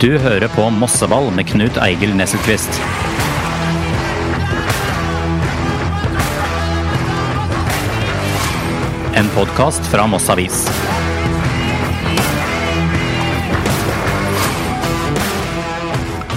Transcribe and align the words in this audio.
Du 0.00 0.14
hører 0.16 0.48
på 0.48 0.62
Mosseball 0.72 1.26
med 1.36 1.44
Knut 1.44 1.76
Eigil 1.84 2.14
Nesselquist. 2.16 2.72
En 9.20 9.28
podkast 9.34 9.84
fra 9.92 10.06
Moss 10.08 10.30
Avis. 10.32 10.62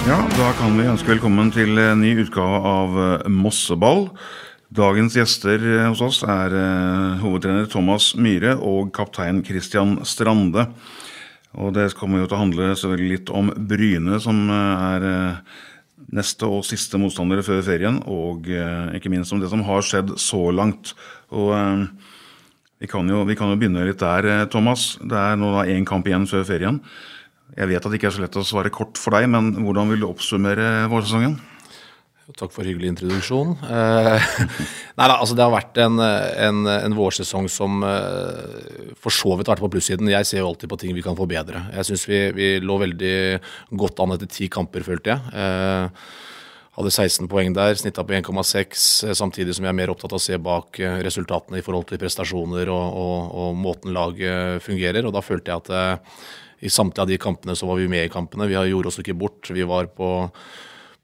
Ja, 0.04 0.18
da 0.34 0.50
kan 0.58 0.76
vi 0.76 0.84
ønske 0.84 1.14
velkommen 1.14 1.48
til 1.56 1.80
en 1.80 2.04
ny 2.04 2.18
utgave 2.26 2.60
av 2.68 3.00
eh, 3.06 3.30
Mosseball. 3.32 4.10
Dagens 4.76 5.16
gjester 5.16 5.64
eh, 5.70 5.86
hos 5.88 6.04
oss 6.04 6.20
er 6.20 6.52
eh, 6.52 7.24
hovedtrener 7.24 7.72
Thomas 7.72 8.12
Myhre 8.12 8.58
og 8.60 8.92
kaptein 8.92 9.40
Christian 9.48 10.02
Strande. 10.04 10.68
Og 11.60 11.74
det 11.76 11.92
kommer 11.98 12.22
jo 12.22 12.28
til 12.28 12.36
å 12.36 12.42
handle 12.42 12.72
selvfølgelig 12.74 13.12
litt 13.12 13.30
om 13.34 13.52
Bryne, 13.54 14.18
som 14.22 14.40
eh, 14.50 14.88
er 14.88 15.06
eh, 15.10 15.54
neste 16.14 16.48
og 16.50 16.66
siste 16.66 16.98
motstandere 17.00 17.44
før 17.46 17.62
ferien. 17.66 18.00
Og 18.10 18.50
eh, 18.50 18.96
ikke 18.98 19.12
minst 19.12 19.34
om 19.34 19.42
det 19.42 19.52
som 19.52 19.62
har 19.68 19.86
skjedd 19.86 20.16
så 20.20 20.48
langt. 20.54 20.94
Og 21.34 21.54
vi 22.82 22.90
kan, 22.90 23.08
jo, 23.08 23.22
vi 23.28 23.36
kan 23.38 23.52
jo 23.52 23.58
begynne 23.58 23.86
litt 23.86 24.02
der, 24.02 24.46
Thomas. 24.52 24.94
Det 25.00 25.18
er 25.18 25.38
nå 25.40 25.54
da 25.54 25.66
én 25.70 25.86
kamp 25.88 26.08
igjen 26.10 26.28
før 26.30 26.46
ferien. 26.48 26.82
Jeg 27.54 27.70
vet 27.70 27.84
at 27.84 27.92
det 27.92 28.00
ikke 28.00 28.10
er 28.10 28.16
så 28.16 28.24
lett 28.24 28.36
å 28.40 28.46
svare 28.46 28.72
kort 28.74 28.98
for 28.98 29.14
deg, 29.14 29.28
men 29.30 29.54
hvordan 29.62 29.92
vil 29.92 30.02
du 30.02 30.08
oppsummere 30.08 30.88
vårsesongen? 30.90 31.38
Takk 32.32 32.54
for 32.54 32.64
hyggelig 32.64 32.88
introduksjon. 32.88 33.50
Eh, 33.68 34.28
nei 34.96 35.06
da, 35.10 35.18
altså 35.18 35.34
Det 35.36 35.44
har 35.44 35.52
vært 35.52 35.76
en, 35.84 36.00
en, 36.00 36.62
en 36.72 36.96
vårsesong 36.96 37.50
som 37.52 37.82
eh, 37.84 38.94
for 38.96 39.12
så 39.12 39.34
vidt 39.36 39.50
har 39.50 39.58
vært 39.58 39.66
på 39.66 39.74
plussiden. 39.74 40.08
Jeg 40.08 40.24
ser 40.30 40.40
jo 40.40 40.48
alltid 40.48 40.72
på 40.72 40.78
ting 40.80 40.94
vi 40.96 41.04
kan 41.04 41.18
forbedre. 41.18 41.66
Jeg 41.76 41.90
syns 41.90 42.06
vi, 42.08 42.20
vi, 42.32 42.48
lå 42.64 42.78
veldig 42.80 43.18
godt 43.76 44.00
an 44.00 44.16
etter 44.16 44.32
ti 44.32 44.48
kamper, 44.48 44.86
følte 44.88 45.12
jeg. 45.12 45.34
Eh, 45.36 46.08
hadde 46.78 46.94
16 46.96 47.28
poeng 47.30 47.52
der, 47.54 47.76
snitta 47.78 48.06
på 48.08 48.16
1,6, 48.16 48.88
eh, 49.04 49.16
samtidig 49.20 49.58
som 49.58 49.68
jeg 49.68 49.74
er 49.74 49.80
mer 49.84 49.92
opptatt 49.92 50.16
av 50.16 50.22
å 50.22 50.24
se 50.24 50.40
bak 50.40 50.80
eh, 50.80 50.96
resultatene 51.04 51.60
i 51.60 51.66
forhold 51.66 51.90
til 51.92 52.00
prestasjoner 52.00 52.72
og, 52.72 53.00
og, 53.04 53.32
og 53.44 53.64
måten 53.68 53.92
laget 53.92 54.64
fungerer. 54.64 55.04
Og 55.04 55.12
da 55.12 55.20
følte 55.20 55.52
jeg 55.52 55.68
at 55.68 56.00
i 56.64 56.72
samtlige 56.72 57.04
av 57.04 57.12
de 57.12 57.20
kampene 57.20 57.52
så 57.52 57.68
var 57.68 57.76
vi 57.76 57.92
med 57.92 58.08
i 58.08 58.12
kampene. 58.12 58.48
Vi 58.48 58.56
gjorde 58.56 58.88
oss 58.88 59.02
ikke 59.04 59.20
bort. 59.20 59.52
Vi 59.52 59.68
var 59.68 59.92
på, 59.92 60.14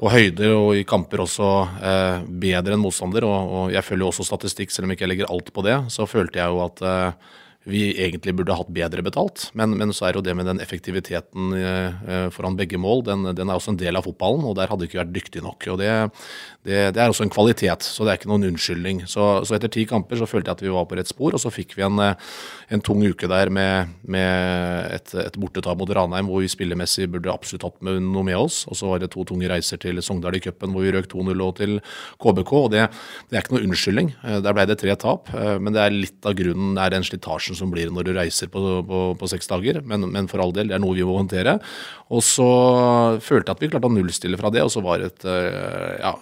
på 0.01 0.09
høyder 0.09 0.55
og 0.57 0.79
i 0.79 0.87
kamper 0.89 1.21
også 1.27 1.49
eh, 1.85 2.23
bedre 2.43 2.73
enn 2.77 2.81
motstander. 2.81 3.27
Og, 3.29 3.53
og, 3.53 3.65
jeg 3.75 3.85
følger 3.85 4.07
jo 4.07 4.13
også 4.15 4.27
statistikk, 4.31 4.73
selv 4.73 4.89
om 4.89 4.95
jeg 4.95 5.01
ikke 5.01 5.11
legger 5.13 5.33
alt 5.33 5.53
på 5.53 5.65
det. 5.67 5.77
Så 5.93 6.09
følte 6.09 6.41
jeg 6.41 6.49
jo 6.49 6.63
at 6.65 6.81
eh, 6.81 7.37
vi 7.69 7.91
egentlig 8.01 8.33
burde 8.39 8.55
hatt 8.57 8.71
bedre 8.73 9.03
betalt. 9.05 9.51
Men, 9.59 9.75
men, 9.77 9.93
så 9.93 10.09
er 10.09 10.17
jo 10.17 10.23
det 10.25 10.33
med 10.37 10.47
den 10.49 10.63
effektiviteten 10.65 11.53
eh, 11.59 12.29
foran 12.33 12.57
begge 12.57 12.81
mål, 12.81 13.05
den, 13.05 13.27
den, 13.37 13.51
er 13.51 13.59
også 13.59 13.75
en 13.75 13.81
del 13.81 14.01
av 14.01 14.07
fotballen. 14.07 14.47
Og 14.49 14.57
der 14.57 14.71
hadde 14.71 14.89
ikke 14.89 15.03
vært 15.03 15.13
dyktig 15.13 15.43
nok. 15.45 15.67
og 15.69 15.81
det, 15.83 15.91
det, 16.65 16.79
det, 16.97 17.03
er 17.03 17.13
også 17.13 17.27
en 17.27 17.33
kvalitet, 17.33 17.85
så 17.85 18.07
det 18.07 18.15
er 18.15 18.21
ikke 18.21 18.31
noen 18.33 18.49
unnskyldning. 18.49 19.03
Så, 19.05 19.27
så, 19.45 19.57
etter 19.59 19.73
ti 19.73 19.85
kamper 19.89 20.17
så 20.21 20.29
følte 20.31 20.49
jeg 20.49 20.61
at 20.61 20.65
vi 20.65 20.73
var 20.73 20.89
på 20.89 20.97
rett 20.97 21.11
spor, 21.11 21.37
og 21.37 21.43
så 21.43 21.53
fikk 21.53 21.77
vi 21.77 21.85
en, 21.85 22.01
en 22.01 22.85
tung 22.85 23.05
uke 23.05 23.29
der 23.29 23.53
med, 23.53 23.93
med 24.09 24.97
et, 24.97 25.15
et 25.27 25.39
bortetap 25.41 25.77
mot 25.81 25.93
Ranheim, 26.01 26.33
hvor 26.33 26.41
vi 26.41 26.49
spillemessig 26.53 27.11
burde 27.13 27.33
absolutt 27.33 27.69
hatt 27.69 27.85
med 27.85 28.01
noe 28.09 28.25
med 28.25 28.41
oss. 28.41 28.63
Og 28.73 28.81
så 28.81 28.89
var 28.89 29.05
det 29.05 29.13
to 29.13 29.27
tunge 29.29 29.53
reiser 29.53 29.81
til 29.85 30.01
Sogndal 30.05 30.41
i 30.41 30.43
cupen, 30.45 30.73
hvor 30.73 30.89
vi 30.89 30.97
røk 30.97 31.11
2-0 31.13 31.45
og 31.45 31.55
til 31.61 31.77
KBK. 32.25 32.57
og 32.57 32.73
det, 32.73 32.89
det, 33.29 33.37
er 33.37 33.45
ikke 33.45 33.59
noen 33.59 33.69
unnskyldning. 33.69 34.13
Der 34.49 34.57
ble 34.57 34.69
det 34.71 34.81
tre 34.81 34.97
tap, 35.01 35.29
men 35.37 35.77
det 35.77 35.85
er 35.85 35.97
litt 35.97 36.29
av 36.29 36.37
grunnen 36.41 36.81
er 36.81 36.97
den 36.97 37.05
slitasjen 37.05 37.50
som 37.59 37.73
blir 37.73 37.93
når 37.93 38.09
du 38.09 38.13
reiser 38.17 38.51
på, 38.53 38.63
på, 38.87 39.01
på 39.21 39.31
seks 39.31 39.51
dager. 39.51 39.81
Men, 39.87 40.09
men, 40.13 40.29
for 40.31 40.43
all 40.43 40.55
del, 40.57 40.71
det 40.71 40.77
er 40.79 40.83
noe 40.83 40.97
vi 40.97 41.07
må 41.07 41.17
håndtere. 41.19 41.59
Og 42.11 42.25
så 42.27 42.49
følte 43.23 43.53
jeg 43.53 43.57
at 43.57 43.65
vi 43.65 43.71
klarte 43.73 43.91
å 43.91 43.95
nullstille 43.95 44.39
fra 44.41 44.51
det, 44.55 44.65
og 44.67 44.73
så 44.75 44.83
var 44.85 45.05
et 45.07 45.27
ja, 46.01 46.13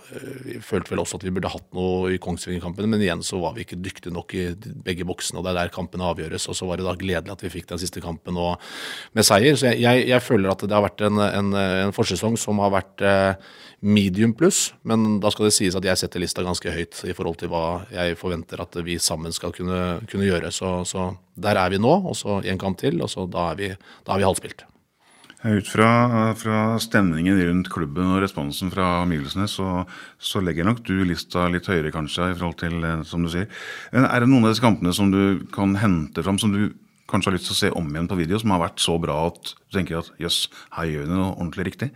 vi 0.44 0.58
følte 0.64 0.92
vel 0.92 1.02
også 1.02 1.18
at 1.18 1.24
vi 1.24 1.32
burde 1.34 1.50
hatt 1.52 1.66
noe 1.76 2.12
i 2.14 2.18
Kongsvinger-kampen, 2.22 2.88
men 2.90 3.02
igjen 3.04 3.24
så 3.24 3.40
var 3.40 3.54
vi 3.56 3.64
ikke 3.64 3.80
dyktige 3.80 4.12
nok 4.14 4.34
i 4.36 4.44
begge 4.84 5.06
boksene, 5.08 5.40
og 5.40 5.46
det 5.46 5.54
er 5.54 5.60
der 5.62 5.74
kampene 5.74 6.08
avgjøres. 6.10 6.48
Og 6.50 6.58
så 6.58 6.68
var 6.68 6.80
det 6.80 6.88
da 6.88 6.96
gledelig 6.98 7.34
at 7.34 7.44
vi 7.44 7.52
fikk 7.52 7.70
den 7.72 7.80
siste 7.80 8.02
kampen 8.04 8.36
med 8.36 9.26
seier. 9.26 9.56
Så 9.56 9.70
jeg, 9.70 9.82
jeg, 9.84 10.04
jeg, 10.10 10.24
føler 10.24 10.52
at 10.52 10.64
det 10.64 10.76
har 10.76 10.84
vært 10.84 11.06
en, 11.06 11.22
en, 11.24 11.54
en 11.88 11.96
forsesong 11.96 12.36
som 12.40 12.60
har 12.62 12.74
vært 12.74 13.04
eh, 13.04 13.48
medium 13.80 14.34
pluss, 14.34 14.72
men 14.82 15.20
da 15.22 15.30
skal 15.32 15.48
det 15.48 15.54
sies 15.56 15.76
at 15.78 15.86
jeg 15.86 16.00
setter 16.00 16.22
lista 16.22 16.42
ganske 16.46 16.72
høyt 16.74 16.98
i 17.06 17.14
forhold 17.14 17.38
til 17.40 17.52
hva 17.52 17.64
jeg 17.92 18.18
forventer 18.18 18.62
at 18.64 18.78
vi 18.84 18.98
sammen 19.02 19.34
skal 19.34 19.54
kunne, 19.54 20.00
kunne 20.10 20.26
gjøre. 20.26 20.50
Så, 20.54 20.72
så, 20.88 21.10
der 21.38 21.58
er 21.60 21.70
vi 21.72 21.78
nå, 21.82 21.92
og 22.08 22.16
så 22.18 22.40
en 22.42 22.60
kamp 22.60 22.80
til, 22.80 22.98
og 23.04 23.10
så 23.12 23.26
da 23.30 23.52
er 23.52 23.60
vi, 23.60 23.70
da 24.06 24.14
er 24.14 24.22
vi 24.22 24.26
halvspilt. 24.26 24.64
Ut 25.38 25.68
fra, 25.70 25.88
fra, 26.34 26.60
stemningen 26.82 27.38
rundt 27.46 27.68
klubben 27.70 28.10
og 28.10 28.24
responsen 28.24 28.72
fra 28.74 29.04
omgivelsene, 29.04 29.46
så, 29.46 29.84
så, 30.18 30.42
legger 30.42 30.66
nok 30.66 30.82
du 30.82 30.96
lista 31.06 31.46
litt 31.52 31.68
høyere, 31.70 31.92
kanskje, 31.94 32.32
i 32.32 32.34
forhold 32.34 32.58
til, 32.58 32.74
eh, 32.82 33.04
som 33.06 33.22
du 33.22 33.30
sier. 33.30 33.46
Men 33.94 34.08
er 34.08 34.24
det 34.24 34.30
noen 34.32 34.48
av 34.48 34.54
disse 34.54 34.64
kampene 34.64 34.94
som 34.96 35.12
du 35.14 35.46
kan 35.54 35.76
hente 35.78 36.24
fram, 36.26 36.40
som 36.42 36.54
du 36.54 36.72
kanskje 37.08 37.30
har 37.30 37.38
lyst 37.38 37.52
til 37.52 37.54
å 37.54 37.60
se 37.60 37.70
om 37.78 37.86
igjen 37.92 38.10
på 38.10 38.18
video, 38.18 38.40
som 38.42 38.50
har 38.56 38.64
vært 38.66 38.82
så 38.82 38.98
bra 39.00 39.20
at 39.28 39.54
du 39.54 39.78
tenker 39.78 40.02
at 40.02 40.10
jøss, 40.20 40.48
her 40.74 40.90
gjør 40.90 41.06
vi 41.06 41.14
noe 41.14 41.30
ordentlig 41.36 41.70
riktig? 41.70 41.92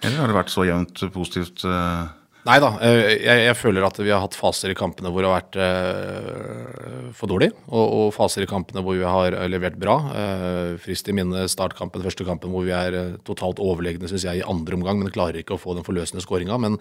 Eller 0.00 0.22
har 0.22 0.32
det 0.32 0.38
vært 0.38 0.54
så 0.54 0.64
jevnt 0.64 1.04
positivt? 1.12 1.66
Uh 1.68 2.08
Nei 2.46 2.56
da. 2.62 2.68
Eh, 2.84 3.18
jeg, 3.18 3.40
jeg, 3.48 3.56
føler 3.58 3.84
at 3.84 3.98
vi 3.98 4.12
har 4.12 4.22
hatt 4.22 4.36
faser 4.38 4.70
i 4.72 4.76
kampene 4.78 5.10
hvor 5.12 5.24
det 5.24 5.30
har 5.30 5.40
vært 5.40 5.58
eh, 5.64 7.08
for 7.18 7.30
dårlig, 7.30 7.50
og, 7.66 7.82
og, 7.82 8.04
faser 8.14 8.44
i 8.44 8.48
kampene 8.48 8.82
hvor 8.84 8.96
vi 8.96 9.04
har 9.04 9.34
levert 9.50 9.76
bra. 9.80 9.96
Eh, 10.14 10.70
frist 10.82 11.10
i 11.10 11.16
minne 11.16 11.48
startkampen, 11.50 12.04
første 12.06 12.26
kampen 12.28 12.54
hvor 12.54 12.64
vi 12.68 12.74
er 12.76 12.96
eh, 12.96 13.12
totalt 13.26 13.60
overlegne 13.62 14.08
synes 14.10 14.28
jeg, 14.28 14.40
i 14.40 14.46
andre 14.46 14.78
omgang, 14.78 15.02
men 15.02 15.12
klarer 15.14 15.42
ikke 15.42 15.58
å 15.58 15.60
få 15.60 15.76
den 15.76 15.86
forløsende 15.86 16.24
skåringa. 16.24 16.60
Men, 16.62 16.78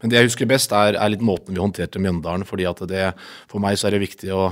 men, 0.00 0.12
det 0.12 0.20
jeg 0.20 0.30
husker 0.30 0.50
best, 0.50 0.72
er, 0.72 0.94
er, 0.94 1.12
litt 1.12 1.26
måten 1.26 1.56
vi 1.56 1.62
håndterte 1.62 2.00
Mjøndalen. 2.00 2.46
fordi 2.48 2.70
at 2.70 2.84
det, 2.88 3.10
For 3.50 3.62
meg 3.62 3.76
så 3.80 3.90
er 3.90 3.98
det 3.98 4.06
viktig 4.06 4.34
å 4.36 4.50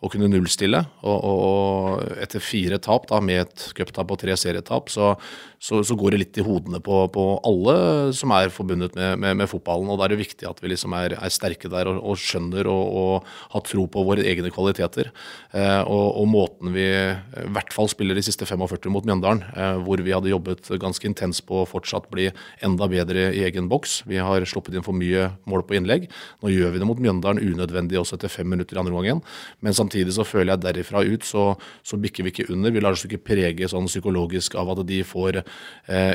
å 0.00 0.08
kunne 0.08 0.30
nullstille. 0.32 0.80
Og, 1.04 1.16
og, 1.16 1.40
og, 1.44 2.04
etter 2.24 2.40
fire 2.40 2.80
tap, 2.82 3.06
da, 3.10 3.20
med 3.24 3.44
et 3.44 3.66
cuptap 3.76 4.12
og 4.12 4.20
tre 4.22 4.36
serietap, 4.40 4.88
så, 4.92 5.14
så, 5.60 5.82
så, 5.84 5.94
går 5.98 6.14
det 6.14 6.20
litt 6.22 6.38
i 6.40 6.44
hodene 6.44 6.78
på, 6.80 7.02
på 7.12 7.24
alle 7.44 7.74
som 8.16 8.32
er 8.32 8.48
forbundet 8.52 8.94
med, 8.96 9.18
med, 9.20 9.36
med, 9.42 9.48
fotballen. 9.50 9.90
og 9.92 9.98
Da 10.00 10.06
er 10.06 10.14
det 10.14 10.22
viktig 10.22 10.46
at 10.48 10.62
vi 10.62 10.70
liksom 10.72 10.94
er, 10.96 11.12
er 11.20 11.32
sterke 11.32 11.68
der 11.68 11.90
og, 11.90 11.98
og 12.00 12.16
skjønner 12.16 12.68
og, 12.72 13.26
har 13.52 13.64
tro 13.68 13.84
på 13.90 14.04
våre 14.06 14.24
egne 14.24 14.48
kvaliteter. 14.54 15.10
Eh, 15.52 15.82
og, 15.84 16.24
måten 16.30 16.72
vi 16.72 16.86
i 16.86 17.44
hvert 17.52 17.74
fall 17.76 17.90
spiller 17.92 18.16
de 18.16 18.24
siste 18.24 18.48
45 18.48 18.88
mot 18.94 19.04
Mjøndalen, 19.04 19.42
eh, 19.52 19.76
hvor 19.84 20.00
vi 20.00 20.14
hadde 20.14 20.32
jobbet 20.32 20.70
ganske 20.80 21.08
intenst 21.10 21.44
på 21.48 21.60
å 21.60 21.68
fortsatt 21.68 22.08
bli 22.12 22.30
enda 22.64 22.88
bedre 22.88 23.28
i 23.36 23.44
egen 23.50 23.68
boks. 23.68 24.00
Vi 24.08 24.16
har 24.22 24.48
sluppet 24.48 24.78
inn 24.78 24.86
for 24.86 24.96
mye 24.96 25.28
mål 25.50 25.66
på 25.68 25.76
innlegg. 25.76 26.08
Nå 26.40 26.54
gjør 26.54 26.72
vi 26.72 26.80
det 26.80 26.88
mot 26.88 27.04
Mjøndalen 27.04 27.42
unødvendig 27.44 28.00
også 28.00 28.16
etter 28.16 28.32
fem 28.32 28.48
minutter 28.48 28.78
i 28.78 28.82
andre 28.84 28.96
omgang. 28.96 29.20
Men 29.60 29.76
samtidig 29.76 30.16
så 30.16 30.24
føler 30.24 30.54
jeg 30.54 30.64
derifra 30.64 31.04
ut 31.04 31.28
så, 31.28 31.50
så 31.84 32.00
bikker 32.00 32.24
vi 32.24 32.32
ikke 32.32 32.48
under. 32.48 32.72
Vi 32.72 32.80
lar 32.80 32.96
oss 32.96 33.04
ikke 33.04 33.20
prege 33.28 33.68
sånn 33.68 33.90
psykologisk 33.90 34.56
av 34.56 34.72
at 34.72 34.84
de 34.88 35.02
får 35.04 35.42
eh, 35.42 35.49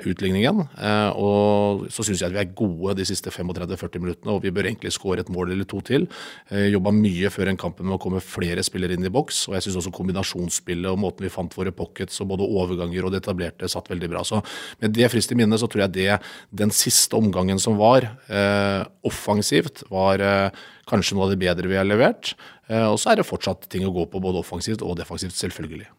utligningen. 0.07 0.61
Eh, 0.79 1.09
og 1.19 1.85
så 1.91 2.05
syns 2.05 2.21
jeg 2.21 2.29
at 2.29 2.35
vi 2.35 2.41
er 2.43 2.53
gode 2.55 2.95
de 2.99 3.05
siste 3.07 3.31
35-40 3.33 4.01
minuttene, 4.03 4.35
og 4.35 4.43
vi 4.45 4.53
bør 4.55 4.69
egentlig 4.69 4.93
skåre 4.95 5.23
et 5.23 5.31
mål 5.33 5.51
eller 5.51 5.67
to 5.69 5.81
til. 5.85 6.07
Eh, 6.49 6.69
Jobba 6.71 6.93
mye 6.95 7.31
før 7.33 7.51
en 7.51 7.59
kamp 7.59 7.81
med 7.83 7.97
å 7.97 7.99
komme 8.01 8.21
flere 8.23 8.63
spillere 8.65 8.95
inn 8.95 9.07
i 9.07 9.13
boks. 9.13 9.45
Og 9.49 9.57
jeg 9.57 9.67
syns 9.67 9.81
også 9.81 9.93
kombinasjonsspillet 9.95 10.91
og 10.91 11.01
måten 11.01 11.27
vi 11.27 11.33
fant 11.33 11.57
våre 11.57 11.73
pockets 11.75 12.21
og 12.23 12.31
både 12.33 12.47
overganger 12.47 13.07
og 13.07 13.15
det 13.15 13.23
etablerte 13.23 13.69
satt 13.71 13.91
veldig 13.91 14.11
bra. 14.13 14.23
Så 14.27 14.41
med 14.83 14.95
det 14.95 15.11
frist 15.11 15.33
i 15.33 15.39
minne 15.39 15.59
så 15.59 15.69
tror 15.71 15.85
jeg 15.85 15.95
det 15.97 16.19
den 16.55 16.73
siste 16.75 17.17
omgangen 17.19 17.59
som 17.61 17.79
var, 17.81 18.07
eh, 18.29 18.85
offensivt, 19.05 19.83
var 19.91 20.23
eh, 20.23 20.63
kanskje 20.89 21.17
noe 21.17 21.27
av 21.27 21.35
det 21.35 21.41
bedre 21.41 21.69
vi 21.71 21.79
har 21.79 21.87
levert. 21.87 22.35
Eh, 22.69 22.87
og 22.87 22.97
så 23.01 23.11
er 23.11 23.21
det 23.21 23.29
fortsatt 23.29 23.69
ting 23.69 23.85
å 23.85 23.93
gå 23.93 24.07
på, 24.09 24.23
både 24.23 24.41
offensivt 24.41 24.85
og 24.85 24.97
defensivt, 24.97 25.37
selvfølgelig. 25.37 25.89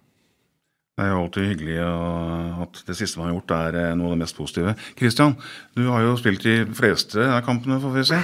Det 0.96 1.04
er 1.04 1.10
jo 1.12 1.16
alltid 1.26 1.50
hyggelig 1.50 1.74
at 2.65 2.78
det 2.88 2.94
siste 2.97 3.21
man 3.21 3.26
har 3.28 3.34
gjort, 3.34 3.53
er 3.53 3.76
eh, 3.76 3.91
noe 4.00 4.09
av 4.09 4.15
det 4.15 4.22
mest 4.22 4.36
positive. 4.38 4.72
Kristian, 4.97 5.34
du 5.76 5.82
har 5.91 6.00
jo 6.00 6.15
spilt 6.16 6.47
de 6.47 6.54
fleste 6.72 7.21
av 7.21 7.42
kampene, 7.44 7.76
får 7.82 7.92
vi 7.92 8.04
si. 8.09 8.21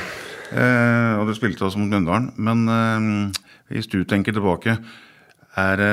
Eh, 0.56 1.19
og 1.20 1.29
du 1.29 1.35
spilte 1.37 1.67
også 1.67 1.82
mot 1.82 1.93
Mjøndalen. 1.93 2.31
Men 2.41 2.62
eh, 2.73 3.43
hvis 3.75 3.91
du 3.93 3.99
tenker 4.08 4.32
tilbake, 4.32 4.79
er 5.61 5.76
det 5.76 5.93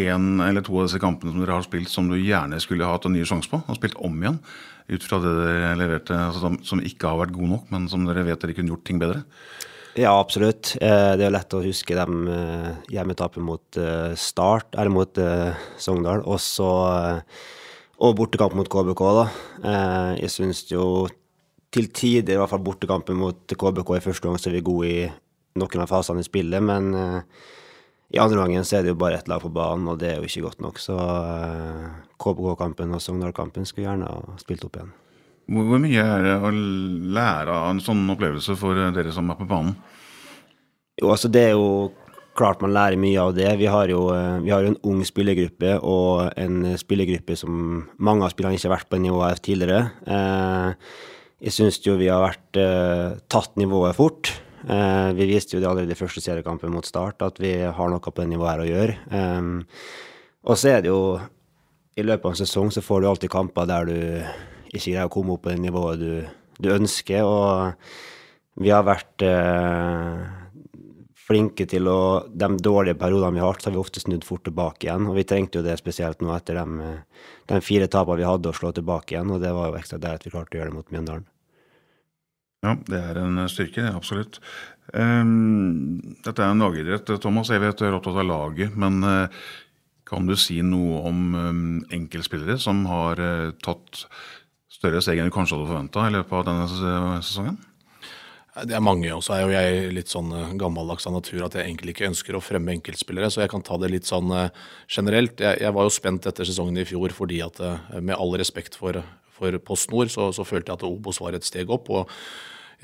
én 0.00 0.40
eller 0.46 0.64
to 0.64 0.78
av 0.78 0.88
disse 0.88 1.02
kampene 1.02 1.34
som 1.34 1.44
dere 1.44 1.58
har 1.58 1.68
spilt 1.68 1.92
som 1.92 2.08
du 2.08 2.16
gjerne 2.16 2.56
skulle 2.64 2.88
hatt 2.88 3.04
en 3.04 3.12
ny 3.12 3.28
sjanse 3.28 3.52
på? 3.52 3.60
Og 3.60 3.76
spilt 3.76 4.00
om 4.00 4.16
igjen, 4.24 4.40
ut 4.96 5.04
fra 5.04 5.20
det 5.20 5.36
dere 5.42 5.76
leverte, 5.76 6.16
altså 6.30 6.54
som 6.64 6.80
ikke 6.80 7.12
har 7.12 7.20
vært 7.20 7.36
god 7.36 7.52
nok, 7.52 7.68
men 7.76 7.84
som 7.92 8.08
dere 8.08 8.24
vet 8.24 8.40
dere 8.40 8.56
kunne 8.56 8.72
gjort 8.72 8.88
ting 8.88 9.04
bedre? 9.04 9.26
Ja, 9.94 10.10
absolutt. 10.18 10.72
Eh, 10.82 11.12
det 11.14 11.22
er 11.22 11.34
lett 11.34 11.54
å 11.54 11.62
huske 11.62 11.94
dem 11.94 12.26
eh, 12.26 12.70
hjemmetapet 12.90 13.42
mot 13.46 13.78
eh, 13.78 14.14
Start, 14.18 14.72
eller 14.74 14.90
mot 14.90 15.20
Sogndal, 15.78 16.24
og 16.26 16.40
så 16.42 16.70
og 18.04 18.16
bortekamp 18.18 18.56
mot 18.58 18.68
KBK, 18.68 19.02
da. 19.14 19.24
Jeg 20.18 20.30
syns 20.34 20.64
jo 20.66 21.06
til 21.72 21.86
tider, 21.94 22.34
i 22.34 22.40
hvert 22.40 22.50
fall 22.50 22.64
bortekampen 22.66 23.16
mot 23.16 23.54
KBK 23.54 23.92
i 23.94 24.02
første 24.02 24.26
gang, 24.26 24.40
så 24.42 24.50
er 24.50 24.56
vi 24.56 24.64
gode 24.66 24.90
i 24.90 25.04
noen 25.62 25.84
av 25.84 25.92
fasene 25.92 26.24
i 26.24 26.26
spillet, 26.26 26.58
men 26.58 26.90
i 28.10 28.18
andre 28.20 28.42
gangen 28.42 28.66
så 28.66 28.80
er 28.80 28.84
det 28.84 28.92
jo 28.92 28.98
bare 28.98 29.22
ett 29.22 29.30
lag 29.30 29.40
på 29.46 29.52
banen, 29.54 29.86
og 29.94 30.02
det 30.02 30.10
er 30.10 30.18
jo 30.18 30.26
ikke 30.26 30.48
godt 30.48 30.66
nok. 30.66 30.82
Så 30.82 30.98
KBK-kampen 32.18 32.98
og 32.98 33.06
Sogndal-kampen 33.06 33.70
skulle 33.70 33.86
gjerne 33.86 34.10
ha 34.10 34.38
spilt 34.42 34.66
opp 34.66 34.82
igjen. 34.82 34.92
Hvor, 35.44 35.76
mye 35.82 36.00
er 36.00 36.24
det 36.24 36.34
å 36.40 36.50
lære 36.52 37.52
av 37.52 37.66
en 37.74 37.82
sånn 37.84 38.06
opplevelse 38.14 38.56
for 38.56 38.78
dere 38.96 39.12
som 39.12 39.28
er 39.28 39.36
på 39.36 39.48
banen? 39.48 39.74
Jo, 41.00 41.10
altså 41.10 41.28
det 41.28 41.42
er 41.50 41.56
jo 41.56 41.90
klart 42.38 42.62
man 42.64 42.72
lærer 42.74 42.98
mye 42.98 43.20
av 43.20 43.34
det. 43.36 43.50
Vi 43.60 43.68
har 43.70 43.90
jo 43.92 44.06
vi 44.42 44.52
har 44.54 44.64
en 44.64 44.78
ung 44.88 45.02
spillergruppe 45.06 45.76
og 45.84 46.32
en 46.40 46.72
spillergruppe 46.80 47.36
som 47.38 47.84
mange 47.98 48.24
av 48.24 48.32
spillerne 48.32 48.58
ikke 48.58 48.70
har 48.70 48.76
vært 48.78 48.90
på 48.94 49.02
nivået 49.02 49.42
tidligere. 49.44 49.90
Uh, 50.08 50.72
jeg 51.44 51.54
syns 51.58 51.78
jo 51.84 51.98
vi 52.00 52.08
har 52.08 52.24
vært 52.24 52.56
tatt 53.28 53.58
nivået 53.60 53.98
fort. 53.98 54.32
Vi 54.64 55.26
viste 55.28 55.58
jo 55.58 55.60
det 55.60 55.68
allerede 55.68 55.92
i 55.92 55.98
første 55.98 56.22
seriekampen 56.24 56.72
mot 56.72 56.86
Start, 56.88 57.20
at 57.20 57.36
vi 57.42 57.50
har 57.68 57.90
noe 57.92 58.00
på 58.00 58.14
det 58.16 58.30
nivået 58.30 58.48
her 58.54 58.62
å 58.62 58.68
gjøre. 58.70 58.94
Og 60.48 60.56
så 60.56 60.70
er 60.72 60.80
det 60.86 60.88
jo 60.88 61.18
I 62.00 62.06
løpet 62.06 62.24
av 62.24 62.32
en 62.32 62.40
sesong 62.40 62.72
så 62.72 62.80
får 62.80 63.02
du 63.02 63.08
alltid 63.10 63.34
kamper 63.34 63.68
der 63.68 63.90
du 63.90 63.98
ikke 64.74 64.90
greier 64.90 65.08
å 65.08 65.12
komme 65.12 65.36
opp 65.36 65.44
på 65.46 65.52
det 65.52 65.60
nivået 65.62 66.02
du, 66.02 66.12
du 66.60 66.72
ønsker, 66.74 67.24
og 67.24 68.60
vi 68.62 68.70
har 68.70 68.84
vært 68.86 69.24
eh, 69.26 70.24
flinke 71.24 71.66
til 71.70 71.88
å 71.90 72.00
De 72.28 72.48
dårlige 72.62 72.98
periodene 73.00 73.38
vi 73.38 73.42
har 73.42 73.52
hatt, 73.52 73.64
så 73.64 73.70
har 73.70 73.76
vi 73.76 73.82
ofte 73.82 74.02
snudd 74.02 74.26
fort 74.26 74.44
tilbake 74.46 74.88
igjen. 74.88 75.08
Og 75.10 75.18
vi 75.18 75.26
trengte 75.28 75.60
jo 75.60 75.66
det 75.66 75.76
spesielt 75.80 76.22
nå 76.22 76.34
etter 76.36 76.60
de, 76.60 76.90
de 77.50 77.60
fire 77.64 77.88
tapene 77.90 78.20
vi 78.20 78.28
hadde, 78.28 78.50
å 78.50 78.56
slå 78.56 78.74
tilbake 78.76 79.16
igjen. 79.16 79.32
Og 79.34 79.42
det 79.42 79.54
var 79.56 79.70
jo 79.70 79.80
ekstra 79.80 80.00
deilig 80.02 80.22
at 80.22 80.28
vi 80.28 80.34
klarte 80.34 80.56
å 80.56 80.60
gjøre 80.60 80.72
det 80.72 80.78
mot 80.78 80.94
Mjøndalen. 80.94 81.26
Ja, 82.64 82.78
det 82.88 83.00
er 83.10 83.20
en 83.20 83.42
styrke, 83.52 83.82
det, 83.82 83.92
absolutt. 83.92 84.38
Um, 84.92 85.98
dette 86.24 86.40
er 86.40 86.52
en 86.52 86.64
lagidrett. 86.64 87.12
Thomas, 87.20 87.50
jeg 87.52 87.60
vet 87.60 87.80
du 87.80 87.84
er 87.88 87.96
opptatt 87.96 88.20
av 88.22 88.28
laget, 88.28 88.76
men 88.80 89.04
uh, 89.04 89.44
kan 90.08 90.28
du 90.28 90.32
si 90.40 90.60
noe 90.64 91.02
om 91.10 91.20
um, 91.34 91.66
enkeltspillere 91.92 92.56
som 92.60 92.84
har 92.88 93.20
uh, 93.20 93.52
tatt 93.64 94.06
større 94.84 95.02
steg 95.04 95.20
enn 95.20 95.30
du 95.30 95.34
kanskje 95.34 95.58
hadde 95.58 95.70
forventa 95.70 96.04
i 96.06 96.14
løpet 96.14 96.36
av 96.38 96.44
denne 96.50 97.22
sesongen? 97.24 97.58
Det 98.54 98.76
er 98.76 98.84
mange, 98.86 99.08
og 99.10 99.22
så 99.26 99.34
er 99.34 99.40
jo 99.42 99.50
jeg 99.50 99.94
litt 99.96 100.12
sånn 100.12 100.30
gammeldags 100.60 101.08
av 101.10 101.16
natur 101.16 101.42
at 101.42 101.56
jeg 101.58 101.66
egentlig 101.66 101.96
ikke 101.96 102.06
ønsker 102.12 102.36
å 102.38 102.42
fremme 102.44 102.76
enkeltspillere, 102.76 103.26
så 103.32 103.42
jeg 103.42 103.50
kan 103.50 103.64
ta 103.66 103.80
det 103.82 103.90
litt 103.90 104.06
sånn 104.06 104.30
generelt. 104.86 105.42
Jeg, 105.42 105.58
jeg 105.64 105.74
var 105.74 105.88
jo 105.88 105.94
spent 105.96 106.28
etter 106.30 106.46
sesongen 106.46 106.78
i 106.78 106.86
fjor 106.86 107.16
fordi 107.16 107.40
at 107.42 107.58
med 107.98 108.14
all 108.14 108.36
respekt 108.38 108.78
for, 108.78 109.00
for 109.34 109.58
Post 109.66 109.90
Nord, 109.90 110.12
så, 110.14 110.28
så, 110.36 110.46
følte 110.46 110.70
jeg 110.70 110.78
at 110.78 110.86
Obos 110.86 111.18
var 111.24 111.34
et 111.34 111.48
steg 111.48 111.72
opp. 111.74 111.90
og 111.90 112.14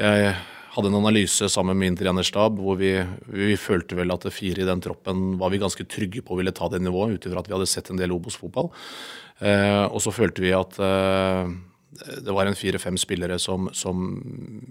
jeg 0.00 0.34
hadde 0.74 0.90
en 0.90 0.98
analyse 1.00 1.48
sammen 1.50 1.76
med 1.76 1.88
min 1.88 1.96
trenerstab 1.98 2.58
hvor 2.62 2.78
vi, 2.80 2.92
vi, 3.30 3.56
følte 3.58 3.98
vel 3.98 4.12
at 4.14 4.26
fire 4.32 4.62
i 4.62 4.68
den 4.68 4.82
troppen 4.82 5.34
var 5.40 5.50
vi 5.50 5.62
ganske 5.62 5.86
trygge 5.90 6.22
på 6.26 6.38
ville 6.38 6.54
ta 6.56 6.70
det 6.70 6.82
nivået, 6.82 7.16
ut 7.16 7.26
ifra 7.26 7.42
at 7.42 7.50
vi 7.50 7.56
hadde 7.56 7.70
sett 7.70 7.90
en 7.90 7.98
del 8.00 8.14
Obos-fotball. 8.14 8.70
Eh, 9.40 9.84
og 9.88 9.98
så 10.04 10.12
følte 10.14 10.44
vi 10.44 10.54
at 10.54 10.78
eh, 10.78 11.50
det 12.24 12.34
var 12.34 12.48
en 12.48 12.56
fire-fem 12.56 12.96
spillere 13.00 13.38
som, 13.42 13.68
som, 13.76 14.04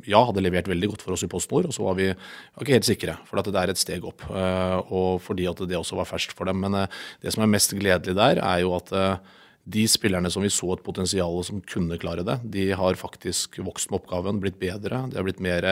ja, 0.08 0.22
hadde 0.26 0.44
levert 0.44 0.70
veldig 0.70 0.92
godt 0.94 1.04
for 1.06 1.16
oss 1.16 1.24
i 1.26 1.30
PostNord, 1.32 1.70
og 1.70 1.76
så 1.76 1.86
var 1.86 1.98
vi 2.00 2.08
ikke 2.12 2.76
helt 2.76 2.88
sikre, 2.88 3.18
for 3.30 3.42
at 3.42 3.50
det 3.50 3.62
er 3.62 3.74
et 3.74 3.82
steg 3.82 4.06
opp. 4.08 4.24
Eh, 4.30 4.78
og 4.96 5.20
fordi 5.26 5.48
at 5.50 5.62
det 5.70 5.78
også 5.78 6.00
var 6.00 6.10
ferskt 6.10 6.36
for 6.38 6.50
dem. 6.50 6.62
Men 6.64 6.78
eh, 6.82 7.02
det 7.24 7.36
som 7.36 7.46
er 7.46 7.52
mest 7.52 7.76
gledelig 7.78 8.18
der, 8.18 8.42
er 8.44 8.64
jo 8.64 8.74
at 8.78 8.94
eh, 8.96 9.36
de 9.70 9.86
spillerne 9.92 10.32
som 10.34 10.46
vi 10.46 10.52
så 10.54 10.72
et 10.74 10.86
potensial 10.86 11.42
som 11.46 11.62
kunne 11.70 12.00
klare 12.02 12.26
det, 12.26 12.40
de 12.56 12.70
har 12.78 13.00
faktisk 13.00 13.60
vokst 13.66 13.92
med 13.92 14.02
oppgaven, 14.02 14.42
blitt 14.42 14.58
bedre. 14.62 15.06
De 15.12 15.20
har 15.20 15.28
blitt 15.28 15.44
mer 15.44 15.68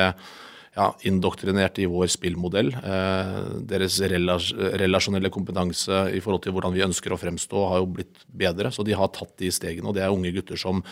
ja, 0.75 0.91
indoktrinert 1.09 1.79
i 1.81 1.87
vår 1.89 2.09
spillmodell. 2.13 2.69
Eh, 2.75 3.37
deres 3.69 3.97
relasjonelle 4.03 5.31
kompetanse 5.33 6.03
i 6.13 6.21
forhold 6.23 6.43
til 6.45 6.55
hvordan 6.55 6.75
vi 6.75 6.85
ønsker 6.85 7.13
å 7.13 7.19
fremstå, 7.19 7.63
har 7.71 7.81
jo 7.81 7.89
blitt 7.97 8.21
bedre. 8.27 8.71
Så 8.73 8.85
de 8.85 8.97
har 8.97 9.09
tatt 9.15 9.33
de 9.41 9.49
stegene. 9.53 9.89
Og 9.89 9.97
det 9.97 10.03
er 10.05 10.13
unge 10.13 10.33
gutter 10.35 10.59
som 10.59 10.83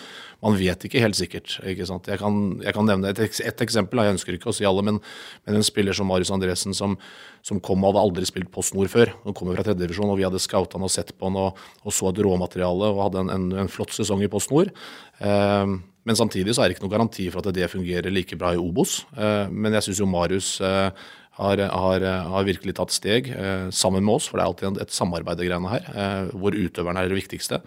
man 0.43 0.57
vet 0.57 0.87
ikke 0.87 1.03
helt 1.03 1.17
sikkert. 1.19 1.57
Ikke 1.61 1.85
jeg, 1.85 2.19
kan, 2.21 2.41
jeg, 2.63 2.75
kan, 2.77 2.89
nevne 2.89 3.13
et, 3.13 3.21
et, 3.21 3.63
eksempel, 3.65 4.01
jeg 4.01 4.17
ønsker 4.17 4.37
ikke 4.37 4.51
å 4.51 4.57
si 4.57 4.67
alle, 4.67 4.83
men, 4.85 5.01
men 5.45 5.59
en 5.59 5.65
spiller 5.65 5.95
som 5.97 6.09
Marius 6.09 6.33
Andresen 6.33 6.75
som, 6.77 6.97
som 7.45 7.61
kom 7.63 7.83
og 7.83 7.93
hadde 7.93 8.05
aldri 8.07 8.29
spilt 8.29 8.53
Post 8.53 8.77
Nord 8.77 8.91
før. 8.93 9.13
Han 9.25 9.37
kommer 9.37 9.57
fra 9.57 9.67
tredjedivisjon, 9.67 10.11
og 10.11 10.21
vi 10.21 10.27
hadde 10.27 10.41
scouta 10.43 10.79
han 10.79 10.87
og 10.87 10.93
sett 10.93 11.13
på 11.15 11.29
han 11.29 11.41
og, 11.41 11.65
og, 11.83 11.91
så 11.93 12.09
et 12.09 12.21
råmateriale 12.25 12.93
og 12.93 13.03
hadde 13.07 13.25
en, 13.25 13.33
en, 13.37 13.51
en 13.65 13.71
flott 13.71 13.93
sesong 13.95 14.25
i 14.25 14.31
Post 14.31 14.53
Nord. 14.53 14.73
Eh, 15.21 15.75
men 16.05 16.17
samtidig 16.17 16.53
så 16.53 16.63
er 16.63 16.69
det 16.69 16.77
ikke 16.77 16.85
noen 16.85 16.95
garanti 16.99 17.27
for 17.33 17.41
at 17.41 17.57
det 17.57 17.71
fungerer 17.71 18.13
like 18.13 18.37
bra 18.37 18.53
i 18.53 18.61
Obos. 18.61 19.03
Eh, 19.17 19.49
men 19.49 19.73
jeg 19.73 19.87
syns 19.87 20.01
jo 20.03 20.09
Marius 20.09 20.49
eh, 20.61 21.05
har, 21.39 21.61
har, 21.65 22.05
har, 22.29 22.47
virkelig 22.47 22.75
tatt 22.77 22.93
steg 22.93 23.31
eh, 23.33 23.67
sammen 23.73 24.05
med 24.05 24.19
oss, 24.19 24.27
for 24.29 24.37
det 24.37 24.45
er 24.45 24.51
alltid 24.51 24.81
et 24.85 24.93
samarbeid 24.95 25.41
greiene 25.41 25.71
her, 25.71 26.29
hvor 26.37 26.55
utøveren 26.55 27.01
er 27.01 27.09
det 27.09 27.17
viktigste. 27.17 27.59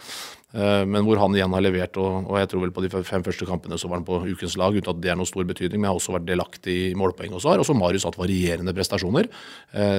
Men 0.48 1.04
hvor 1.04 1.18
han 1.20 1.34
igjen 1.36 1.52
har 1.52 1.60
levert, 1.60 1.98
og, 2.00 2.22
og, 2.22 2.38
jeg 2.40 2.48
tror 2.48 2.62
vel 2.62 2.70
på 2.72 2.80
de 2.80 3.02
fem 3.04 3.20
første 3.26 3.44
kampene 3.44 3.76
så 3.76 3.90
var 3.90 3.98
han 3.98 4.06
på 4.06 4.22
ukens 4.30 4.54
lag, 4.56 4.72
uten 4.72 4.94
at 4.94 5.02
det 5.04 5.10
er 5.12 5.18
noen 5.20 5.28
stor 5.28 5.44
betydning, 5.44 5.82
men 5.82 5.90
har 5.90 5.98
også 5.98 6.14
vært 6.14 6.30
delaktig 6.30 6.76
i 6.86 6.94
målpoeng 6.96 7.34
også. 7.36 7.50
Har 7.52 7.60
også 7.60 7.76
Marius 7.76 8.06
hatt 8.08 8.16
varierende 8.16 8.72
prestasjoner. 8.72 9.28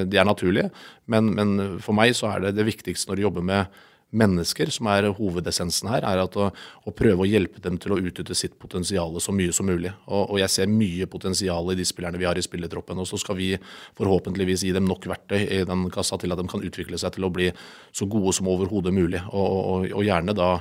De 0.09 0.17
er 0.17 0.25
naturlige, 0.25 0.71
men, 1.05 1.29
men 1.37 1.77
for 1.85 1.93
meg 1.93 2.15
så 2.17 2.31
er 2.31 2.47
det 2.47 2.55
det 2.57 2.65
viktigste 2.71 3.11
når 3.11 3.19
du 3.19 3.25
jobber 3.27 3.45
med 3.51 3.77
mennesker, 4.09 4.71
som 4.73 4.87
er 4.89 5.07
hovedessensen 5.13 5.89
her, 5.91 6.05
er 6.07 6.23
å, 6.23 6.47
å, 6.49 6.93
prøve 6.95 7.25
å 7.25 7.29
hjelpe 7.29 7.61
dem 7.61 7.77
til 7.81 7.93
å 7.93 7.99
utnytte 8.01 8.37
sitt 8.37 8.57
potensial 8.61 9.13
så 9.21 9.33
mye 9.35 9.53
som 9.55 9.69
mulig. 9.69 9.91
Og, 10.07 10.33
og 10.33 10.41
jeg 10.41 10.53
ser 10.53 10.71
mye 10.71 11.07
potensial 11.11 11.69
i 11.73 11.77
de 11.77 11.85
spillerne 11.85 12.21
vi 12.21 12.27
har 12.29 12.39
i 12.39 12.45
spillertroppen. 12.45 12.99
Og 12.99 13.09
så 13.09 13.19
skal 13.21 13.37
vi 13.37 13.51
forhåpentligvis 13.99 14.65
gi 14.65 14.73
dem 14.75 14.89
nok 14.89 15.05
verktøy 15.11 15.45
i 15.45 15.63
den 15.69 15.87
kassa 15.93 16.17
til 16.21 16.33
at 16.33 16.41
de 16.41 16.49
kan 16.49 16.65
utvikle 16.65 16.99
seg 17.01 17.15
til 17.15 17.27
å 17.27 17.33
bli 17.33 17.51
så 17.93 18.09
gode 18.09 18.33
som 18.37 18.49
overhodet 18.49 18.95
mulig. 18.95 19.21
Og, 19.29 19.49
og, 19.59 19.89
og 19.93 20.07
gjerne 20.07 20.37
da 20.37 20.51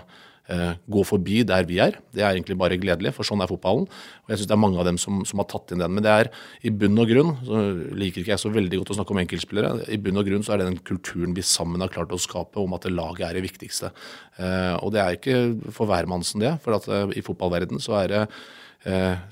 gå 0.48 1.02
forbi 1.04 1.42
der 1.44 1.66
vi 1.68 1.76
er. 1.84 1.98
Det 2.14 2.22
er 2.22 2.30
egentlig 2.30 2.56
bare 2.56 2.78
gledelig, 2.80 3.10
for 3.12 3.26
sånn 3.26 3.42
er 3.44 3.50
fotballen. 3.50 3.84
Og 3.84 4.32
jeg 4.32 4.40
syns 4.40 4.48
det 4.48 4.54
er 4.56 4.60
mange 4.62 4.80
av 4.80 4.86
dem 4.88 4.96
som, 5.00 5.18
som, 5.28 5.42
har 5.42 5.48
tatt 5.50 5.74
inn 5.74 5.82
den. 5.82 5.92
Men 5.92 6.06
det 6.06 6.14
er 6.14 6.30
i 6.64 6.72
bunn 6.72 7.02
og 7.02 7.10
grunn, 7.10 7.34
så 7.44 7.60
liker 8.00 8.22
ikke 8.22 8.32
jeg 8.32 8.42
så 8.44 8.52
veldig 8.54 8.80
godt 8.80 8.94
å 8.94 8.96
snakke 8.96 9.12
om 9.12 9.20
enkeltspillere, 9.20 9.88
i 9.92 10.00
bunn 10.00 10.20
og 10.22 10.30
grunn 10.30 10.46
så 10.46 10.54
er 10.54 10.62
det 10.62 10.70
den 10.70 10.80
kulturen 10.88 11.36
vi 11.36 11.44
sammen 11.44 11.84
har 11.84 11.92
klart 11.92 12.14
å 12.16 12.20
skape 12.22 12.62
om 12.62 12.76
at 12.78 12.88
laget 12.88 13.26
er 13.28 13.36
det 13.36 13.44
viktigste. 13.44 13.92
Eh, 14.40 14.74
og 14.80 14.94
det 14.94 15.04
er 15.04 15.18
ikke 15.18 15.36
for 15.74 15.90
hvermannsen 15.90 16.46
det, 16.46 16.56
for 16.64 16.78
at 16.78 16.88
eh, 16.88 17.18
i 17.20 17.24
fotballverden 17.26 17.84
så 17.84 18.00
er 18.00 18.14
det 18.14 18.24
Eh, 18.28 18.67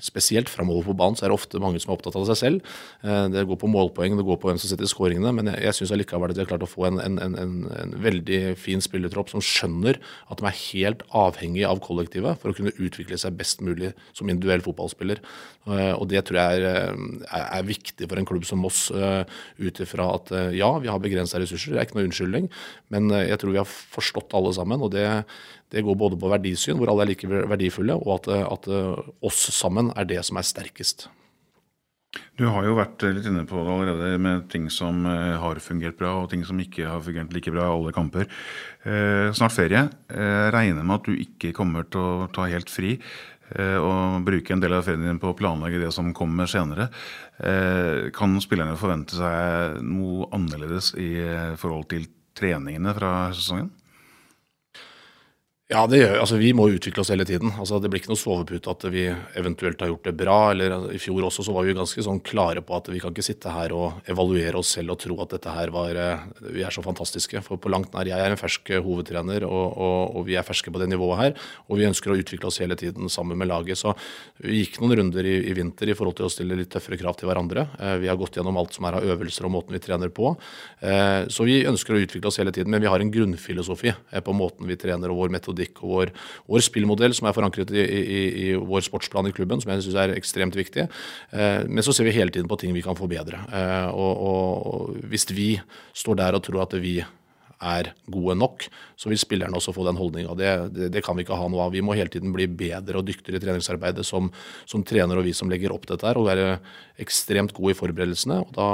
spesielt 0.03 0.49
framover 0.51 0.89
på 0.89 0.95
banen 0.97 1.15
så 1.15 1.25
er 1.25 1.31
det 1.31 1.37
ofte 1.37 1.61
mange 1.63 1.79
som 1.79 1.91
er 1.91 1.95
opptatt 1.95 2.17
av 2.19 2.25
seg 2.27 2.37
selv. 2.39 2.73
Eh, 3.01 3.27
det 3.31 3.45
går 3.47 3.59
på 3.61 3.69
målpoeng, 3.71 4.17
det 4.19 4.25
går 4.27 4.39
på 4.41 4.49
hvem 4.49 4.59
som 4.59 4.69
setter 4.69 4.89
skåringene, 4.89 5.31
men 5.33 5.51
jeg, 5.53 5.61
jeg 5.63 5.77
syns 5.79 5.93
allikevel 5.95 6.33
at 6.33 6.37
de 6.37 6.43
har 6.43 6.49
klart 6.49 6.65
å 6.65 6.69
få 6.69 6.87
en, 6.89 6.99
en, 6.99 7.17
en, 7.23 7.37
en, 7.71 7.95
veldig 8.03 8.41
fin 8.59 8.83
spillertropp 8.83 9.31
som 9.31 9.43
skjønner 9.43 10.01
at 10.27 10.41
de 10.41 10.49
er 10.49 10.59
helt 10.59 11.05
avhengig 11.15 11.63
av 11.67 11.81
kollektivet 11.85 12.41
for 12.41 12.51
å 12.51 12.57
kunne 12.57 12.75
utvikle 12.75 13.19
seg 13.19 13.37
best 13.39 13.63
mulig 13.65 13.93
som 14.11 14.27
individuell 14.27 14.65
fotballspiller. 14.65 15.23
Eh, 15.71 15.93
og 15.95 16.07
det 16.11 16.25
tror 16.27 16.41
jeg 16.41 16.61
er, 16.67 16.91
er, 17.31 17.47
er 17.47 17.67
viktig 17.71 18.07
for 18.07 18.19
en 18.19 18.27
klubb 18.27 18.45
som 18.47 18.61
Moss, 18.67 18.87
ut 18.87 19.79
ifra 19.83 20.07
at 20.15 20.31
ja, 20.55 20.69
vi 20.81 20.89
har 20.89 20.99
begrensa 21.01 21.39
ressurser, 21.39 21.73
det 21.73 21.79
er 21.79 21.87
ikke 21.87 21.97
noe 21.99 22.07
unnskyldning, 22.07 22.47
men 22.93 23.11
jeg 23.13 23.37
tror 23.39 23.53
vi 23.53 23.59
har 23.61 23.69
forstått 23.69 24.33
alle 24.37 24.51
sammen. 24.55 24.81
og 24.83 24.91
det 24.93 25.05
det 25.73 25.83
går 25.83 25.99
både 25.99 26.19
på 26.19 26.31
verdisyn, 26.31 26.77
hvor 26.79 26.93
alle 26.93 27.05
er 27.05 27.11
like 27.11 27.27
verdifulle, 27.27 27.97
og 27.99 28.19
at, 28.19 28.29
at 28.47 28.69
oss 29.25 29.47
sammen 29.55 29.91
er 29.95 30.07
det 30.07 30.21
som 30.27 30.39
er 30.39 30.47
sterkest. 30.47 31.09
Du 32.37 32.45
har 32.47 32.65
jo 32.65 32.75
vært 32.77 33.03
litt 33.15 33.25
inne 33.27 33.43
på 33.49 33.59
det 33.65 33.73
allerede 33.73 34.19
med 34.21 34.45
ting 34.51 34.67
som 34.73 35.05
eh, 35.09 35.35
har 35.41 35.59
fungert 35.63 35.97
bra, 35.99 36.13
og 36.21 36.29
ting 36.31 36.43
som 36.47 36.59
ikke 36.61 36.85
har 36.87 37.01
fungert 37.05 37.33
like 37.35 37.51
bra 37.53 37.65
i 37.65 37.73
alle 37.73 37.93
kamper. 37.95 38.29
Eh, 38.85 39.29
snart 39.37 39.55
ferie. 39.55 39.87
Eh, 40.13 40.47
regner 40.53 40.85
med 40.85 40.99
at 40.99 41.09
du 41.09 41.17
ikke 41.17 41.55
kommer 41.57 41.87
til 41.89 42.03
å 42.03 42.29
ta 42.33 42.47
helt 42.49 42.71
fri 42.71 42.95
eh, 42.97 43.77
og 43.77 44.23
bruke 44.27 44.53
en 44.53 44.63
del 44.63 44.77
av 44.77 44.85
ferien 44.87 45.07
din 45.07 45.21
på 45.21 45.33
å 45.33 45.37
planlegge 45.37 45.81
det 45.83 45.91
som 45.95 46.13
kommer 46.17 46.49
senere. 46.51 46.89
Eh, 47.41 48.07
kan 48.15 48.37
spillerne 48.43 48.77
forvente 48.79 49.17
seg 49.17 49.81
noe 49.85 50.29
annerledes 50.37 50.93
i 51.01 51.11
eh, 51.25 51.57
forhold 51.59 51.89
til 51.93 52.07
treningene 52.37 52.93
fra 52.97 53.13
sesongen? 53.33 53.73
Ja, 55.67 55.81
det 55.83 55.97
gjør, 55.99 56.13
altså 56.21 56.37
vi 56.39 56.53
må 56.55 56.69
utvikle 56.71 57.03
oss 57.03 57.09
hele 57.11 57.25
tiden. 57.27 57.49
Altså 57.59 57.75
Det 57.83 57.89
blir 57.91 57.99
ikke 57.99 58.13
noe 58.13 58.19
sovepute 58.21 58.71
at 58.71 58.85
vi 58.87 59.01
eventuelt 59.35 59.81
har 59.83 59.89
gjort 59.89 60.05
det 60.07 60.13
bra. 60.15 60.35
eller 60.53 60.71
altså, 60.71 60.93
I 60.95 60.99
fjor 61.03 61.25
også 61.27 61.43
så 61.43 61.55
var 61.57 61.65
vi 61.67 61.73
ganske 61.75 62.03
sånn 62.05 62.21
klare 62.23 62.61
på 62.63 62.77
at 62.77 62.87
vi 62.87 63.01
kan 63.03 63.11
ikke 63.11 63.25
sitte 63.27 63.51
her 63.51 63.73
og 63.75 64.07
evaluere 64.07 64.55
oss 64.61 64.71
selv 64.77 64.93
og 64.93 65.01
tro 65.03 65.17
at 65.19 65.33
dette 65.35 65.51
her 65.51 65.73
var 65.75 65.99
eh, 65.99 66.23
Vi 66.55 66.63
er 66.63 66.71
så 66.71 66.79
fantastiske. 66.85 67.41
For 67.43 67.59
på 67.59 67.67
langt 67.67 67.91
nær 67.91 68.07
jeg 68.07 68.15
er 68.15 68.31
en 68.31 68.39
fersk 68.39 68.71
hovedtrener, 68.77 69.43
og, 69.43 69.75
og, 69.75 70.15
og, 70.15 70.23
vi 70.29 70.37
er 70.39 70.45
ferske 70.47 70.71
på 70.71 70.79
det 70.79 70.87
nivået 70.87 71.19
her. 71.19 71.35
Og 71.67 71.81
vi 71.81 71.89
ønsker 71.89 72.15
å 72.15 72.17
utvikle 72.21 72.47
oss 72.47 72.61
hele 72.63 72.79
tiden 72.79 73.11
sammen 73.11 73.35
med 73.35 73.51
laget. 73.51 73.75
Så 73.75 73.91
vi 74.39 74.61
gikk 74.61 74.79
noen 74.79 74.95
runder 75.01 75.27
i, 75.27 75.35
i 75.51 75.57
vinter 75.57 75.91
i 75.91 75.97
forhold 75.99 76.15
til 76.21 76.29
å 76.29 76.31
stille 76.31 76.61
litt 76.61 76.71
tøffere 76.71 77.01
krav 77.03 77.19
til 77.19 77.27
hverandre. 77.27 77.67
Eh, 77.75 77.97
vi 78.05 78.07
har 78.07 78.15
gått 78.15 78.39
gjennom 78.39 78.55
alt 78.63 78.79
som 78.79 78.87
er 78.87 79.01
av 79.01 79.11
øvelser 79.17 79.51
og 79.51 79.57
måten 79.59 79.75
vi 79.75 79.83
trener 79.83 80.15
på. 80.15 80.31
Eh, 80.79 81.27
så 81.27 81.43
vi 81.43 81.59
ønsker 81.67 81.99
å 81.99 82.01
utvikle 82.07 82.31
oss 82.31 82.39
hele 82.39 82.55
tiden, 82.55 82.71
men 82.71 82.87
vi 82.87 82.93
har 82.95 83.03
en 83.03 83.11
grunnfilosofi 83.19 83.97
på 84.23 84.39
måten 84.45 84.71
vi 84.71 84.79
trener 84.79 85.11
og 85.11 85.25
vår 85.25 85.35
metodikk 85.35 85.56
metodikk 85.57 85.83
og 85.83 85.93
vår, 85.93 86.13
vår 86.47 86.65
spillmodell 86.65 87.15
som 87.17 87.27
er 87.27 87.35
forankret 87.35 87.71
i, 87.73 87.83
i, 87.83 88.21
i, 88.45 88.47
vår 88.55 88.85
sportsplan 88.85 89.27
i 89.27 89.33
klubben, 89.35 89.61
som 89.61 89.71
jeg 89.73 89.85
syns 89.85 89.99
er 89.99 90.15
ekstremt 90.15 90.57
viktig. 90.57 90.87
Eh, 91.31 91.65
men 91.67 91.83
så 91.83 91.93
ser 91.93 92.07
vi 92.07 92.15
hele 92.15 92.31
tiden 92.31 92.49
på 92.49 92.59
ting 92.59 92.73
vi 92.75 92.85
kan 92.85 92.97
forbedre. 92.97 93.41
Eh, 93.51 93.89
og, 93.91 94.23
og 94.27 94.97
hvis 95.09 95.27
vi 95.33 95.55
står 95.93 96.21
der 96.21 96.37
og 96.37 96.43
tror 96.45 96.65
at 96.67 96.77
vi 96.81 96.99
er 97.63 97.89
gode 98.11 98.35
nok, 98.37 98.65
så 98.99 99.09
vil 99.09 99.19
spillerne 99.19 99.57
også 99.57 99.73
få 99.73 99.85
den 99.87 99.97
holdninga. 99.97 100.35
Det, 100.37 100.51
det, 100.75 100.89
det, 100.93 101.03
kan 101.05 101.17
vi 101.17 101.25
ikke 101.25 101.37
ha 101.39 101.47
noe 101.49 101.65
av. 101.65 101.73
Vi 101.73 101.81
må 101.85 101.95
hele 101.97 102.11
tiden 102.13 102.33
bli 102.35 102.45
bedre 102.47 103.01
og 103.01 103.07
dyktigere 103.07 103.41
i 103.41 103.43
treningsarbeidet 103.43 104.05
som, 104.05 104.29
som 104.69 104.83
trener 104.85 105.17
og 105.17 105.25
vi 105.27 105.33
som 105.37 105.49
legger 105.51 105.73
opp 105.73 105.87
dette 105.89 106.05
her, 106.07 106.19
og 106.19 106.29
være 106.29 106.57
ekstremt 107.01 107.55
gode 107.57 107.73
i 107.73 107.79
forberedelsene. 107.79 108.39
og 108.45 108.53
Da, 108.57 108.69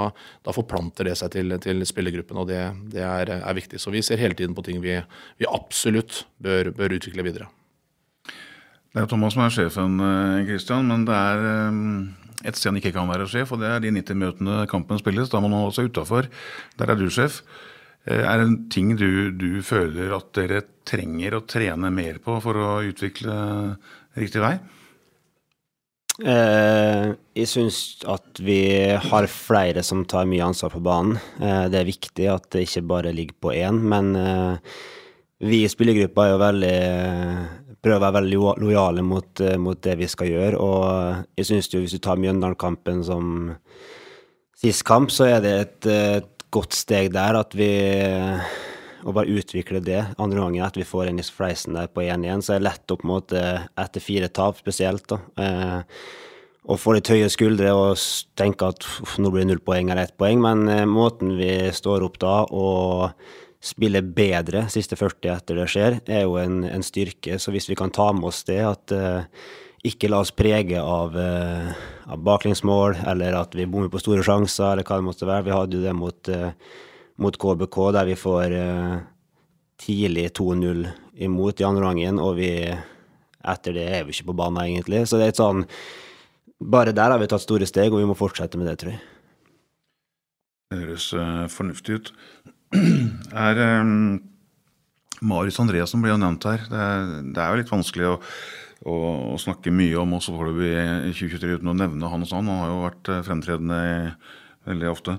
da 0.46 0.56
forplanter 0.56 1.10
det 1.10 1.18
seg 1.20 1.34
til, 1.36 1.58
til 1.64 1.86
spillergruppen, 1.88 2.40
og 2.44 2.50
det, 2.52 2.62
det 2.94 3.04
er, 3.08 3.36
er, 3.40 3.58
viktig. 3.58 3.82
Så 3.82 3.94
vi 3.94 4.04
ser 4.06 4.22
hele 4.22 4.38
tiden 4.38 4.56
på 4.58 4.66
ting 4.66 4.82
vi, 4.84 5.00
vi 5.40 5.50
absolutt 5.50 6.26
bør, 6.44 6.74
bør, 6.76 6.98
utvikle 7.00 7.26
videre. 7.26 7.52
Det 8.94 9.02
er 9.02 9.08
Thomas 9.10 9.34
som 9.34 9.42
er 9.46 9.54
sjefen, 9.54 9.96
eh, 9.98 10.82
men 10.86 11.08
det 11.08 11.18
er 11.18 11.48
eh, 11.50 12.50
et 12.50 12.58
sted 12.60 12.70
han 12.70 12.80
ikke 12.80 12.94
kan 12.96 13.08
være 13.10 13.30
sjef, 13.32 13.54
og 13.56 13.62
det 13.64 13.70
er 13.72 13.84
de 13.84 13.94
90 13.96 14.20
møtene 14.20 14.64
kampen 14.70 15.00
spilles. 15.00 15.32
Da 15.32 15.40
må 15.42 15.50
man 15.52 15.72
seg 15.74 15.90
utafor. 15.90 16.28
Der 16.80 16.92
er 16.92 17.00
du 17.00 17.08
sjef. 17.14 17.42
Eh, 18.06 18.22
er 18.22 18.40
det 18.40 18.46
en 18.48 18.62
ting 18.74 18.94
du, 19.00 19.32
du, 19.32 19.62
føler 19.66 20.14
at 20.16 20.32
dere 20.36 20.64
trenger 20.88 21.38
å 21.38 21.46
trene 21.48 21.92
mer 21.94 22.20
på 22.24 22.38
for 22.44 22.60
å 22.60 22.72
utvikle 22.86 23.36
riktig 24.20 24.44
vei? 24.44 24.58
Eh, 26.22 27.14
jeg 27.34 27.50
syns 27.50 27.78
at 28.06 28.38
vi 28.44 28.60
har 29.02 29.30
flere 29.32 29.82
som 29.86 30.04
tar 30.06 30.28
mye 30.30 30.46
ansvar 30.46 30.76
på 30.76 30.84
banen. 30.86 31.18
Eh, 31.42 31.66
det 31.74 31.80
er 31.80 31.90
viktig 31.90 32.30
at 32.30 32.52
det 32.54 32.68
ikke 32.68 32.86
bare 32.92 33.16
ligger 33.16 33.40
på 33.42 33.56
én, 33.56 33.80
men 33.82 34.14
eh, 34.20 34.78
vi 35.44 35.64
i 35.64 35.72
spillergruppa 35.72 36.28
er 36.28 36.34
jo 36.36 36.44
veldig 36.44 36.78
prøver 37.84 38.00
å 38.00 38.04
være 38.06 38.18
veldig 38.22 38.38
lojale 38.64 39.04
mot, 39.04 39.42
eh, 39.44 39.58
mot, 39.60 39.80
det 39.84 39.98
vi 40.00 40.08
skal 40.08 40.32
gjøre. 40.32 40.60
Og 40.60 41.26
jeg 41.38 41.50
syns 41.50 41.72
jo 41.74 41.82
hvis 41.84 41.96
du 41.98 42.00
tar 42.00 42.22
Mjøndalen-kampen 42.22 43.04
som 43.04 43.56
sist 44.56 44.86
kamp, 44.88 45.12
så 45.12 45.28
er 45.28 45.42
det 45.44 45.54
et, 45.60 45.90
et 45.92 46.33
godt 46.54 46.78
steg 46.78 47.12
der 47.16 47.40
at 47.40 47.56
vi 47.58 47.72
å 49.04 49.12
bare 49.12 49.32
utvikle 49.36 49.82
det 49.84 50.00
andre 50.22 50.40
gangen, 50.40 50.64
at 50.64 50.78
vi 50.80 50.88
får 50.88 51.10
inn 51.10 51.20
i 51.20 51.26
fleisen 51.26 51.76
der 51.76 51.90
på 51.92 52.06
1-1, 52.06 52.46
så 52.46 52.56
er 52.56 52.62
det 52.62 52.70
lett 52.70 52.94
opp 52.96 53.04
mot 53.08 53.34
etter 53.36 54.04
fire 54.04 54.30
tap 54.32 54.62
spesielt, 54.62 55.06
da, 55.12 55.20
eh, 55.44 55.82
å 56.64 56.78
få 56.80 56.96
litt 56.96 57.12
høye 57.12 57.28
skuldre 57.32 57.74
og 57.76 58.00
tenke 58.40 58.70
at 58.72 58.86
uff, 59.04 59.18
nå 59.20 59.32
blir 59.34 59.44
det 59.44 59.52
null 59.52 59.64
poeng 59.64 59.92
eller 59.92 60.08
ett 60.08 60.18
poeng, 60.20 60.40
men 60.44 60.68
eh, 60.72 60.86
måten 60.88 61.36
vi 61.36 61.52
står 61.76 62.06
opp 62.08 62.22
da 62.24 62.38
og 62.48 63.10
spiller 63.64 64.04
bedre 64.04 64.66
siste 64.72 64.96
40 65.00 65.34
etter 65.34 65.60
det 65.60 65.68
skjer, 65.72 66.00
er 66.08 66.26
jo 66.26 66.38
en, 66.40 66.64
en 66.68 66.84
styrke. 66.84 67.38
Så 67.40 67.52
hvis 67.56 67.70
vi 67.72 67.78
kan 67.80 67.92
ta 67.96 68.10
med 68.16 68.28
oss 68.28 68.42
det, 68.48 68.60
at 68.68 68.96
eh, 68.96 69.28
ikke 69.84 70.08
la 70.12 70.22
oss 70.24 70.32
prege 70.36 70.80
av, 70.80 71.16
uh, 71.16 71.72
av 72.08 72.22
baklengsmål, 72.24 73.02
eller 73.12 73.36
at 73.36 73.56
vi 73.58 73.68
bommer 73.68 73.92
på 73.92 74.00
store 74.02 74.24
sjanser, 74.24 74.72
eller 74.72 74.88
hva 74.88 75.00
det 75.00 75.08
måtte 75.10 75.28
være. 75.28 75.48
Vi 75.48 75.56
hadde 75.56 75.78
jo 75.78 75.84
det 75.84 75.96
mot, 75.98 76.32
uh, 76.32 76.80
mot 77.24 77.40
KBK, 77.40 77.80
der 77.98 78.08
vi 78.08 78.16
får 78.20 78.56
uh, 78.56 78.96
tidlig 79.84 80.30
2-0 80.40 80.86
imot 81.28 81.60
i 81.60 81.68
andre 81.68 81.90
gangen, 81.90 82.22
og 82.24 82.38
vi 82.40 82.54
etter 83.44 83.76
det 83.76 83.86
er 83.92 84.08
vi 84.08 84.16
ikke 84.16 84.32
på 84.32 84.38
banen, 84.40 84.64
egentlig. 84.64 85.04
Så 85.08 85.20
det 85.20 85.28
er 85.28 85.36
et 85.36 85.44
sånn 85.44 85.68
Bare 86.64 86.94
der 86.96 87.12
har 87.12 87.20
vi 87.20 87.26
tatt 87.28 87.44
store 87.44 87.66
steg, 87.68 87.92
og 87.92 88.00
vi 88.00 88.08
må 88.08 88.14
fortsette 88.16 88.56
med 88.56 88.70
det, 88.70 88.78
tror 88.80 88.94
jeg. 88.94 89.02
Det 90.72 90.78
høres 90.80 91.08
fornuftig 91.52 91.98
ut. 91.98 92.12
Er 93.36 93.60
um, 93.82 94.22
Marius 95.20 95.60
Andreassen 95.60 96.00
blir 96.00 96.14
jo 96.14 96.22
nevnt 96.22 96.48
her. 96.48 96.64
Det 96.70 96.80
er, 96.86 97.12
det 97.36 97.42
er 97.44 97.52
jo 97.52 97.60
litt 97.60 97.74
vanskelig 97.74 98.08
å 98.14 98.16
og, 98.84 99.34
og 99.34 99.42
snakke 99.42 99.72
mye 99.74 99.98
om 100.02 100.16
oss 100.18 100.30
foreløpig 100.32 100.72
i 100.76 101.12
2023 101.16 101.60
uten 101.60 101.72
å 101.72 101.76
nevne 101.78 102.10
han 102.12 102.26
og 102.26 102.30
sånn. 102.30 102.50
Han 102.52 102.64
har 102.64 102.72
jo 102.72 102.80
vært 102.84 103.12
eh, 103.12 103.22
fremtredende 103.28 103.82
veldig 104.68 104.90
ofte. 104.92 105.18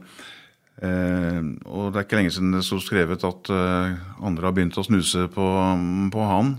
Eh, 0.85 1.41
og 1.71 1.93
det 1.93 2.01
er 2.01 2.07
ikke 2.07 2.19
lenge 2.21 2.35
siden 2.35 2.57
det 2.57 2.65
sto 2.67 2.81
skrevet 2.83 3.25
at 3.25 3.53
eh, 3.55 3.95
andre 4.25 4.51
har 4.51 4.57
begynt 4.57 4.77
å 4.81 4.85
snuse 4.87 5.29
på, 5.33 5.47
på 6.13 6.29
han. 6.29 6.53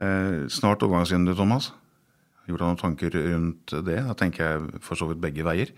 Eh, 0.00 0.48
snart 0.52 0.86
overgangsvindu, 0.86 1.34
Thomas. 1.36 1.72
Gjorde 2.48 2.66
han 2.66 2.74
noen 2.74 2.80
tanker 2.80 3.14
rundt 3.14 3.76
det? 3.86 4.00
Da 4.08 4.16
tenker 4.18 4.46
jeg 4.46 4.82
for 4.86 4.98
så 4.98 5.10
vidt 5.10 5.22
begge 5.22 5.44
veier. 5.46 5.74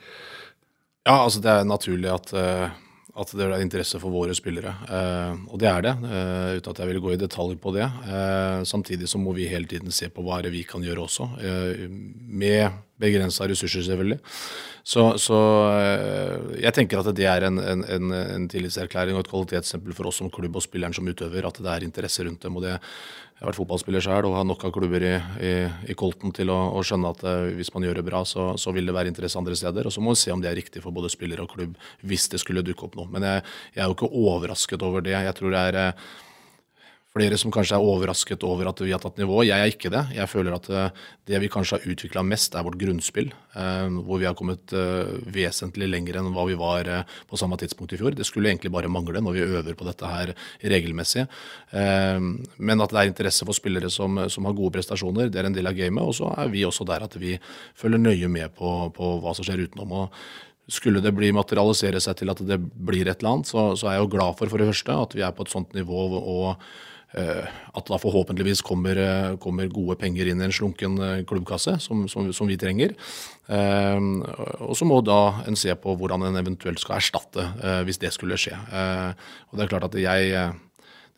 Ja, 1.03 1.19
altså 1.19 1.43
det 1.43 1.51
er 1.51 1.67
naturlig 1.67 2.11
at 2.12 2.35
uh 2.39 2.82
at 3.12 3.33
det 3.37 3.45
er 3.45 3.61
interesse 3.61 3.99
for 4.00 4.14
våre 4.14 4.35
spillere. 4.37 4.73
Eh, 4.88 5.42
og 5.52 5.59
det 5.61 5.69
er 5.69 5.83
det, 5.85 5.92
eh, 6.09 6.57
uten 6.57 6.73
at 6.73 6.81
jeg 6.81 6.88
vil 6.88 7.02
gå 7.04 7.12
i 7.12 7.21
detalj 7.21 7.59
på 7.61 7.75
det. 7.76 7.85
Eh, 8.09 8.62
samtidig 8.64 9.09
så 9.11 9.21
må 9.21 9.35
vi 9.37 9.50
hele 9.50 9.69
tiden 9.69 9.92
se 9.92 10.09
på 10.09 10.25
hva 10.25 10.38
er 10.38 10.49
det 10.49 10.54
vi 10.54 10.64
kan 10.64 10.85
gjøre 10.85 11.04
også, 11.04 11.28
eh, 11.45 11.88
med 11.88 12.73
begrensa 13.02 13.49
ressurser, 13.50 13.85
selvfølgelig. 13.88 14.21
Så, 14.82 15.04
så, 15.23 15.38
eh, 15.78 16.62
jeg 16.64 16.75
tenker 16.75 17.02
at 17.02 17.11
det 17.14 17.26
er 17.30 17.47
en, 17.47 17.61
en, 17.62 18.06
en, 18.12 18.47
tillitserklæring 18.50 19.14
og 19.14 19.23
et 19.23 19.30
kvalitetsstempel 19.30 19.94
for 19.94 20.11
oss 20.11 20.18
som 20.23 20.30
klubb 20.32 20.59
og 20.59 20.64
spilleren 20.64 20.94
som 20.97 21.06
utøver, 21.06 21.47
at 21.47 21.61
det 21.62 21.71
er 21.71 21.87
interesse 21.87 22.26
rundt 22.26 22.42
dem. 22.42 22.56
og 22.59 22.66
det 22.66 22.78
jeg 23.42 23.49
har 23.49 23.50
vært 23.50 23.59
fotballspiller 23.59 24.02
sjøl 24.04 24.26
og 24.28 24.37
har 24.38 24.44
nok 24.47 24.61
av 24.68 24.71
klubber 24.71 25.02
i, 25.02 25.14
i, 25.42 25.49
i 25.90 25.94
Colton 25.99 26.30
til 26.30 26.52
å, 26.54 26.59
å, 26.78 26.82
skjønne 26.87 27.11
at 27.11 27.25
uh, 27.26 27.49
hvis 27.59 27.73
man 27.75 27.82
gjør 27.82 27.99
det 27.99 28.04
bra, 28.06 28.21
så, 28.23 28.52
så, 28.54 28.71
vil 28.71 28.87
det 28.87 28.94
være 28.94 29.11
interesse 29.11 29.40
andre 29.40 29.56
steder. 29.59 29.88
Og 29.88 29.90
så 29.90 30.04
må 30.04 30.14
vi 30.14 30.21
se 30.21 30.30
om 30.30 30.38
det 30.38 30.52
er 30.52 30.54
riktig 30.61 30.78
for 30.85 30.94
både 30.94 31.11
spiller 31.11 31.42
og 31.42 31.50
klubb 31.50 31.73
hvis 32.06 32.28
det 32.30 32.38
skulle 32.38 32.62
dukke 32.62 32.87
opp 32.87 32.94
noe. 33.00 33.11
Men 33.11 33.26
jeg, 33.26 33.42
jeg 33.75 33.82
er 33.82 33.90
jo 33.90 33.97
ikke 33.97 34.12
overrasket 34.14 34.87
over 34.87 35.02
det. 35.02 35.16
Jeg 35.16 35.35
tror 35.40 35.56
det 35.56 35.64
er 35.73 35.80
uh, 35.80 36.12
flere 37.12 37.37
som 37.37 37.52
kanskje 37.52 37.76
er 37.76 37.85
overrasket 37.85 38.45
over 38.49 38.71
at 38.71 38.81
vi 38.81 38.92
har 38.95 39.00
tatt 39.02 39.19
nivå. 39.21 39.42
Jeg 39.45 39.61
er 39.61 39.69
ikke 39.69 39.90
det. 39.92 40.00
Jeg 40.16 40.31
føler 40.33 40.54
at 40.57 40.69
eh, 40.73 41.00
det 41.28 41.40
vi 41.42 41.50
kanskje 41.52 41.76
har 41.76 41.92
utvikla 41.92 42.23
mest, 42.25 42.54
er 42.57 42.64
vårt 42.64 42.78
grunnspill. 42.81 43.28
Eh, 43.52 43.99
hvor 44.07 44.21
vi 44.23 44.28
har 44.28 44.37
kommet 44.38 44.73
eh, 44.73 45.11
vesentlig 45.35 45.90
lenger 45.92 46.19
enn 46.19 46.31
hva 46.33 46.47
vi 46.49 46.57
var 46.57 46.88
på 47.28 47.40
samme 47.40 47.59
tidspunkt 47.61 47.92
i 47.92 47.99
fjor. 48.00 48.16
Det 48.16 48.25
skulle 48.25 48.49
egentlig 48.49 48.73
bare 48.73 48.90
mangle 48.92 49.21
når 49.21 49.37
vi 49.37 49.45
øver 49.45 49.76
på 49.76 49.88
dette 49.88 50.09
her 50.09 50.33
regelmessig. 50.73 51.26
Men 51.73 52.85
at 52.85 52.92
det 52.92 53.00
er 53.00 53.11
interesse 53.11 53.47
for 53.49 53.57
spillere 53.57 53.90
som, 53.92 54.19
som 54.33 54.47
har 54.49 54.57
gode 54.57 54.75
prestasjoner, 54.76 55.28
det 55.33 55.40
er 55.40 55.49
en 55.49 55.57
del 55.57 55.69
av 55.69 55.76
gamet. 55.76 56.04
Og 56.04 56.16
så 56.16 56.31
er 56.33 56.49
vi 56.52 56.64
også 56.69 56.87
der 56.88 57.04
at 57.04 57.16
vi 57.21 57.37
følger 57.78 58.00
nøye 58.00 58.31
med 58.33 58.54
på, 58.57 58.73
på 58.97 59.12
hva 59.23 59.35
som 59.37 59.47
skjer 59.47 59.66
utenom. 59.66 59.92
og 60.04 60.25
skulle 60.73 61.02
det 61.02 61.11
bli 61.12 61.33
materialisere 61.35 62.00
seg 62.00 62.16
til 62.21 62.33
at 62.33 62.40
det 62.47 62.57
blir 62.57 63.09
et 63.11 63.21
eller 63.21 63.33
annet, 63.35 63.50
så, 63.50 63.73
så, 63.76 63.88
er 63.88 63.97
jeg 63.97 64.04
jo 64.07 64.12
glad 64.14 64.38
for 64.38 64.49
for 64.49 64.62
det 64.62 64.69
første 64.71 64.95
at 65.04 65.16
vi 65.19 65.25
er 65.26 65.35
på 65.35 65.45
et 65.45 65.52
sånt 65.52 65.75
nivå 65.76 66.04
og 66.23 66.62
at 67.12 67.88
da 67.88 67.99
forhåpentligvis 68.00 68.62
kommer, 68.64 68.97
eh, 68.97 69.37
kommer, 69.37 69.69
gode 69.69 69.99
penger 70.00 70.31
inn 70.31 70.40
i 70.40 70.47
en 70.49 70.54
slunken 70.54 70.99
eh, 70.99 71.25
klubbkasse, 71.28 71.76
som, 71.85 72.07
som, 72.09 72.33
som 72.33 72.49
vi 72.49 72.57
trenger. 72.61 72.97
Og 73.52 74.73
så 74.78 74.87
må 74.88 75.02
da 75.04 75.45
en 75.50 75.59
se 75.59 75.75
på 75.76 75.92
hvordan 75.99 76.23
en 76.25 76.38
eventuelt 76.40 76.81
skal 76.81 76.97
erstatte, 76.97 77.42
hvis 77.85 77.99
det 78.00 78.12
skulle 78.14 78.38
skje. 78.40 78.54
Og 78.54 79.59
det 79.59 79.64
er 79.66 79.73
klart 79.75 79.88
at 79.90 79.99
jeg 79.99 80.54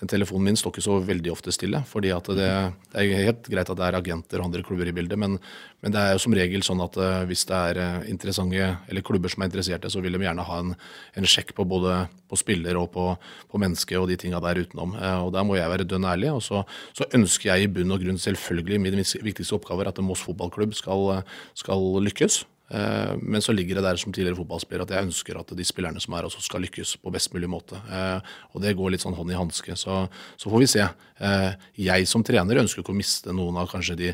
den 0.02 0.10
telefonen 0.10 0.48
min 0.48 0.56
står 0.58 0.72
ikke 0.74 0.82
så 0.84 0.96
veldig 1.06 1.30
ofte 1.30 1.52
stille. 1.54 1.80
fordi 1.86 2.10
det, 2.10 2.48
det, 2.92 2.98
er 2.98 3.26
helt 3.28 3.46
greit 3.46 3.70
at 3.70 3.78
det 3.78 3.86
er 3.86 3.98
agenter 3.98 4.40
og 4.40 4.48
andre 4.48 4.62
klubber 4.66 4.88
i 4.90 4.92
bildet, 4.92 5.18
men, 5.18 5.38
men 5.80 5.94
det 5.94 6.00
er 6.00 6.12
jo 6.12 6.22
som 6.24 6.34
regel 6.34 6.64
sånn 6.66 6.82
at 6.82 6.98
uh, 6.98 7.22
hvis 7.28 7.44
det 7.46 7.60
er 7.70 7.78
uh, 7.78 8.08
interessante 8.10 8.72
eller 8.90 9.06
klubber 9.06 9.30
som 9.30 9.44
er 9.44 9.52
interesserte, 9.52 9.90
så 9.90 10.02
vil 10.02 10.18
de 10.18 10.24
gjerne 10.26 10.46
ha 10.48 10.58
en, 10.64 10.74
en 11.14 11.28
sjekk 11.28 11.54
på 11.54 11.66
både 11.70 12.04
på 12.28 12.38
spiller 12.40 12.78
og 12.80 12.90
på, 12.94 13.06
på 13.50 13.60
menneske 13.62 13.98
og 14.00 14.08
de 14.10 14.18
tinga 14.18 14.42
der 14.42 14.64
utenom. 14.64 14.96
Uh, 14.98 15.20
og 15.26 15.30
Der 15.36 15.46
må 15.46 15.58
jeg 15.60 15.70
være 15.70 15.86
dønn 15.86 16.08
ærlig. 16.10 16.32
Og 16.34 16.42
så, 16.42 16.64
så, 16.92 17.06
ønsker 17.14 17.52
jeg 17.52 17.68
i 17.68 17.70
bunn 17.70 17.94
og 17.94 18.02
grunn 18.02 18.18
selvfølgelig 18.18 18.80
min 18.82 18.98
viktigste 18.98 19.54
oppgave 19.54 19.84
er 19.84 19.92
at 19.92 20.02
Moss 20.02 20.24
fotballklubb 20.26 20.74
skal, 20.74 21.22
skal 21.54 21.86
lykkes. 22.02 22.42
Eh, 22.70 23.16
men 23.20 23.42
så 23.42 23.52
ligger 23.52 23.76
det 23.76 23.84
der 23.84 23.98
som 24.00 24.12
tidligere 24.12 24.38
fotballspiller 24.38 24.86
at 24.86 24.92
jeg 24.94 25.06
ønsker 25.06 25.36
at 25.36 25.52
de 25.56 25.66
spillerne 25.68 26.00
som 26.00 26.14
er 26.16 26.24
også 26.24 26.40
skal 26.46 26.64
lykkes 26.64 26.94
på 27.02 27.12
best 27.12 27.34
mulig 27.34 27.50
måte. 27.50 27.76
Eh, 27.92 28.32
og 28.54 28.64
det 28.64 28.74
går 28.78 28.94
litt 28.94 29.04
sånn 29.04 29.16
hånd 29.16 29.34
i 29.34 29.36
hanske. 29.36 29.76
Så, 29.76 29.98
så, 30.40 30.48
får 30.48 30.64
vi 30.64 30.70
se. 30.72 30.86
Eh, 31.20 31.68
jeg 31.84 32.08
som 32.08 32.24
trener 32.24 32.62
ønsker 32.62 32.80
ikke 32.80 32.94
å 32.94 32.98
miste 32.98 33.36
noen 33.36 33.60
av 33.60 33.68
kanskje 33.72 33.98
de, 34.00 34.10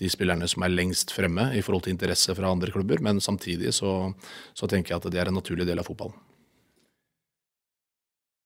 de, 0.00 0.10
spillerne 0.12 0.48
som 0.48 0.64
er 0.64 0.72
lengst 0.72 1.12
fremme 1.14 1.50
i 1.56 1.62
forhold 1.66 1.86
til 1.86 1.96
interesse 1.96 2.34
fra 2.36 2.50
andre 2.50 2.72
klubber, 2.72 3.02
men 3.04 3.20
samtidig 3.20 3.74
så, 3.76 3.94
så 4.56 4.70
tenker 4.70 4.94
jeg 4.94 5.02
at 5.02 5.12
det 5.12 5.20
er 5.20 5.30
en 5.30 5.40
naturlig 5.42 5.68
del 5.68 5.82
av 5.82 5.88
fotballen. 5.90 6.16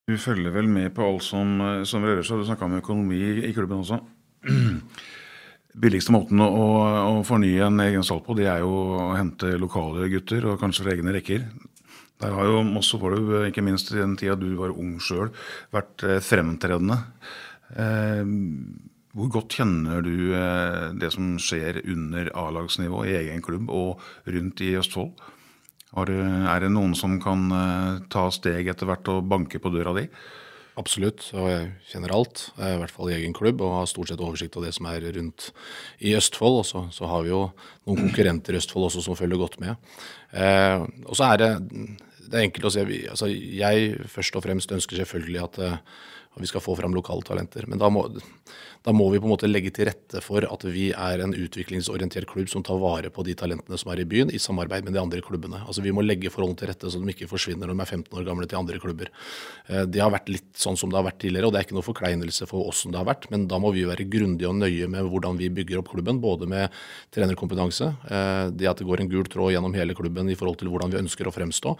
Du 0.04 0.18
følger 0.20 0.52
vel 0.52 0.66
med 0.68 0.90
på 0.92 1.04
alt 1.06 1.24
som, 1.24 1.56
som 1.88 2.02
rører 2.04 2.26
seg. 2.26 2.36
Du 2.36 2.44
snakka 2.44 2.66
om 2.66 2.74
økonomi 2.76 3.22
i 3.48 3.54
klubben 3.56 3.80
også. 3.80 4.02
billigste 5.74 6.14
måten 6.14 6.40
å, 6.42 6.48
å, 6.48 7.20
fornye 7.26 7.66
en 7.66 7.82
egen 7.84 8.04
stall 8.06 8.22
på, 8.24 8.36
det 8.38 8.46
er 8.50 8.62
jo 8.62 8.72
å 8.94 9.12
hente 9.16 9.54
lokale 9.58 10.08
gutter, 10.12 10.46
og 10.50 10.60
kanskje 10.62 10.86
fra 10.86 10.94
egne 10.94 11.14
rekker. 11.16 11.46
Der 12.22 12.34
har 12.36 12.48
jo 12.48 12.62
Moss 12.66 12.92
Foreløp, 12.94 13.48
ikke 13.50 13.64
minst 13.66 13.90
i 13.92 13.98
den 13.98 14.14
tida 14.18 14.36
du 14.38 14.52
var 14.58 14.74
ung 14.74 14.96
sjøl, 15.02 15.32
vært 15.74 16.04
eh, 16.06 16.20
fremtredende. 16.22 17.00
Eh, 17.74 18.22
hvor 19.14 19.30
godt 19.34 19.58
kjenner 19.58 20.02
du 20.02 20.30
eh, 20.34 20.94
det 20.98 21.10
som 21.14 21.34
skjer 21.42 21.82
under 21.82 22.30
A-lagsnivå 22.38 23.02
i 23.08 23.18
egen 23.24 23.42
klubb 23.44 23.70
og 23.74 24.02
rundt 24.30 24.62
i 24.64 24.74
Østfold? 24.78 25.12
Er 25.94 26.58
det 26.58 26.72
noen 26.74 26.96
som 26.98 27.20
kan 27.22 27.44
ta 28.10 28.24
steg 28.34 28.66
etter 28.66 28.88
hvert 28.88 29.06
og 29.12 29.28
banke 29.30 29.60
på 29.62 29.70
døra 29.70 29.92
di? 29.94 30.08
Absolutt, 30.74 31.28
og 31.38 31.44
jeg 31.52 31.66
kjenner 31.92 32.12
alt, 32.16 32.48
i 32.58 32.72
hvert 32.80 32.90
fall 32.90 33.12
i 33.12 33.14
egen 33.14 33.34
klubb, 33.36 33.60
og 33.62 33.76
har 33.76 33.84
stort 33.86 34.10
sett 34.10 34.22
oversikt 34.24 34.56
over 34.58 34.66
det 34.66 34.74
som 34.74 34.88
er 34.90 35.04
rundt 35.14 35.52
i 36.02 36.16
Østfold. 36.18 36.56
Og 36.64 36.66
så, 36.66 36.82
så 36.96 37.06
har 37.10 37.22
vi 37.22 37.30
jo 37.30 37.44
noen 37.86 38.08
konkurrenter 38.08 38.56
i 38.56 38.58
Østfold 38.58 38.88
også 38.88 39.04
som 39.04 39.18
følger 39.18 39.38
godt 39.38 39.60
med. 39.62 39.78
Eh, 40.34 40.82
og 41.06 41.14
så 41.14 41.28
er 41.30 41.42
det, 41.44 41.52
det 42.26 42.40
er 42.40 42.48
enkelt 42.48 42.66
å 42.66 42.74
si, 42.74 42.82
altså 43.12 43.30
Jeg 43.30 44.08
først 44.10 44.34
og 44.34 44.46
fremst 44.48 44.74
ønsker 44.74 44.98
selvfølgelig 44.98 45.44
at 45.44 45.62
vi 46.40 46.46
skal 46.50 46.60
få 46.60 46.74
fram 46.76 46.94
lokale 46.94 47.22
talenter. 47.22 47.66
Men 47.70 47.78
da 47.78 47.88
må, 47.92 48.08
da 48.84 48.92
må, 48.92 49.06
vi 49.12 49.20
på 49.22 49.28
en 49.28 49.32
måte 49.34 49.48
legge 49.48 49.70
til 49.74 49.86
rette 49.88 50.20
for 50.24 50.44
at 50.48 50.64
vi 50.66 50.88
er 50.90 51.22
en 51.22 51.34
utviklingsorientert 51.34 52.26
klubb 52.30 52.50
som 52.50 52.64
tar 52.66 52.80
vare 52.82 53.10
på 53.14 53.22
de 53.26 53.36
talentene 53.38 53.78
som 53.80 53.92
er 53.92 54.02
i 54.02 54.06
byen, 54.08 54.32
i 54.34 54.40
samarbeid 54.42 54.86
med 54.86 54.96
de 54.96 55.02
andre 55.02 55.22
klubbene. 55.24 55.62
Altså 55.62 55.84
Vi 55.84 55.92
må 55.94 56.02
legge 56.02 56.32
forholdene 56.34 56.58
til 56.58 56.72
rette 56.72 56.90
så 56.90 57.00
de 57.00 57.14
ikke 57.14 57.30
forsvinner 57.30 57.70
når 57.70 57.78
de 57.78 57.86
er 57.86 57.92
15 58.00 58.18
år 58.18 58.26
gamle 58.26 58.48
til 58.50 58.58
andre 58.58 58.80
klubber. 58.82 59.12
Eh, 59.68 59.84
det 59.86 60.02
har 60.02 60.12
vært 60.14 60.32
litt 60.32 60.50
sånn 60.58 60.78
som 60.80 60.90
det 60.90 60.98
har 60.98 61.06
vært 61.06 61.20
tidligere, 61.22 61.48
og 61.48 61.54
det 61.54 61.60
er 61.60 61.68
ikke 61.68 61.78
noe 61.78 61.86
forkleinelse 61.86 62.50
for 62.50 62.74
som 62.74 62.90
det 62.90 62.98
har 62.98 63.06
vært, 63.06 63.28
men 63.30 63.46
da 63.46 63.60
må 63.62 63.70
vi 63.74 63.84
være 63.86 64.08
grundige 64.10 64.50
og 64.50 64.58
nøye 64.58 64.88
med 64.90 65.06
hvordan 65.12 65.38
vi 65.38 65.52
bygger 65.54 65.78
opp 65.78 65.92
klubben, 65.92 66.18
både 66.22 66.48
med 66.50 66.74
trenerkompetanse, 67.14 67.92
eh, 68.10 68.50
det 68.50 68.70
at 68.70 68.82
det 68.82 68.88
går 68.88 69.04
en 69.04 69.12
gul 69.12 69.28
tråd 69.30 69.54
gjennom 69.54 69.76
hele 69.76 69.94
klubben 69.94 70.28
i 70.32 70.36
forhold 70.38 70.58
til 70.58 70.72
hvordan 70.72 70.90
vi 70.90 71.00
ønsker 71.04 71.30
å 71.30 71.34
fremstå, 71.34 71.76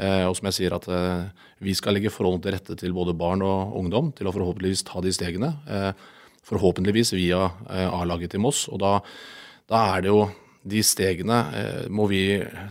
eh, 0.00 0.24
og 0.24 0.38
som 0.38 0.48
jeg 0.48 0.58
sier 0.62 0.78
at 0.78 0.88
vi 1.62 1.74
skal 1.74 1.96
legge 1.96 2.12
forholdene 2.14 2.44
til 2.44 2.54
rette 2.54 2.76
til 2.78 2.94
både 2.94 3.14
barn 3.18 3.42
og 3.42 3.74
ungdom 3.78 3.97
til 4.16 4.28
å 4.28 4.34
forhåpentligvis 4.34 4.86
ta 4.88 5.02
de 5.04 5.12
stegene 5.14 5.52
forhåpentligvis 6.48 7.14
via 7.16 7.46
eh, 7.70 7.88
A-laget 7.88 8.34
til 8.34 8.42
Moss. 8.44 8.66
Og 8.72 8.80
da, 8.82 8.98
da, 9.68 9.82
er 9.94 10.04
det 10.04 10.12
jo 10.12 10.22
de 10.68 10.82
stegene 10.84 11.38
eh, 11.56 11.84
må 11.92 12.08
vi 12.10 12.22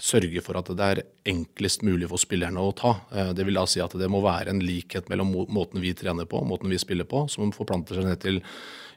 sørge 0.03 0.43
for 0.45 0.59
at 0.59 0.71
det 0.77 0.87
er 0.87 1.03
enklest 1.27 1.85
mulig 1.87 2.09
for 2.11 2.21
spillerne 2.21 2.63
å 2.63 2.73
ta. 2.77 2.95
Eh, 3.13 3.31
det 3.37 3.47
vil 3.47 3.59
da 3.59 3.67
si 3.69 3.83
at 3.83 3.95
det 3.99 4.09
må 4.11 4.23
være 4.25 4.53
en 4.53 4.63
likhet 4.63 5.11
mellom 5.13 5.33
måten 5.53 5.83
vi 5.83 5.95
trener 5.97 6.29
på 6.29 6.43
måten 6.47 6.73
vi 6.73 6.81
spiller 6.81 7.09
på, 7.09 7.25
som 7.31 7.53
forplanter 7.55 7.99
seg 7.99 8.09
ned 8.09 8.21
til 8.23 8.41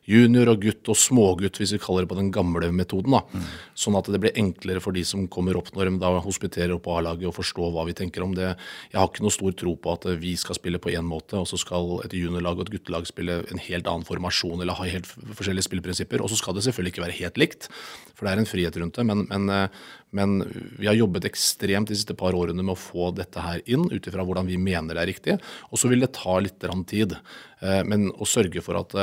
junior 0.09 0.49
og 0.53 0.63
gutt 0.65 0.89
og 0.91 0.99
smågutt, 0.99 1.61
hvis 1.61 1.75
vi 1.77 1.81
kaller 1.83 2.05
det 2.05 2.11
på 2.11 2.19
den 2.19 2.31
gamle 2.35 2.71
metoden. 2.75 3.15
da. 3.15 3.21
Mm. 3.31 3.47
Sånn 3.79 3.99
at 3.99 4.09
det 4.11 4.21
blir 4.23 4.37
enklere 4.39 4.83
for 4.83 4.97
de 4.97 5.05
som 5.07 5.27
kommer 5.29 5.59
opp 5.59 5.71
når 5.75 5.91
de 5.91 6.01
da 6.03 6.13
hospiterer 6.25 6.75
opp 6.75 6.85
på 6.87 6.97
A-laget, 6.97 7.29
å 7.29 7.37
forstå 7.37 7.71
hva 7.75 7.85
vi 7.89 7.97
tenker 7.97 8.25
om 8.25 8.35
det. 8.37 8.55
Jeg 8.91 8.99
har 8.99 9.11
ikke 9.11 9.25
noe 9.27 9.35
stor 9.35 9.55
tro 9.57 9.77
på 9.77 9.95
at 9.95 10.09
vi 10.23 10.35
skal 10.41 10.59
spille 10.59 10.81
på 10.83 10.93
én 10.95 11.07
måte, 11.07 11.39
og 11.39 11.49
så 11.51 11.61
skal 11.61 12.01
et 12.05 12.17
juniorlag 12.17 12.59
og 12.59 12.67
et 12.67 12.75
guttelag 12.77 13.09
spille 13.09 13.41
en 13.45 13.63
helt 13.63 13.91
annen 13.91 14.09
formasjon 14.09 14.61
eller 14.61 14.79
ha 14.79 14.89
helt 14.89 15.09
forskjellige 15.09 15.69
spilleprinsipper. 15.69 16.25
Og 16.25 16.33
så 16.33 16.41
skal 16.41 16.57
det 16.57 16.67
selvfølgelig 16.67 16.95
ikke 16.97 17.07
være 17.07 17.19
helt 17.21 17.41
likt, 17.41 17.71
for 18.15 18.27
det 18.27 18.35
er 18.35 18.43
en 18.43 18.51
frihet 18.51 18.81
rundt 18.81 18.99
det. 18.99 19.07
Men, 19.07 19.27
men, 19.31 19.71
men 20.17 20.37
vi 20.81 20.89
har 20.91 20.99
jobbet 20.99 21.29
ekstremt 21.29 21.93
de 21.93 21.99
siste 21.99 22.17
par 22.19 22.37
årene 22.37 22.65
med 22.65 22.75
å 22.75 22.81
få 22.81 23.13
dette 23.17 23.45
her 23.45 23.63
inn, 23.71 23.87
ut 23.93 24.11
hvordan 24.11 24.49
vi 24.49 24.59
mener 24.61 24.97
det 24.97 25.05
er 25.05 25.13
riktig. 25.13 25.41
Og 25.71 25.81
så 25.81 25.91
vil 25.93 26.03
det 26.03 26.15
ta 26.19 26.39
litt 26.43 26.59
tid. 26.91 27.15
Eh, 27.61 27.83
men 27.87 28.11
å 28.17 28.29
sørge 28.29 28.63
for 28.65 28.79
at 28.81 28.97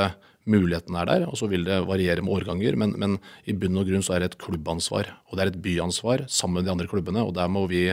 muligheten 0.48 0.96
er 0.98 1.08
der, 1.08 1.26
og 1.28 1.36
så 1.40 1.48
vil 1.50 1.66
det 1.66 1.82
variere 1.88 2.24
med 2.24 2.34
årganger. 2.38 2.78
Men, 2.80 2.94
men, 3.00 3.18
i 3.48 3.54
bunn 3.56 3.78
og 3.80 3.88
grunn 3.88 4.04
så 4.04 4.16
er 4.16 4.24
det 4.24 4.32
et 4.32 4.40
klubbansvar, 4.42 5.12
og 5.28 5.36
det 5.36 5.44
er 5.44 5.52
et 5.52 5.60
byansvar 5.64 6.24
sammen 6.32 6.60
med 6.60 6.68
de 6.68 6.74
andre 6.74 6.88
klubbene. 6.90 7.22
og 7.24 7.34
der 7.36 7.52
må 7.52 7.66
vi 7.70 7.88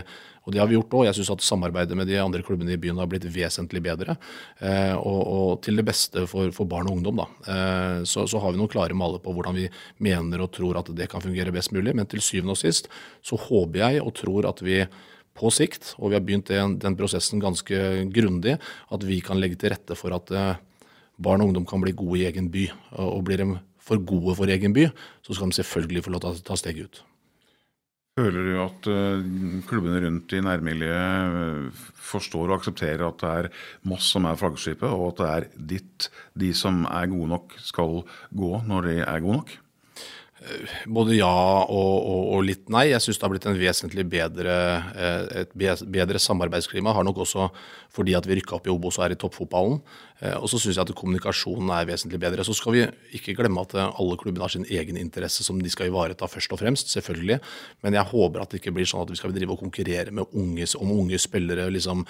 og 0.46 0.54
det 0.54 0.60
har 0.62 0.68
vi 0.70 0.76
gjort 0.78 0.94
òg. 0.94 1.08
Jeg 1.08 1.18
syns 1.18 1.32
at 1.34 1.42
samarbeidet 1.42 1.96
med 1.98 2.06
de 2.06 2.20
andre 2.22 2.44
klubbene 2.46 2.76
i 2.76 2.78
byen 2.78 3.00
har 3.02 3.10
blitt 3.10 3.26
vesentlig 3.34 3.82
bedre. 3.82 4.14
Eh, 4.62 4.94
og, 4.94 5.22
og, 5.26 5.48
til 5.66 5.82
det 5.82 5.88
beste 5.88 6.28
for, 6.30 6.52
for, 6.54 6.70
barn 6.70 6.86
og 6.86 7.00
ungdom, 7.00 7.24
da. 7.24 7.26
Eh, 7.50 8.04
så, 8.06 8.28
så, 8.30 8.42
har 8.44 8.54
vi 8.54 8.62
noen 8.62 8.70
klare 8.70 8.98
maler 8.98 9.24
på 9.24 9.34
hvordan 9.34 9.58
vi 9.58 9.66
mener 10.06 10.46
og 10.46 10.52
tror 10.54 10.78
at 10.84 10.94
det 10.94 11.10
kan 11.10 11.24
fungere 11.24 11.54
best 11.56 11.74
mulig. 11.74 11.96
Men 11.98 12.06
til 12.12 12.22
syvende 12.22 12.54
og 12.54 12.62
sist 12.62 12.92
så 13.26 13.40
håper 13.42 13.82
jeg 13.82 14.06
og 14.06 14.14
tror 14.22 14.52
at 14.52 14.62
vi 14.66 14.84
på 15.36 15.50
sikt, 15.52 15.96
og 15.98 16.12
vi 16.12 16.16
har 16.16 16.24
begynt 16.24 16.48
den, 16.54 16.78
den 16.80 16.96
prosessen 16.96 17.42
ganske 17.44 18.06
grundig, 18.14 18.56
at 18.56 19.04
vi 19.04 19.18
kan 19.26 19.42
legge 19.42 19.58
til 19.60 19.74
rette 19.74 19.98
for 20.00 20.14
at 20.16 20.32
eh, 20.32 20.62
barn 21.18 21.44
og 21.44 21.52
ungdom 21.52 21.66
kan 21.70 21.84
bli 21.84 21.96
gode 21.96 22.22
i 22.22 22.30
egen 22.30 22.52
by. 22.54 22.68
Og 23.04 23.24
blir 23.28 23.42
de 23.42 23.50
for 23.86 24.02
gode 24.02 24.38
for 24.38 24.50
egen 24.50 24.74
by, 24.76 24.88
så 25.26 25.36
skal 25.36 25.52
de 25.52 25.60
selvfølgelig 25.60 26.06
få 26.06 26.16
lov 26.16 26.24
til 26.24 26.34
å 26.34 26.48
ta 26.48 26.58
steget 26.60 26.90
ut. 26.90 27.04
Føler 28.16 28.46
du 28.48 28.54
at 28.64 28.88
uh, 28.88 29.26
klubbene 29.68 30.00
rundt 30.06 30.32
i 30.32 30.40
nærmiljøet 30.40 31.34
uh, 31.36 31.82
forstår 32.00 32.48
og 32.48 32.62
aksepterer 32.62 33.04
at 33.10 33.20
det 33.20 33.32
er 33.42 33.50
Moss 33.92 34.08
som 34.16 34.28
er 34.30 34.40
flaggskipet, 34.40 34.88
og 34.88 35.10
at 35.10 35.20
det 35.20 35.28
er 35.34 35.48
ditt 35.74 36.08
de 36.40 36.54
som 36.56 36.86
er 36.88 37.12
gode 37.12 37.34
nok, 37.34 37.58
skal 37.60 38.00
gå 38.32 38.52
når 38.72 38.88
de 38.88 38.98
er 39.04 39.20
gode 39.26 39.42
nok? 39.42 39.56
Både 40.92 41.16
ja 41.16 41.30
og, 41.64 41.94
og, 41.96 42.24
og, 42.36 42.42
litt 42.46 42.68
nei. 42.74 42.90
Jeg 42.92 43.01
syns 43.01 43.18
det 43.18 43.25
har 43.25 43.32
blitt 43.34 43.48
en 43.50 43.58
vesentlig 43.58 44.06
bedre, 44.10 44.56
eh, 44.94 45.46
et 45.46 45.56
bedre 45.56 46.22
samarbeidsklima. 46.22 46.94
Har 46.94 47.06
nok 47.08 47.24
også 47.25 47.48
fordi 47.96 48.14
at 48.18 48.28
vi 48.28 48.38
rykka 48.40 48.58
opp 48.60 48.70
i 48.70 48.74
Obos 48.74 49.00
og 49.00 49.08
er 49.08 49.16
i 49.16 49.20
toppfotballen. 49.20 49.80
Eh, 50.22 50.36
og 50.38 50.48
så 50.51 50.60
syns 50.62 50.78
jeg 50.78 50.86
at 50.86 50.96
kommunikasjonen 50.96 51.72
er 51.75 51.88
vesentlig 51.90 52.20
bedre. 52.22 52.46
Så 52.48 52.56
skal 52.58 52.75
vi 52.75 52.84
ikke 53.18 53.36
glemme 53.38 53.64
at 53.66 53.75
eh, 53.75 54.00
alle 54.00 54.18
klubbene 54.22 54.46
har 54.46 54.54
sin 54.54 54.68
egen 54.70 55.00
interesse 55.00 55.44
som 55.44 55.60
de 55.62 55.72
skal 55.72 55.92
ivareta 55.92 56.30
først 56.30 56.56
og 56.56 56.62
fremst, 56.62 56.94
selvfølgelig. 56.96 57.40
Men 57.86 57.98
jeg 58.00 58.12
håper 58.12 58.44
at 58.44 58.54
det 58.54 58.62
ikke 58.62 58.75
blir 58.78 58.90
sånn 58.90 59.04
at 59.06 59.12
vi 59.14 59.20
skal 59.20 59.36
drive 59.36 59.56
og 59.56 59.62
konkurrere 59.64 60.16
med 60.16 60.32
unge, 60.34 60.70
om 60.80 60.94
unge 60.96 61.20
spillere, 61.22 61.68
liksom 61.74 62.06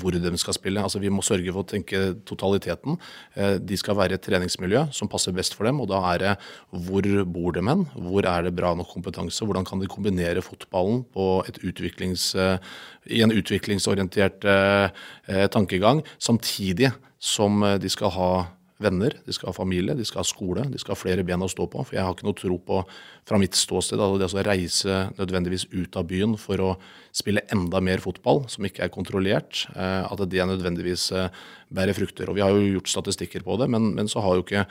hvor 0.00 0.14
de 0.14 0.36
skal 0.40 0.56
spille. 0.56 0.82
Altså 0.82 1.02
Vi 1.02 1.10
må 1.12 1.24
sørge 1.26 1.52
for 1.52 1.64
å 1.64 1.70
tenke 1.70 2.00
totaliteten. 2.28 2.98
De 3.36 3.76
skal 3.78 3.96
være 3.98 4.16
et 4.16 4.24
treningsmiljø 4.24 4.86
som 4.94 5.10
passer 5.10 5.34
best 5.36 5.56
for 5.56 5.68
dem, 5.68 5.80
og 5.82 5.90
da 5.90 6.00
er 6.12 6.22
det 6.22 6.34
hvor 6.70 7.06
bor 7.26 7.54
de 7.56 7.62
hen? 7.66 7.84
Hvor 7.94 8.26
er 8.28 8.46
det 8.46 8.54
bra 8.56 8.72
nok 8.78 8.90
kompetanse? 8.92 9.44
Hvordan 9.44 9.66
kan 9.68 9.82
de 9.82 9.90
kombinere 9.90 10.42
fotballen 10.44 11.04
eh, 11.10 12.72
i 13.10 13.22
en 13.24 13.34
utviklingsorientert 13.34 14.44
eh, 14.44 15.46
tankegang, 15.52 16.04
samtidig 16.18 16.92
som 17.20 17.62
eh, 17.66 17.76
de 17.80 17.92
skal 17.92 18.14
ha 18.16 18.32
venner, 18.80 19.12
de 19.26 19.34
skal 19.36 19.50
ha 19.50 19.52
familie, 19.52 19.92
de 19.92 20.06
skal 20.08 20.22
ha 20.22 20.26
skole, 20.26 20.64
de 20.72 20.78
skal 20.80 20.94
ha 20.94 20.98
flere 20.98 21.24
ben 21.26 21.44
å 21.44 21.48
stå 21.52 21.66
på. 21.68 21.82
For 21.84 21.98
jeg 21.98 22.04
har 22.06 22.14
ikke 22.16 22.24
noe 22.24 22.38
tro 22.38 22.56
på, 22.64 22.80
fra 23.28 23.38
mitt 23.40 23.58
ståsted, 23.58 24.00
at 24.00 24.16
det 24.22 24.30
å 24.32 24.44
reise 24.46 25.02
nødvendigvis 25.18 25.66
ut 25.74 25.98
av 26.00 26.06
byen 26.08 26.32
for 26.40 26.64
å 26.64 26.70
spille 27.12 27.44
enda 27.52 27.82
mer 27.84 28.00
fotball, 28.00 28.46
som 28.48 28.64
ikke 28.64 28.86
er 28.86 28.94
kontrollert, 28.94 29.66
at 29.76 30.22
det 30.32 30.46
nødvendigvis 30.48 31.10
bærer 31.68 31.96
frukter. 31.98 32.30
Og 32.30 32.38
vi 32.38 32.44
har 32.44 32.54
jo 32.56 32.78
gjort 32.78 32.88
statistikker 32.88 33.44
på 33.44 33.58
det, 33.60 33.68
men, 33.68 33.92
men 33.98 34.08
så 34.08 34.24
har 34.24 34.38
jo 34.38 34.46
ikke 34.46 34.64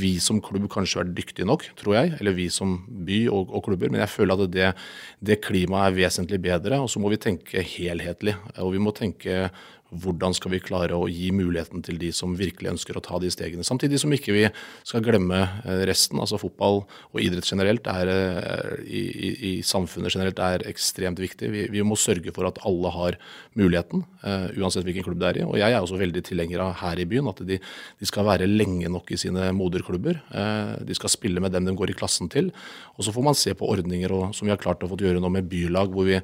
vi 0.00 0.12
som 0.22 0.38
klubb 0.42 0.68
kanskje 0.70 1.00
vært 1.00 1.14
dyktige 1.16 1.48
nok, 1.50 1.66
tror 1.78 1.96
jeg. 1.96 2.14
Eller 2.20 2.36
vi 2.36 2.46
som 2.52 2.76
by 3.06 3.24
og, 3.32 3.50
og 3.50 3.64
klubber. 3.66 3.90
Men 3.90 4.04
jeg 4.04 4.12
føler 4.12 4.38
at 4.38 4.54
det, 4.54 4.70
det 5.18 5.40
klimaet 5.44 5.90
er 5.90 5.98
vesentlig 5.98 6.40
bedre. 6.42 6.78
Og 6.82 6.90
så 6.92 7.02
må 7.02 7.10
vi 7.10 7.20
tenke 7.22 7.64
helhetlig. 7.74 8.36
Og 8.62 8.72
vi 8.76 8.82
må 8.82 8.94
tenke 8.96 9.48
hvordan 9.90 10.34
skal 10.36 10.54
vi 10.54 10.62
klare 10.62 10.96
å 10.96 11.08
gi 11.10 11.30
muligheten 11.34 11.82
til 11.86 11.98
de 12.00 12.10
som 12.14 12.36
virkelig 12.38 12.72
ønsker 12.74 12.96
å 12.96 13.02
ta 13.04 13.18
de 13.22 13.30
stegene. 13.32 13.66
Samtidig 13.66 14.00
som 14.02 14.12
ikke 14.14 14.34
vi 14.34 14.44
skal 14.86 15.02
glemme 15.04 15.40
eh, 15.64 15.82
resten. 15.88 16.20
altså 16.22 16.38
Fotball 16.40 16.84
og 16.84 17.22
idrett 17.22 17.48
generelt 17.48 17.86
er, 17.90 18.10
eh, 18.12 18.84
i, 18.86 19.02
i, 19.10 19.30
i 19.50 19.52
samfunnet 19.66 20.14
generelt 20.14 20.38
er 20.44 20.66
ekstremt 20.70 21.20
viktig. 21.22 21.50
Vi, 21.50 21.66
vi, 21.74 21.82
må 21.86 21.98
sørge 21.98 22.34
for 22.36 22.46
at 22.46 22.60
alle 22.68 22.92
har 22.94 23.18
muligheten, 23.58 24.04
uh, 24.22 24.46
uansett 24.60 24.84
hvilken 24.86 25.04
klubb 25.04 25.18
det 25.22 25.30
er 25.30 25.40
i. 25.40 25.46
Og 25.48 25.58
jeg 25.58 25.74
er 25.74 25.80
også 25.80 25.98
veldig 25.98 26.22
tilhenger 26.28 26.62
av 26.62 26.76
her 26.84 27.00
i 27.02 27.06
byen 27.08 27.30
at 27.32 27.42
de, 27.46 27.58
de 27.58 28.08
skal 28.08 28.28
være 28.28 28.46
lenge 28.46 28.90
nok 28.92 29.10
i 29.10 29.18
sine 29.18 29.48
moderklubber. 29.56 30.20
Uh, 30.30 30.76
de 30.86 30.96
skal 30.96 31.12
spille 31.12 31.42
med 31.42 31.54
dem 31.56 31.66
de 31.66 31.74
går 31.76 31.90
i 31.90 31.98
klassen 31.98 32.30
til. 32.30 32.52
Og 32.96 33.06
så 33.06 33.14
får 33.16 33.26
man 33.26 33.38
se 33.38 33.56
på 33.58 33.66
ordninger 33.72 34.12
og, 34.14 34.30
som 34.36 34.46
vi 34.46 34.54
har 34.54 34.60
klart 34.60 34.84
å 34.86 34.90
få 34.90 35.00
gjøre 35.00 35.22
nå 35.22 35.32
med 35.32 35.50
bylag, 35.50 35.90
hvor 35.90 36.06
vi 36.06 36.20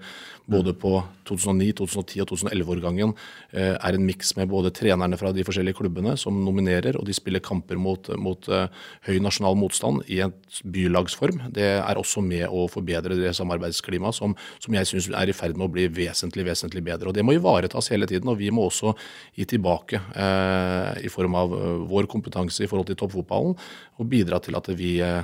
både 0.47 0.75
på 0.79 1.01
2009, 1.27 1.73
2010 1.81 2.23
og 2.23 2.31
2011-årgangen 2.33 3.13
eh, 3.56 3.56
er 3.57 3.97
en 3.97 4.05
miks 4.07 4.35
med 4.37 4.51
både 4.51 4.73
trenerne 4.75 5.17
fra 5.19 5.33
de 5.35 5.45
forskjellige 5.47 5.79
klubbene 5.79 6.17
som 6.21 6.37
nominerer, 6.45 6.99
og 6.99 7.07
de 7.09 7.15
spiller 7.17 7.43
kamper 7.45 7.79
mot, 7.81 8.11
mot 8.21 8.49
uh, 8.53 8.67
høy 9.07 9.17
nasjonal 9.23 9.57
motstand 9.59 10.03
i 10.13 10.21
en 10.25 10.35
bylagsform. 10.65 11.47
Det 11.57 11.69
er 11.79 12.01
også 12.01 12.23
med 12.25 12.47
å 12.49 12.67
forbedre 12.73 13.19
det 13.19 13.33
samarbeidsklimaet 13.39 14.19
som, 14.19 14.37
som 14.63 14.77
jeg 14.77 14.91
syns 14.91 15.09
er 15.09 15.33
i 15.33 15.37
ferd 15.37 15.57
med 15.57 15.69
å 15.69 15.73
bli 15.73 15.89
vesentlig, 15.93 16.47
vesentlig 16.51 16.85
bedre. 16.87 17.11
Og 17.11 17.17
Det 17.17 17.25
må 17.27 17.37
ivaretas 17.37 17.91
hele 17.95 18.09
tiden, 18.11 18.29
og 18.33 18.41
vi 18.41 18.53
må 18.55 18.69
også 18.69 18.95
gi 19.37 19.49
tilbake 19.49 20.01
eh, 20.13 21.05
i 21.07 21.13
form 21.13 21.37
av 21.39 21.53
uh, 21.57 21.67
vår 21.89 22.11
kompetanse 22.13 22.65
i 22.65 22.71
forhold 22.71 22.91
til 22.91 23.01
toppfotballen, 23.01 23.57
og 23.97 24.11
bidra 24.11 24.41
til 24.45 24.59
at 24.59 24.73
vi 24.77 24.99
eh, 25.05 25.23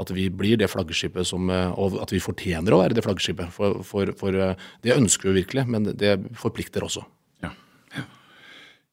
at 0.00 0.10
vi 0.14 0.28
blir 0.32 0.56
det 0.56 0.70
flaggskipet 0.72 1.26
som 1.28 1.50
eh, 1.52 1.72
Og 1.78 1.98
at 2.02 2.12
vi 2.14 2.22
fortjener 2.22 2.72
å 2.72 2.80
være 2.80 2.96
det 2.96 3.04
flaggskipet. 3.04 3.52
For, 3.52 3.82
for, 3.86 4.12
for 4.18 4.32
eh, 4.32 4.54
det 4.84 4.96
ønsker 4.96 5.30
vi 5.30 5.42
virkelig, 5.42 5.66
men 5.68 5.90
det 5.92 6.16
forplikter 6.38 6.86
også. 6.86 7.04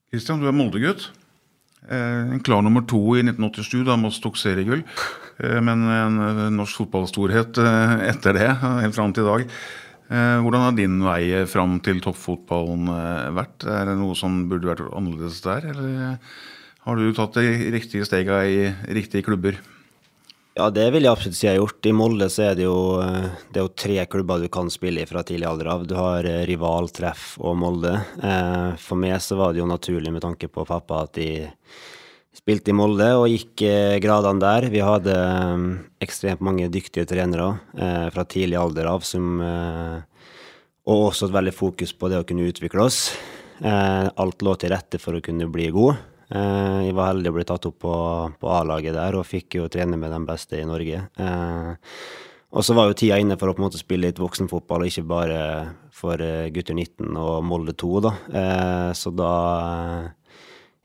Kristian, 0.10 0.42
du 0.42 0.48
er 0.50 0.56
Molde-gutt. 0.58 1.12
Eh, 1.86 2.34
en 2.34 2.42
klar 2.42 2.64
nummer 2.66 2.82
to 2.90 2.98
i 3.14 3.22
1987, 3.22 3.84
da 3.86 3.98
Moss 4.00 4.18
tok 4.24 4.40
seriegull. 4.42 4.82
Men 5.40 5.86
en 5.88 6.18
norsk 6.58 6.82
fotballstorhet 6.82 7.56
etter 8.10 8.36
det, 8.36 8.48
helt 8.60 8.98
fram 8.98 9.14
til 9.16 9.24
i 9.24 9.30
dag. 9.30 9.54
Hvordan 10.44 10.66
har 10.66 10.74
din 10.76 10.98
vei 11.06 11.46
fram 11.48 11.78
til 11.86 12.02
toppfotballen 12.04 12.90
vært? 13.38 13.64
Er 13.64 13.88
det 13.88 13.96
noe 14.02 14.18
som 14.20 14.42
burde 14.52 14.68
vært 14.68 14.84
annerledes 14.90 15.40
der, 15.46 15.70
eller 15.72 16.20
har 16.84 17.00
du 17.00 17.14
tatt 17.16 17.40
de 17.40 17.70
riktige 17.72 18.04
stegene 18.10 18.42
i 18.52 18.68
riktige 19.00 19.24
klubber? 19.30 19.56
Ja, 20.58 20.66
det 20.74 20.88
vil 20.92 21.06
jeg 21.06 21.14
absolutt 21.14 21.38
si 21.38 21.46
jeg 21.46 21.54
har 21.54 21.62
gjort. 21.62 21.86
I 21.86 21.94
Molde 21.96 22.28
så 22.34 22.48
er 22.50 22.56
det 22.58 22.66
jo, 22.66 22.80
eh, 23.04 23.30
det 23.54 23.62
er 23.62 23.68
jo 23.68 23.76
tre 23.78 23.98
klubber 24.10 24.42
du 24.42 24.50
kan 24.52 24.72
spille 24.74 25.04
i 25.04 25.08
fra 25.08 25.22
tidlig 25.24 25.48
alder 25.48 25.70
av. 25.72 25.86
Du 25.88 25.94
har 25.96 26.26
rivaltreff 26.26 26.50
Rival, 26.50 26.90
Treff 26.90 27.26
og 27.40 27.56
Molde. 27.62 27.94
Eh, 28.18 28.74
for 28.82 29.00
meg 29.00 29.22
så 29.22 29.38
var 29.40 29.54
det 29.54 29.62
jo 29.62 29.70
naturlig 29.70 30.12
med 30.12 30.26
tanke 30.26 30.50
på 30.50 30.66
pappa 30.68 31.04
at 31.06 31.14
de 31.20 31.46
spilte 32.36 32.74
i 32.74 32.78
Molde 32.78 33.12
og 33.20 33.30
gikk 33.30 33.62
gradene 34.02 34.42
der. 34.42 34.70
Vi 34.74 34.82
hadde 34.84 35.16
ekstremt 36.02 36.42
mange 36.42 36.70
dyktige 36.72 37.06
trenere 37.06 37.60
fra 38.14 38.24
tidlig 38.24 38.58
alder 38.58 38.88
av 38.88 39.04
som 39.04 39.42
Og 40.90 41.12
også 41.12 41.28
et 41.28 41.36
veldig 41.36 41.54
fokus 41.54 41.92
på 41.94 42.10
det 42.10 42.18
å 42.18 42.26
kunne 42.26 42.48
utvikle 42.50 42.82
oss. 42.82 43.12
Alt 43.62 44.42
lå 44.42 44.56
til 44.58 44.72
rette 44.72 44.98
for 44.98 45.14
å 45.14 45.22
kunne 45.22 45.52
bli 45.52 45.68
god. 45.70 46.00
Eh, 46.30 46.80
jeg 46.86 46.96
var 46.98 47.12
heldig 47.12 47.32
å 47.32 47.36
bli 47.40 47.46
tatt 47.50 47.68
opp 47.70 47.78
på, 47.82 47.94
på 48.38 48.50
A-laget 48.54 48.98
der, 48.98 49.18
og 49.18 49.28
fikk 49.28 49.58
jo 49.60 49.70
trene 49.72 49.98
med 49.98 50.14
de 50.14 50.20
beste 50.28 50.60
i 50.60 50.68
Norge. 50.68 51.02
Eh, 51.18 51.72
og 52.50 52.66
så 52.66 52.74
var 52.78 52.90
jo 52.90 52.98
tida 52.98 53.18
inne 53.22 53.38
for 53.38 53.50
å 53.50 53.56
på 53.56 53.62
en 53.62 53.68
måte 53.68 53.82
spille 53.82 54.10
litt 54.10 54.22
voksenfotball, 54.22 54.88
ikke 54.90 55.06
bare 55.10 55.40
for 55.94 56.22
eh, 56.22 56.50
gutter 56.54 56.78
19 56.78 57.18
og 57.18 57.42
Molde 57.46 57.74
2, 57.78 57.92
da. 58.06 58.14
Så 58.98 59.14
da 59.14 59.34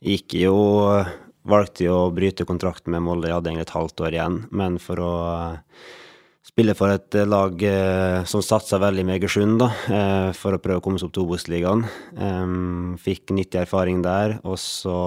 gikk 0.04 0.36
jeg 0.36 0.50
jo 0.50 0.64
Valgte 1.44 1.84
jeg 1.84 1.92
å 1.92 2.08
bryte 2.08 2.46
kontrakten 2.48 2.94
med 2.94 3.02
Molde, 3.04 3.28
jeg 3.28 3.36
hadde 3.36 3.50
egentlig 3.50 3.66
et 3.66 3.74
halvt 3.74 4.00
år 4.00 4.14
igjen, 4.16 4.36
men 4.56 4.78
for 4.80 5.00
å 5.04 5.10
spiller 6.44 6.76
for 6.78 6.92
et 6.92 7.16
eh, 7.16 7.28
lag 7.28 7.62
eh, 7.68 8.24
som 8.28 8.42
satsa 8.44 8.80
veldig 8.82 9.06
med 9.08 9.18
Egersund, 9.18 9.58
da, 9.62 9.70
eh, 9.88 10.30
for 10.36 10.56
å 10.56 10.60
prøve 10.62 10.82
å 10.82 10.84
komme 10.84 11.00
seg 11.00 11.08
opp 11.08 11.16
til 11.16 11.24
Obos-ligaen. 11.24 11.86
Um, 12.18 12.94
fikk 13.00 13.32
nyttig 13.34 13.64
erfaring 13.64 14.04
der, 14.04 14.38
og 14.44 14.60
så 14.60 14.98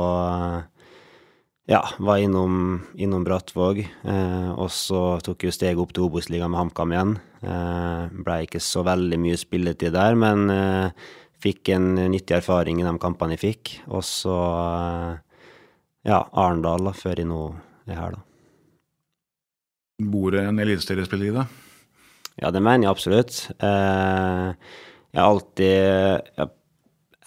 ja, 1.67 1.82
var 2.00 2.17
innom, 2.17 2.82
innom 2.95 3.23
Brattvåg. 3.28 3.80
Eh, 3.84 4.52
og 4.56 4.71
så 4.71 5.19
tok 5.23 5.47
jeg 5.47 5.56
steget 5.56 5.82
opp 5.84 5.91
til 5.95 6.08
Obos-ligaen 6.08 6.54
med 6.54 6.62
HamKam 6.62 6.93
igjen. 6.95 7.15
Eh, 7.43 8.19
Blei 8.23 8.41
ikke 8.45 8.63
så 8.63 8.86
veldig 8.88 9.19
mye 9.19 9.39
spilletid 9.39 9.95
der, 9.97 10.15
men 10.19 10.47
eh, 10.54 11.10
fikk 11.43 11.73
en 11.76 11.91
nyttig 12.13 12.39
erfaring 12.39 12.80
i 12.82 12.88
de 12.88 12.95
kampene 13.04 13.36
jeg 13.36 13.43
fikk. 13.43 13.73
Og 13.91 14.06
så 14.08 14.38
ja, 16.08 16.21
Arendal 16.32 16.88
da, 16.88 16.95
før 16.95 17.19
jeg 17.19 17.30
nå 17.30 17.43
er 17.88 18.00
her, 18.00 18.15
da. 18.15 18.27
Bor 19.98 20.36
det 20.36 20.44
en 20.46 20.60
eliteseriespiller 20.62 21.32
i 21.32 21.34
det? 21.34 21.44
Ja, 22.38 22.52
det 22.54 22.62
mener 22.62 22.86
jeg 22.86 22.92
absolutt. 22.92 23.38
Eh, 23.58 24.52
jeg 25.10 25.22
har 25.24 25.30
alltid 25.32 25.72
jeg, 26.38 26.52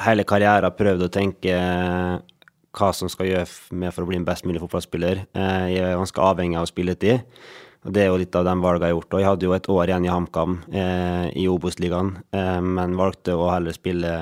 hele 0.06 0.26
karrieren 0.28 0.76
prøvd 0.78 1.02
å 1.02 1.10
tenke 1.10 1.56
hva 2.70 2.90
som 2.94 3.10
skal 3.10 3.26
gjøre 3.26 3.74
meg 3.74 3.90
for 3.96 4.06
å 4.06 4.10
bli 4.12 4.20
en 4.20 4.28
best 4.28 4.46
mulig 4.46 4.62
fotballspiller. 4.62 5.24
Eh, 5.34 5.66
jeg 5.74 5.82
er 5.82 5.98
ganske 5.98 6.22
avhengig 6.22 6.60
av 6.62 6.70
spilletid. 6.70 7.26
Og 7.80 7.92
Det 7.96 8.04
er 8.04 8.10
jo 8.12 8.22
litt 8.22 8.36
av 8.38 8.46
de 8.46 8.54
valgene 8.54 8.86
jeg 8.86 8.92
har 8.92 8.98
gjort. 9.00 9.12
Og 9.14 9.20
jeg 9.20 9.30
hadde 9.32 9.48
jo 9.48 9.56
et 9.56 9.70
år 9.74 9.90
igjen 9.90 10.06
i 10.06 10.14
HamKam 10.14 10.56
eh, 10.70 11.26
i 11.42 11.50
Obos-ligaen, 11.50 12.16
eh, 12.30 12.60
men 12.62 12.98
valgte 12.98 13.34
å 13.34 13.50
heller 13.50 13.74
spille 13.74 14.16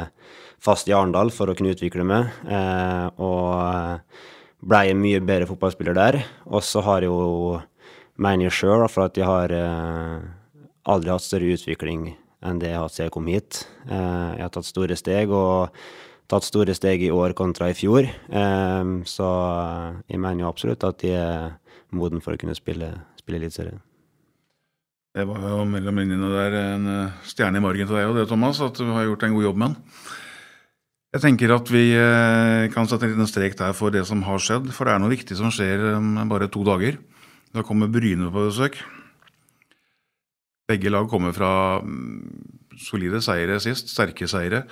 fast 0.57 0.89
i 0.89 0.95
Arendal 0.97 1.35
for 1.35 1.51
å 1.51 1.59
kunne 1.59 1.77
utvikle 1.77 2.07
meg. 2.07 2.33
Eh, 2.49 3.07
og 3.21 4.65
blei 4.65 4.89
en 4.89 5.03
mye 5.03 5.21
bedre 5.21 5.51
fotballspiller 5.51 5.99
der. 5.99 6.25
Og 6.49 6.65
så 6.65 6.81
har 6.87 7.05
jeg 7.05 7.13
jo 7.13 7.59
mener 8.19 8.49
jeg 8.49 8.59
sjøl, 8.59 8.85
for 8.91 9.07
at 9.07 9.19
jeg 9.19 9.27
har 9.29 9.55
eh, 9.55 10.27
aldri 10.91 11.15
hatt 11.15 11.25
større 11.25 11.55
utvikling 11.55 12.11
enn 12.47 12.61
det 12.63 12.71
jeg 12.71 12.79
har 12.79 12.87
hatt 12.87 12.95
siden 12.95 13.09
jeg 13.09 13.15
kom 13.15 13.31
hit. 13.31 13.63
Eh, 13.87 14.29
jeg 14.39 14.45
har 14.45 14.53
tatt 14.55 14.69
store 14.69 14.99
steg, 14.99 15.33
og 15.35 15.75
tatt 16.31 16.47
store 16.47 16.75
steg 16.77 17.03
i 17.07 17.13
år 17.15 17.35
kontra 17.39 17.71
i 17.71 17.77
fjor. 17.79 18.07
Eh, 18.07 18.95
så 19.09 19.33
jeg 20.11 20.23
mener 20.23 20.45
jo 20.45 20.53
absolutt 20.53 20.87
at 20.87 21.05
jeg 21.07 21.19
er 21.19 21.59
moden 21.95 22.23
for 22.25 22.35
å 22.35 22.41
kunne 22.41 22.57
spille, 22.59 22.93
spille 23.21 23.41
Eliteserien. 23.41 23.83
Det 25.17 25.25
var 25.27 25.41
jo 25.51 25.63
mellom 25.67 25.99
linjene 25.99 26.29
der 26.31 26.55
en 26.61 26.89
stjerne 27.27 27.59
i 27.59 27.63
margen 27.65 27.89
til 27.89 27.97
deg 27.97 28.11
og 28.11 28.19
det, 28.19 28.27
Thomas, 28.31 28.61
at 28.63 28.77
du 28.77 28.91
har 28.93 29.07
gjort 29.07 29.25
en 29.27 29.35
god 29.35 29.47
jobb 29.47 29.57
med 29.63 29.73
den. 29.73 30.03
Jeg 31.17 31.23
tenker 31.25 31.55
at 31.55 31.71
vi 31.73 31.85
kan 32.71 32.87
sette 32.87 33.09
en 33.09 33.15
liten 33.15 33.31
strek 33.31 33.57
der 33.59 33.73
for 33.75 33.91
det 33.91 34.05
som 34.07 34.21
har 34.27 34.43
skjedd, 34.45 34.69
for 34.77 34.87
det 34.87 34.93
er 34.93 35.01
noe 35.03 35.11
viktig 35.11 35.39
som 35.41 35.49
skjer 35.51 35.81
om 35.97 36.21
bare 36.29 36.51
to 36.53 36.61
dager. 36.69 37.01
Da 37.55 37.65
kommer 37.65 37.91
Bryne 37.93 38.31
på 38.33 38.49
besøk. 38.49 38.79
Begge 40.69 40.91
lag 40.93 41.09
kommer 41.09 41.33
fra 41.33 41.81
mm, 41.81 42.77
solide 42.77 43.23
seire 43.25 43.57
sist, 43.65 43.89
sterke 43.93 44.29
seire. 44.29 44.67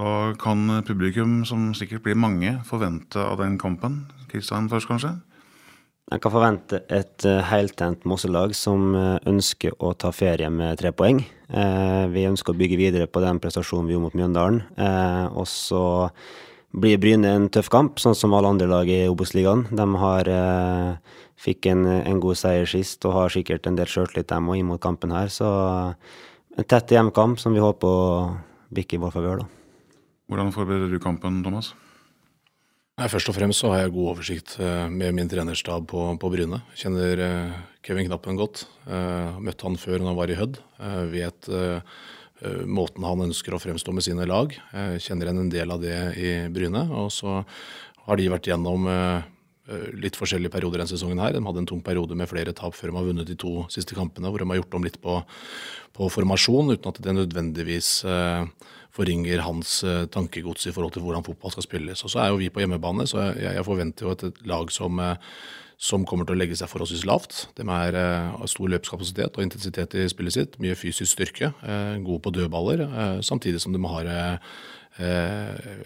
Hva 0.00 0.32
kan 0.40 0.80
publikum, 0.88 1.42
som 1.48 1.72
sikkert 1.76 2.04
blir 2.04 2.16
mange, 2.16 2.54
forvente 2.68 3.20
av 3.20 3.40
den 3.40 3.58
kampen? 3.60 4.06
Kristian 4.30 4.68
først, 4.72 4.88
kanskje? 4.88 5.16
Jeg 6.10 6.22
kan 6.24 6.32
forvente 6.34 6.80
et 6.90 7.26
uh, 7.28 7.38
heltent 7.46 8.06
Mosselag 8.08 8.50
som 8.58 8.96
uh, 8.96 9.18
ønsker 9.30 9.76
å 9.78 9.92
ta 9.94 10.10
ferie 10.10 10.48
med 10.50 10.80
tre 10.80 10.90
poeng. 10.96 11.20
Uh, 11.46 12.10
vi 12.10 12.24
ønsker 12.26 12.50
å 12.50 12.58
bygge 12.58 12.78
videre 12.80 13.06
på 13.06 13.22
den 13.22 13.38
prestasjonen 13.42 13.86
vi 13.86 13.94
gjorde 13.94 14.08
mot 14.08 14.16
Mjøndalen. 14.18 14.62
og 15.30 15.46
så 15.46 15.84
blir 16.70 17.00
Bryne 17.02 17.32
en 17.34 17.48
tøff 17.52 17.70
kamp, 17.72 17.98
sånn 17.98 18.14
som 18.14 18.34
alle 18.36 18.52
andre 18.52 18.68
lag 18.70 18.90
i 18.90 19.08
Obos-ligaen. 19.10 19.66
De 19.74 19.86
har 20.02 20.30
fikk 21.40 21.70
en, 21.72 21.86
en, 21.88 22.20
god 22.20 22.38
seier 22.38 22.68
sist 22.68 23.04
og 23.08 23.16
har 23.16 23.32
sikkert 23.32 23.66
en 23.66 23.78
del 23.78 23.88
sjøltillit, 23.90 24.28
dem 24.30 24.50
òg, 24.50 24.60
inn 24.60 24.68
mot 24.68 24.82
kampen 24.82 25.14
her. 25.14 25.30
Så 25.32 25.48
en 26.56 26.68
tett 26.68 26.92
hjemmekamp 26.92 27.40
som 27.40 27.56
vi 27.56 27.62
håper 27.64 27.88
å 27.88 28.10
bikke 28.74 28.98
i 28.98 29.02
vår 29.02 29.14
favør, 29.14 29.42
da. 29.42 29.48
Hvordan 30.30 30.52
forbereder 30.54 30.92
du 30.92 31.00
kampen, 31.02 31.40
Thomas? 31.42 31.72
Nei, 33.00 33.08
først 33.08 33.30
og 33.32 33.34
fremst 33.34 33.62
så 33.62 33.70
har 33.72 33.86
jeg 33.86 33.94
god 33.94 34.10
oversikt 34.12 34.58
eh, 34.60 34.84
med 34.92 35.16
min 35.16 35.30
trenerstab 35.30 35.86
på, 35.90 36.04
på 36.20 36.30
Bryne. 36.30 36.60
Kjenner 36.76 37.22
eh, 37.24 37.54
Kevin 37.86 38.10
Knappen 38.10 38.36
godt. 38.36 38.66
Uh, 38.84 39.38
møtte 39.40 39.64
han 39.64 39.78
før 39.80 40.02
når 40.02 40.10
han 40.10 40.18
var 40.18 40.30
i 40.30 40.36
Hødd. 40.36 40.58
vet 41.08 41.48
måten 42.64 43.04
han 43.04 43.26
ønsker 43.26 43.52
å 43.52 43.60
fremstå 43.60 43.92
med 43.92 44.06
sine 44.06 44.24
lag. 44.28 44.54
Jeg 44.72 45.02
kjenner 45.04 45.28
igjen 45.28 45.42
en 45.42 45.52
del 45.52 45.74
av 45.74 45.82
det 45.82 45.98
i 46.16 46.30
Bryne. 46.52 46.86
Og 47.02 47.10
så 47.12 47.42
har 48.06 48.20
de 48.20 48.30
vært 48.32 48.48
gjennom 48.48 48.88
Eh, 49.70 49.90
litt 50.02 50.16
forskjellige 50.18 50.50
perioder 50.50 50.80
denne 50.80 50.90
sesongen. 50.90 51.20
her. 51.20 51.32
De 51.32 51.44
hadde 51.44 51.58
en 51.58 51.66
tung 51.66 51.82
periode 51.82 52.16
med 52.16 52.28
flere 52.28 52.52
tap 52.52 52.74
før 52.74 52.90
de 52.90 52.96
har 52.96 53.04
vunnet 53.04 53.26
de 53.26 53.36
to 53.36 53.66
siste 53.68 53.94
kampene, 53.94 54.26
hvor 54.26 54.38
de 54.38 54.48
har 54.48 54.56
gjort 54.56 54.74
om 54.74 54.82
litt 54.82 55.00
på, 55.00 55.22
på 55.94 56.10
formasjon, 56.10 56.72
uten 56.74 56.88
at 56.88 57.00
det 57.00 57.14
nødvendigvis 57.14 58.04
eh, 58.04 58.46
forringer 58.90 59.44
hans 59.46 59.84
eh, 59.84 60.06
tankegods 60.06 60.66
i 60.66 60.72
forhold 60.72 60.92
til 60.92 61.02
hvordan 61.02 61.22
fotball 61.22 61.52
skal 61.52 61.62
spilles. 61.62 62.02
Og 62.02 62.10
Så 62.10 62.18
er 62.18 62.30
jo 62.30 62.40
vi 62.40 62.50
på 62.50 62.64
hjemmebane, 62.64 63.06
så 63.06 63.30
jeg, 63.38 63.64
forventer 63.64 64.08
jo 64.08 64.16
et, 64.16 64.42
lag 64.44 64.72
som, 64.72 64.98
eh, 64.98 65.14
som 65.80 66.04
kommer 66.04 66.28
til 66.28 66.36
å 66.36 66.40
legge 66.40 66.58
seg 66.58 66.68
forholdsvis 66.68 67.06
lavt. 67.08 67.38
De 67.56 67.64
er 67.64 67.96
eh, 67.96 68.42
stor 68.52 68.68
løpskapasitet 68.74 69.38
og 69.38 69.46
intensitet 69.46 69.96
i 69.96 70.08
spillet 70.12 70.36
sitt, 70.36 70.58
mye 70.60 70.76
fysisk 70.76 71.14
styrke, 71.14 71.54
eh, 71.64 71.94
gode 72.04 72.20
på 72.26 72.34
dødballer, 72.36 72.84
samtidig 73.24 73.62
som 73.64 73.72
de 73.72 73.80
har 73.88 74.12
Eh, 75.00 75.76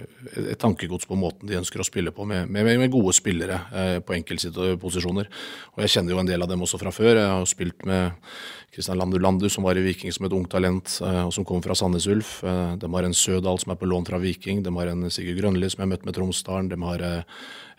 et 0.51 0.59
tankegods 0.59 1.05
på 1.07 1.17
måten 1.19 1.47
de 1.47 1.59
ønsker 1.59 1.79
å 1.79 1.87
spille 1.87 2.11
på, 2.15 2.25
med, 2.27 2.49
med, 2.51 2.67
med 2.81 2.91
gode 2.91 3.13
spillere 3.15 3.61
eh, 3.71 3.99
på 4.03 4.17
enkeltposisjoner. 4.17 5.29
Jeg 5.85 5.93
kjenner 5.93 6.17
jo 6.17 6.23
en 6.23 6.31
del 6.31 6.43
av 6.43 6.51
dem 6.51 6.65
også 6.65 6.81
fra 6.81 6.91
før. 6.95 7.13
Jeg 7.21 7.31
har 7.31 7.47
spilt 7.51 7.85
med 7.87 8.17
Kristian 8.75 8.99
Landu 8.99 9.21
Landu, 9.23 9.49
som 9.53 9.67
var 9.67 9.79
i 9.79 9.85
Viking 9.87 10.13
som 10.15 10.27
et 10.27 10.35
ungt 10.37 10.51
talent, 10.53 10.99
eh, 11.01 11.21
og 11.25 11.33
som 11.37 11.47
kom 11.47 11.63
fra 11.65 11.77
Sandnes 11.79 12.09
Ulf. 12.11 12.41
De 12.43 12.95
har 12.97 13.07
en 13.07 13.15
Sødal 13.17 13.61
som 13.63 13.73
er 13.73 13.81
på 13.81 13.89
lån 13.89 14.09
fra 14.09 14.19
Viking. 14.23 14.65
De 14.67 14.75
har 14.75 14.91
en 14.91 15.09
Sigurd 15.11 15.41
Grønli 15.41 15.71
som 15.71 15.83
jeg 15.83 15.89
har 15.89 15.95
møtt 15.97 16.09
med 16.09 16.19
Tromsdalen. 16.19 16.73
De 16.73 16.81
har 16.83 17.07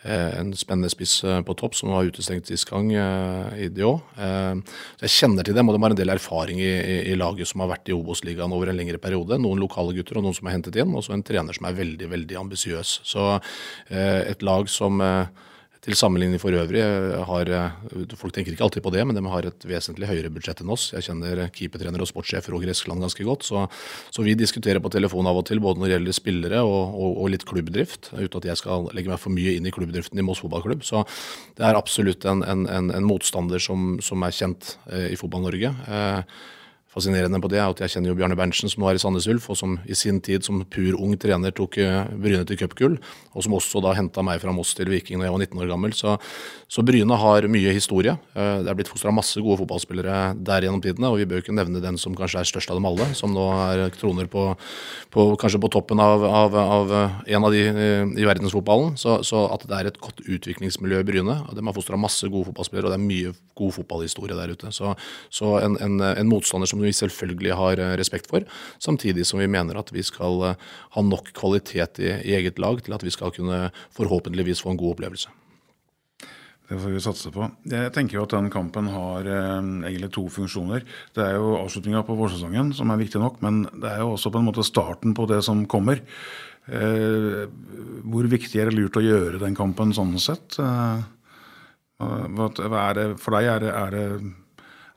Eh, 0.05 0.39
en 0.39 0.51
spennende 0.53 0.89
spiss 0.93 1.23
eh, 1.25 1.39
på 1.41 1.55
topp 1.58 1.73
som 1.73 1.89
var 1.89 2.05
utestengt 2.05 2.45
sist 2.45 2.67
gang 2.69 2.91
eh, 2.93 3.63
i 3.65 3.69
det 3.73 3.88
òg. 3.88 4.03
Jeg 5.01 5.13
kjenner 5.15 5.47
til 5.47 5.58
dem, 5.58 5.65
og 5.65 5.73
de 5.73 5.81
har 5.81 5.95
en 5.95 5.97
del 5.97 6.13
erfaring 6.13 6.62
i, 6.62 6.69
i, 6.69 6.97
i 7.10 7.15
laget 7.17 7.49
som 7.49 7.63
har 7.63 7.71
vært 7.71 7.89
i 7.89 7.95
Obos-ligaen 7.95 8.53
over 8.53 8.69
en 8.69 8.77
lengre 8.77 9.01
periode. 9.01 9.39
Noen 9.41 9.63
lokale 9.63 9.95
gutter 9.97 10.19
og 10.19 10.27
noen 10.27 10.38
som 10.38 10.49
er 10.49 10.58
hentet 10.60 10.77
inn, 10.77 10.93
og 10.93 11.08
så 11.08 11.15
en 11.15 11.25
trener 11.25 11.58
som 11.58 11.65
er 11.65 11.79
veldig 11.79 12.12
veldig 12.12 12.38
ambisiøs. 12.43 12.99
Så 13.08 13.25
et 13.89 14.45
lag 14.45 14.69
som 14.69 15.01
til 15.86 15.98
sammenligning 15.98 16.41
for 16.41 16.56
øvrig 16.56 16.82
har 17.30 17.52
Folk 18.17 18.34
tenker 18.34 18.54
ikke 18.54 18.65
alltid 18.65 18.84
på 18.86 18.91
det, 18.93 19.04
men 19.06 19.17
de 19.17 19.21
har 19.30 19.45
et 19.45 19.65
vesentlig 19.69 20.10
høyere 20.10 20.32
budsjett 20.34 20.63
enn 20.63 20.71
oss. 20.74 20.88
Jeg 20.95 21.06
kjenner 21.08 21.43
keepertrener 21.54 22.02
og 22.02 22.10
sportssjef 22.10 22.50
Roger 22.50 22.71
Eskeland 22.74 23.06
ganske 23.06 23.28
godt, 23.28 23.45
så, 23.45 23.65
så, 24.10 24.26
vi 24.26 24.34
diskuterer 24.38 24.82
på 24.82 24.91
telefon 24.93 25.30
av 25.30 25.38
og 25.38 25.45
til, 25.48 25.62
både 25.63 25.82
når 25.82 25.88
det 25.88 25.95
gjelder 25.98 26.17
spillere 26.17 26.63
og, 26.65 26.95
og, 26.95 27.12
og, 27.21 27.30
litt 27.34 27.45
klubbdrift, 27.48 28.12
uten 28.15 28.41
at 28.41 28.50
jeg 28.50 28.62
skal 28.62 28.89
legge 28.98 29.12
meg 29.12 29.21
for 29.21 29.36
mye 29.36 29.56
inn 29.60 29.69
i 29.69 29.74
klubbdriften 29.76 30.19
i 30.21 30.26
Moss 30.26 30.41
fotballklubb. 30.43 30.84
Så 30.88 31.06
det 31.60 31.67
er 31.67 31.78
absolutt 31.78 32.26
en, 32.30 32.41
en, 32.43 32.65
en, 32.71 32.91
en 32.98 33.08
motstander 33.08 33.62
som, 33.62 33.95
som, 34.04 34.26
er 34.26 34.36
kjent 34.36 34.76
eh, 34.89 35.12
i 35.13 35.19
Fotball-Norge. 35.19 35.74
Eh, 35.86 36.41
fascinerende 36.95 37.41
på 37.43 37.49
det, 37.51 37.60
er 37.60 37.67
at 37.67 37.81
jeg 37.84 37.95
kjenner 37.95 38.12
jo 38.12 38.15
Bjarne 38.19 38.38
Berntsen, 38.39 38.71
som 38.71 38.84
nå 38.84 38.89
er 38.89 38.97
i 38.97 39.01
Sandnes 39.01 39.27
Ulf, 39.31 39.49
og 39.51 39.60
som 39.60 39.75
i 39.84 39.97
sin 39.97 40.21
tid 40.23 40.45
som 40.47 40.62
pur 40.71 40.95
ung 40.95 41.15
trener 41.19 41.51
tok 41.55 41.77
eh, 41.84 42.08
Bryne 42.15 42.45
til 42.47 42.60
cupgull, 42.62 42.95
og 43.36 43.43
som 43.43 43.55
også 43.58 43.81
da 43.84 43.91
henta 43.97 44.23
meg 44.23 44.39
fra 44.43 44.53
Moss 44.55 44.71
til 44.77 44.89
Viking 44.91 45.19
da 45.19 45.27
jeg 45.27 45.36
var 45.36 45.43
19 45.43 45.63
år 45.65 45.71
gammel. 45.73 45.95
Så, 45.97 46.15
så 46.71 46.86
Bryne 46.88 47.17
har 47.19 47.49
mye 47.51 47.73
historie. 47.75 48.15
Eh, 48.36 48.62
det 48.63 48.71
er 48.71 48.79
blitt 48.79 48.91
fostra 48.91 49.12
masse 49.15 49.41
gode 49.43 49.60
fotballspillere 49.63 50.19
der 50.39 50.67
gjennom 50.67 50.84
tidene, 50.84 51.12
og 51.12 51.19
vi 51.19 51.27
bør 51.29 51.43
ikke 51.43 51.58
nevne 51.58 51.84
den 51.84 51.99
som 51.99 52.15
kanskje 52.15 52.45
er 52.45 52.51
størst 52.53 52.71
av 52.71 52.79
dem 52.79 52.88
alle, 52.88 53.10
som 53.17 53.36
nå 53.36 53.45
er 53.65 53.84
troner 53.99 54.31
på, 54.31 54.47
på 55.12 55.27
kanskje 55.41 55.62
på 55.65 55.71
toppen 55.75 55.99
av, 55.99 56.23
av, 56.23 56.55
av, 56.63 56.95
en 57.27 57.49
av 57.49 57.55
de 57.55 57.65
i 58.15 58.27
verdensfotballen. 58.27 58.95
Så, 59.01 59.19
så, 59.27 59.43
at 59.51 59.67
det 59.67 59.75
er 59.81 59.91
et 59.91 59.99
godt 59.99 60.23
utviklingsmiljø 60.23 61.03
i 61.03 61.10
Bryne. 61.12 61.38
De 61.51 61.67
har 61.67 61.75
fostra 61.75 61.99
masse 61.99 62.23
gode 62.31 62.47
fotballspillere, 62.53 62.88
og 62.88 62.95
det 62.95 63.01
er 63.01 63.08
mye 63.10 63.36
god 63.60 63.75
fotballhistorie 63.81 64.39
der 64.39 64.55
ute. 64.55 64.71
Så, 64.75 64.95
så 65.34 65.58
en, 65.60 65.77
en, 65.84 65.99
en 66.08 66.31
motstander 66.31 66.69
som 66.69 66.85
vi 66.88 66.95
selvfølgelig 66.95 67.56
har 67.60 67.82
eh, 67.82 67.95
respekt 68.00 68.30
for, 68.32 68.45
samtidig 68.80 69.26
som 69.28 69.41
vi 69.41 69.50
mener 69.52 69.80
at 69.80 69.91
vi 69.93 70.04
skal 70.06 70.52
eh, 70.52 70.67
ha 70.98 71.06
nok 71.06 71.34
kvalitet 71.38 72.02
i, 72.04 72.12
i 72.21 72.38
eget 72.38 72.62
lag 72.62 72.84
til 72.86 72.95
at 72.98 73.06
vi 73.06 73.13
skal 73.13 73.34
kunne 73.36 73.67
forhåpentligvis 73.98 74.63
få 74.63 74.74
en 74.74 74.82
god 74.82 74.98
opplevelse. 74.98 75.34
Det 76.65 76.80
får 76.82 76.95
vi 76.95 77.02
satse 77.04 77.30
på. 77.30 77.45
Jeg 77.69 77.91
tenker 77.93 78.17
jo 78.17 78.24
at 78.26 78.34
den 78.34 78.50
kampen 78.54 78.88
har 78.89 79.28
eh, 79.30 79.60
egentlig 79.86 80.10
to 80.15 80.26
funksjoner. 80.34 80.86
Det 81.13 81.21
er 81.21 81.38
jo 81.38 81.58
avslutninga 81.60 82.02
på 82.08 82.17
vårsesongen 82.17 82.71
som 82.74 82.89
er 82.89 83.02
viktig 83.04 83.21
nok, 83.21 83.38
men 83.45 83.67
det 83.69 83.91
er 83.91 84.02
jo 84.02 84.15
også 84.15 84.32
på 84.34 84.41
en 84.41 84.48
måte 84.48 84.65
starten 84.65 85.13
på 85.17 85.28
det 85.30 85.43
som 85.45 85.62
kommer. 85.69 86.02
Eh, 86.65 87.45
hvor 88.02 88.32
viktig 88.32 88.58
er 88.58 88.71
det 88.71 88.80
lurt 88.80 88.98
å 88.98 89.06
gjøre 89.06 89.41
den 89.43 89.58
kampen 89.58 89.93
sånn 89.93 90.15
sett? 90.21 90.58
Eh, 90.58 91.06
hva, 92.02 92.50
hva 92.50 92.88
er 92.89 92.98
det, 92.98 93.06
for 93.21 93.38
deg 93.38 93.52
er 93.52 93.62
det, 93.62 93.76
er 93.76 93.93
det 93.93 94.08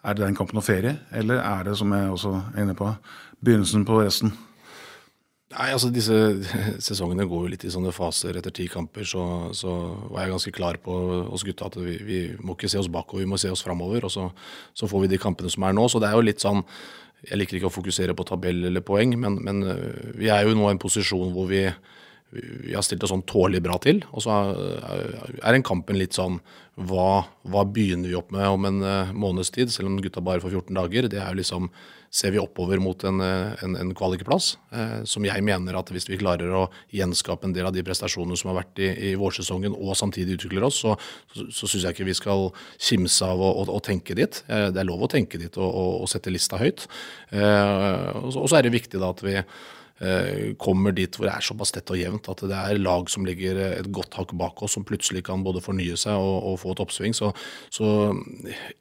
er 0.05 0.15
det 0.15 0.25
den 0.25 0.37
kampen 0.39 0.61
og 0.61 0.67
ferie, 0.67 0.99
eller 1.13 1.41
er 1.43 1.65
det, 1.67 1.79
som 1.79 1.93
jeg 1.93 2.11
også 2.11 2.35
er 2.55 2.63
inne 2.63 2.77
på, 2.79 2.93
begynnelsen 3.45 3.87
på 3.89 4.03
resten? 4.03 4.33
Nei, 5.49 5.71
altså 5.73 5.89
disse 5.89 6.13
sesongene 6.87 7.25
går 7.29 7.47
jo 7.47 7.51
litt 7.55 7.65
i 7.65 7.73
sånne 7.73 7.93
faser. 7.97 8.37
Etter 8.37 8.53
ti 8.55 8.67
kamper 8.69 9.07
så, 9.09 9.23
så 9.57 9.73
var 10.11 10.27
jeg 10.27 10.35
ganske 10.35 10.55
klar 10.55 10.79
på 10.85 10.95
oss 11.33 11.45
gutta 11.47 11.71
at 11.71 11.79
vi, 11.81 11.97
vi, 12.05 12.19
må 12.45 12.57
ikke 12.57 12.69
se 12.69 12.81
oss 12.81 12.91
bakover, 12.93 13.25
vi 13.25 13.31
må 13.31 13.41
se 13.41 13.51
oss 13.53 13.65
framover. 13.65 14.05
Og 14.05 14.13
så, 14.13 14.27
så, 14.77 14.89
får 14.91 15.07
vi 15.07 15.13
de 15.15 15.21
kampene 15.23 15.53
som 15.53 15.65
er 15.65 15.77
nå. 15.77 15.87
Så 15.89 16.03
det 16.05 16.11
er 16.11 16.19
jo 16.19 16.27
litt 16.27 16.45
sånn 16.45 16.65
Jeg 17.25 17.41
liker 17.41 17.57
ikke 17.59 17.67
å 17.67 17.75
fokusere 17.75 18.15
på 18.15 18.27
tabell 18.29 18.69
eller 18.69 18.85
poeng, 18.87 19.17
men, 19.19 19.41
men 19.43 19.65
øh, 19.67 20.13
vi 20.21 20.29
er 20.31 20.45
jo 20.47 20.53
nå 20.55 20.69
i 20.69 20.75
en 20.77 20.79
posisjon 20.79 21.33
hvor 21.35 21.49
vi, 21.51 21.65
vi 22.31 22.75
har 22.77 22.85
stilt 22.85 23.05
oss 23.05 23.13
sånn 23.15 23.25
tålelig 23.29 23.63
bra 23.65 23.79
til. 23.81 24.03
Og 24.13 24.25
så 24.25 24.35
er 24.37 25.55
den 25.55 25.65
kampen 25.67 25.97
litt 26.01 26.17
sånn 26.17 26.41
hva, 26.79 27.25
hva, 27.49 27.65
begynner 27.67 28.11
vi 28.11 28.19
opp 28.19 28.31
med 28.35 28.47
om 28.47 28.67
en 28.69 28.83
uh, 28.85 29.15
måneds 29.17 29.51
tid, 29.55 29.73
selv 29.75 29.91
om 29.91 29.97
gutta 30.03 30.23
bare 30.23 30.43
får 30.45 30.53
14 30.61 30.77
dager? 30.79 31.09
Det 31.11 31.19
er 31.19 31.33
jo 31.33 31.41
liksom 31.41 31.71
Ser 32.09 32.33
vi 32.33 32.39
oppover 32.41 32.81
mot 32.81 33.03
en, 33.05 33.21
eh, 33.21 33.51
en, 33.67 33.75
en 33.77 33.91
kvalikplass, 33.93 34.55
eh, 34.73 35.03
som 35.05 35.27
jeg 35.29 35.43
mener 35.45 35.77
at 35.77 35.91
hvis 35.93 36.07
vi 36.09 36.17
klarer 36.17 36.55
å 36.57 36.63
gjenskape 36.89 37.45
en 37.45 37.53
del 37.53 37.69
av 37.69 37.75
de 37.77 37.85
prestasjonene 37.85 38.39
som 38.41 38.49
har 38.49 38.63
vært 38.63 38.81
i, 38.81 38.89
i 39.11 39.13
vårsesongen, 39.21 39.77
og 39.77 39.93
samtidig 39.93 40.39
utvikler 40.39 40.65
oss, 40.71 40.81
så, 40.81 40.97
så, 41.37 41.45
så 41.53 41.69
syns 41.69 41.85
jeg 41.85 41.99
ikke 41.99 42.09
vi 42.09 42.17
skal 42.17 42.49
kimse 42.81 43.29
av 43.29 43.45
å, 43.45 43.51
å, 43.61 43.69
å 43.77 43.85
tenke 43.85 44.17
dit. 44.17 44.41
Eh, 44.49 44.71
det 44.73 44.81
er 44.81 44.89
lov 44.89 45.05
å 45.05 45.13
tenke 45.13 45.37
dit 45.37 45.61
og, 45.61 45.69
og, 45.69 45.91
og 46.07 46.09
sette 46.09 46.33
lista 46.33 46.57
høyt. 46.57 46.89
og 47.37 48.33
så 48.33 48.57
er 48.57 48.65
det 48.65 48.73
viktig 48.73 49.05
da 49.05 49.13
at 49.13 49.21
vi 49.29 49.37
Eh, 49.37 49.78
kommer 50.63 50.95
dit 50.95 51.17
hvor 51.17 51.27
det 51.27 51.33
er 51.35 51.43
såpass 51.43 51.73
tett 51.75 51.91
og 51.91 51.99
jevnt 51.99 52.29
at 52.31 52.43
det 52.47 52.55
er 52.55 52.79
lag 52.79 53.09
som 53.11 53.25
ligger 53.27 53.59
et 53.67 53.89
godt 53.91 54.15
hakk 54.15 54.35
bak 54.39 54.63
oss, 54.63 54.77
som 54.77 54.85
plutselig 54.87 55.25
kan 55.27 55.43
både 55.43 55.63
fornye 55.65 55.97
seg 55.99 56.15
og, 56.15 56.37
og 56.53 56.59
få 56.63 56.75
et 56.75 56.83
oppsving. 56.85 57.17
Så, 57.19 57.33
så, 57.75 57.89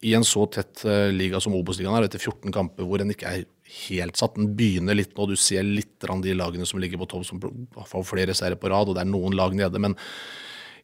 i 0.06 0.14
en 0.14 0.26
så 0.26 0.46
tett 0.54 0.84
eh, 0.86 1.08
liga 1.10 1.40
som 1.42 1.56
Obos-ligaen 1.58 1.98
er, 1.98 2.06
etter 2.06 2.22
14 2.22 2.54
kamper 2.54 2.86
hvor 2.86 3.02
den 3.02 3.10
ikke 3.14 3.32
er 3.32 3.46
helt 3.88 4.20
satt, 4.20 4.38
den 4.38 4.52
begynner 4.56 4.96
litt 4.96 5.16
nå, 5.16 5.26
du 5.28 5.36
ser 5.36 5.66
litt 5.66 5.96
de 5.98 6.36
lagene 6.36 6.66
som 6.68 6.80
ligger 6.80 7.02
på 7.02 7.10
topp, 7.10 7.26
som 7.26 7.42
får 7.42 8.06
flere 8.06 8.36
seire 8.36 8.56
på 8.60 8.70
rad, 8.70 8.88
og 8.88 8.96
det 8.96 9.02
er 9.02 9.10
noen 9.10 9.36
lag 9.36 9.56
nede. 9.58 9.82
men 9.82 9.98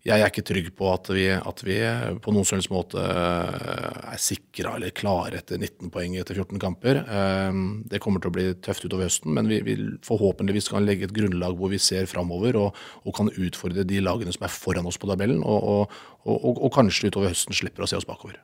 jeg 0.05 0.21
er 0.21 0.29
ikke 0.29 0.45
trygg 0.45 0.67
på 0.77 0.88
at 0.93 1.09
vi, 1.17 1.25
at 1.33 1.61
vi 1.64 1.79
på 2.21 2.33
noen 2.35 2.45
som 2.45 2.59
helst 2.59 2.69
måte 2.73 3.01
eh, 3.01 4.01
er 4.12 4.21
sikra 4.21 4.75
eller 4.77 4.93
klare 4.93 5.40
etter 5.40 5.57
19 5.57 5.88
poeng 5.95 6.19
etter 6.21 6.37
14 6.37 6.61
kamper. 6.61 7.01
Eh, 7.01 7.61
det 7.88 8.03
kommer 8.05 8.21
til 8.21 8.29
å 8.29 8.35
bli 8.37 8.47
tøft 8.61 8.85
utover 8.85 9.09
høsten, 9.09 9.33
men 9.33 9.49
vi 9.49 9.62
vil 9.64 9.87
forhåpentligvis 10.05 10.69
kan 10.75 10.85
legge 10.85 11.09
et 11.09 11.17
grunnlag 11.17 11.57
hvor 11.57 11.73
vi 11.73 11.81
ser 11.81 12.05
framover 12.11 12.61
og, 12.61 12.83
og, 13.01 13.14
kan 13.17 13.33
utfordre 13.33 13.87
de 13.88 14.05
lagene 14.05 14.35
som 14.37 14.45
er 14.45 14.53
foran 14.53 14.90
oss 14.90 15.01
på 15.01 15.09
tabellen, 15.09 15.40
og, 15.40 15.88
og, 16.29 16.53
og 16.53 16.69
kanskje 16.77 17.09
utover 17.09 17.33
høsten 17.33 17.57
slipper 17.57 17.87
å 17.87 17.88
se 17.88 17.97
oss 17.97 18.09
bakover. 18.09 18.37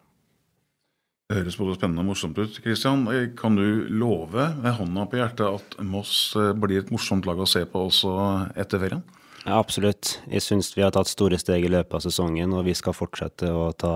Det 1.29 1.43
høres 1.43 1.61
både 1.61 1.77
spennende 1.77 2.03
og 2.03 2.09
morsomt 2.09 2.41
ut. 2.41 2.57
Kristian, 2.65 3.05
kan 3.39 3.55
du 3.55 3.85
love 3.93 4.49
med 4.65 4.79
hånda 4.81 5.05
på 5.13 5.21
hjertet 5.21 5.45
at 5.61 5.81
Moss 5.85 6.33
eh, 6.41 6.55
blir 6.57 6.81
et 6.81 6.91
morsomt 6.91 7.29
lag 7.29 7.39
å 7.39 7.47
se 7.47 7.67
på 7.69 7.85
også 7.93 8.17
etter 8.57 8.81
ferien? 8.81 9.05
Ja, 9.47 9.57
absolutt. 9.57 10.19
Jeg 10.29 10.45
syns 10.45 10.75
vi 10.77 10.85
har 10.85 10.93
tatt 10.93 11.09
store 11.09 11.39
steg 11.41 11.65
i 11.65 11.73
løpet 11.73 11.97
av 11.97 12.05
sesongen, 12.05 12.53
og 12.53 12.67
vi 12.69 12.75
skal 12.77 12.97
fortsette 12.97 13.49
å 13.49 13.71
ta, 13.73 13.95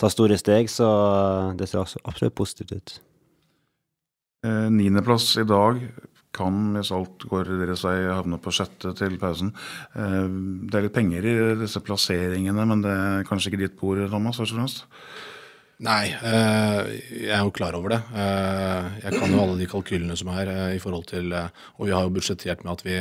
ta 0.00 0.10
store 0.12 0.36
steg, 0.40 0.68
så 0.72 0.88
det 1.56 1.70
ser 1.70 1.86
absolutt 2.04 2.36
positivt 2.36 2.76
ut. 2.76 2.96
Eh, 4.44 4.68
niendeplass 4.72 5.32
i 5.40 5.46
dag 5.48 5.80
kan, 6.36 6.60
hvis 6.76 6.92
alt 6.94 7.24
går 7.30 7.50
dere 7.60 7.76
seg, 7.78 8.06
havne 8.12 8.38
på 8.40 8.52
sjette 8.54 8.92
til 8.98 9.16
pausen. 9.20 9.54
Eh, 9.96 10.28
det 10.70 10.78
er 10.78 10.86
litt 10.86 10.96
penger 10.96 11.26
i 11.26 11.34
disse 11.60 11.82
plasseringene, 11.84 12.68
men 12.68 12.84
det 12.84 12.94
er 12.94 13.26
kanskje 13.28 13.52
ikke 13.52 13.64
ditt 13.64 13.80
bord, 13.80 14.02
Thomas? 14.12 14.38
først 14.40 14.54
og 14.54 14.60
fremst? 14.60 14.84
Nei, 15.80 16.12
eh, 16.12 16.80
jeg 17.24 17.32
er 17.32 17.40
jo 17.40 17.54
klar 17.56 17.76
over 17.78 17.96
det. 17.96 18.02
Eh, 18.12 18.88
jeg 19.06 19.16
kan 19.16 19.32
jo 19.32 19.40
alle 19.40 19.56
de 19.56 19.68
kalkylene 19.70 20.16
som 20.20 20.28
er 20.34 20.52
i 20.76 20.82
forhold 20.82 21.06
til 21.08 21.32
Og 21.32 21.86
vi 21.86 21.94
har 21.96 22.04
jo 22.04 22.12
budsjettert 22.12 22.64
med 22.64 22.72
at 22.74 22.84
vi 22.84 22.98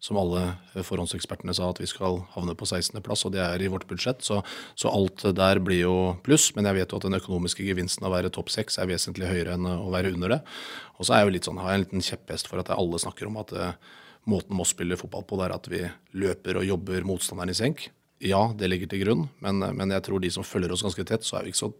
som 0.00 0.18
alle 0.20 0.42
forhåndsekspertene 0.76 1.54
sa, 1.56 1.68
at 1.72 1.80
vi 1.82 1.88
skal 1.90 2.20
havne 2.36 2.54
på 2.58 2.66
16.-plass, 2.68 3.24
og 3.26 3.34
det 3.34 3.42
er 3.42 3.62
i 3.62 3.70
vårt 3.70 3.88
budsjett. 3.90 4.22
Så, 4.22 4.40
så, 4.78 4.92
alt 4.92 5.24
der 5.34 5.58
blir 5.64 5.80
jo 5.82 5.96
pluss. 6.26 6.52
Men 6.54 6.68
jeg 6.70 6.78
vet 6.78 6.94
jo 6.94 7.00
at 7.00 7.06
den 7.08 7.18
økonomiske 7.18 7.66
gevinsten 7.66 8.06
av 8.06 8.12
å 8.12 8.16
være 8.16 8.32
topp 8.34 8.52
seks 8.54 8.78
er 8.78 8.90
vesentlig 8.90 9.30
høyere 9.30 9.56
enn 9.58 9.66
å 9.66 9.90
være 9.94 10.14
under 10.14 10.36
det. 10.36 10.40
Og 10.98 11.08
så 11.08 11.14
er 11.14 11.22
jeg 11.22 11.28
jo 11.28 11.34
litt 11.38 11.50
sånn, 11.50 11.58
har 11.62 11.74
jeg 11.74 11.80
en 11.80 11.86
liten 11.86 12.06
kjepphest 12.10 12.50
for 12.50 12.62
at 12.62 12.70
alle 12.74 13.02
snakker 13.02 13.30
om 13.30 13.40
at 13.42 13.54
uh, 13.58 13.72
måten 14.30 14.54
Moss 14.58 14.74
spiller 14.76 15.00
fotball 15.00 15.26
på, 15.26 15.40
det 15.40 15.48
er 15.48 15.56
at 15.56 15.68
vi 15.72 15.82
løper 16.22 16.60
og 16.60 16.68
jobber 16.68 17.06
motstanderen 17.08 17.54
i 17.54 17.58
senk. 17.58 17.88
Ja, 18.22 18.48
det 18.58 18.70
ligger 18.70 18.90
til 18.90 19.04
grunn, 19.04 19.28
men, 19.42 19.62
men 19.78 19.94
jeg 19.94 20.06
tror 20.06 20.22
de 20.22 20.30
som 20.34 20.46
følger 20.46 20.74
oss 20.74 20.82
ganske 20.86 21.06
tett, 21.06 21.26
så 21.26 21.38
er 21.38 21.46
vi 21.46 21.54
ikke 21.54 21.64
så 21.66 21.74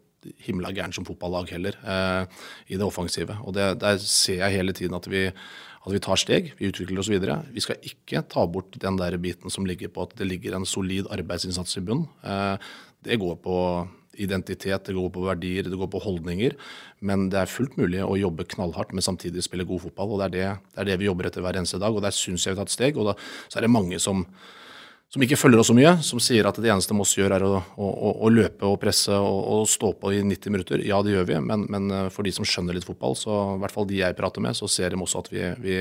himla 0.46 0.70
gæren 0.74 0.92
som 0.94 1.06
fotballag 1.06 1.50
heller, 1.54 1.78
eh, 1.86 2.26
i 2.66 2.78
det 2.78 2.86
offensive. 2.86 3.36
Og 3.46 3.54
det, 3.54 3.78
der 3.82 3.98
ser 4.02 4.42
jeg 4.42 4.56
hele 4.58 4.74
tiden 4.74 4.96
at 4.98 5.06
vi 5.10 5.28
at 5.88 5.96
vi 5.96 6.02
tar 6.04 6.20
steg, 6.20 6.50
vi 6.58 6.68
utvikler 6.68 7.00
oss 7.00 7.10
videre. 7.10 7.40
Vi 7.54 7.62
skal 7.64 7.80
ikke 7.86 8.22
ta 8.28 8.44
bort 8.50 8.76
den 8.80 8.98
der 9.00 9.16
biten 9.20 9.52
som 9.52 9.66
ligger 9.68 9.90
på 9.92 10.04
at 10.04 10.16
det 10.18 10.28
ligger 10.28 10.56
en 10.56 10.68
solid 10.68 11.08
arbeidsinnsats 11.14 11.80
i 11.80 11.84
bunn. 11.84 12.04
Eh, 12.22 12.56
det 13.08 13.20
går 13.22 13.38
på 13.40 13.56
identitet, 14.18 14.84
det 14.84 14.96
går 14.96 15.10
på 15.14 15.24
verdier, 15.24 15.64
det 15.64 15.78
går 15.78 15.90
på 15.92 16.02
holdninger. 16.02 16.56
Men 17.00 17.28
det 17.32 17.40
er 17.40 17.50
fullt 17.50 17.78
mulig 17.78 18.02
å 18.04 18.18
jobbe 18.18 18.48
knallhardt, 18.52 18.92
men 18.92 19.04
samtidig 19.06 19.44
spille 19.46 19.66
god 19.68 19.86
fotball. 19.86 20.16
og 20.16 20.20
Det 20.20 20.28
er 20.28 20.34
det, 20.34 20.46
det, 20.74 20.80
er 20.82 20.90
det 20.90 20.98
vi 21.00 21.08
jobber 21.08 21.30
etter 21.30 21.44
hver 21.44 21.60
eneste 21.60 21.80
dag, 21.80 21.94
og 21.94 22.04
der 22.04 22.14
syns 22.14 22.44
jeg 22.44 22.54
vi 22.54 22.58
har 22.58 22.66
tatt 22.66 22.74
steg. 22.74 22.98
Og 22.98 23.10
da, 23.10 23.16
så 23.48 23.60
er 23.60 23.66
det 23.66 23.72
mange 23.72 24.00
som 24.02 24.26
som 25.08 25.24
ikke 25.24 25.38
følger 25.40 25.62
oss 25.62 25.70
så 25.70 25.76
mye, 25.76 25.94
som 26.04 26.20
sier 26.20 26.44
at 26.44 26.58
det 26.60 26.68
eneste 26.68 26.92
Moss 26.96 27.14
gjør, 27.16 27.32
er 27.38 27.44
å, 27.46 27.54
å, 27.80 28.10
å 28.26 28.28
løpe 28.28 28.68
og 28.68 28.76
presse 28.82 29.16
og, 29.16 29.38
og, 29.54 29.62
stå 29.70 29.94
på 29.96 30.12
i 30.12 30.20
90 30.20 30.52
minutter. 30.52 30.84
Ja, 30.84 31.00
det 31.04 31.14
gjør 31.14 31.30
vi, 31.30 31.38
men, 31.48 31.64
men, 31.72 31.88
eh, 31.88 32.10
for 32.12 32.28
de 32.28 32.34
som 32.36 32.44
skjønner 32.44 32.76
litt 32.76 32.84
fotball, 32.84 33.16
så 33.16 33.38
i 33.54 33.62
hvert 33.62 33.72
fall 33.72 33.88
de 33.88 34.02
jeg 34.02 34.18
prater 34.18 34.44
med, 34.44 34.58
så 34.58 34.68
ser 34.68 34.92
de 34.92 35.00
også 35.00 35.24
at 35.24 35.32
vi, 35.32 35.46
vi, 35.64 35.78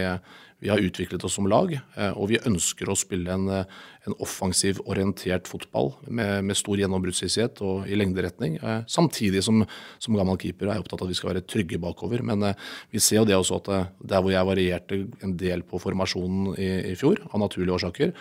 vi 0.63 0.71
har 0.71 0.79
utviklet 0.79 1.27
oss 1.27 1.35
som 1.35 1.51
lag. 1.51 1.75
Eh, 1.75 2.15
og 2.15 2.31
vi 2.31 2.39
ønsker 2.39 2.87
å 2.87 2.95
spille 2.95 3.35
en, 3.35 3.51
en 3.51 4.17
offensiv, 4.23 4.79
orientert 4.87 5.51
fotball 5.51 5.97
med, 6.07 6.47
med 6.47 6.63
stor 6.63 6.79
gjennombruddshissighet 6.79 7.59
og 7.67 7.83
i 7.91 7.99
lengderetning. 7.99 8.55
Eh, 8.63 8.81
samtidig 8.87 9.43
som, 9.43 9.65
som 9.99 10.15
gammel 10.15 10.39
keeper 10.39 10.71
er 10.71 10.77
jeg 10.77 10.87
opptatt 10.87 11.03
av 11.03 11.11
at 11.11 11.17
vi 11.17 11.19
skal 11.19 11.35
være 11.35 11.47
trygge 11.51 11.83
bakover. 11.83 12.23
Men 12.31 12.53
vi 12.95 13.03
ser 13.03 13.25
jo 13.25 13.27
det 13.27 13.35
også 13.35 13.59
at 13.59 13.73
der 13.99 14.23
hvor 14.23 14.31
jeg 14.31 14.55
varierte 14.55 15.05
en 15.19 15.35
del 15.35 15.67
på 15.67 15.83
formasjonen 15.83 16.53
i, 16.55 16.77
i 16.93 16.95
fjor, 16.95 17.27
av 17.27 17.43
naturlige 17.43 17.75
årsaker, 17.75 18.15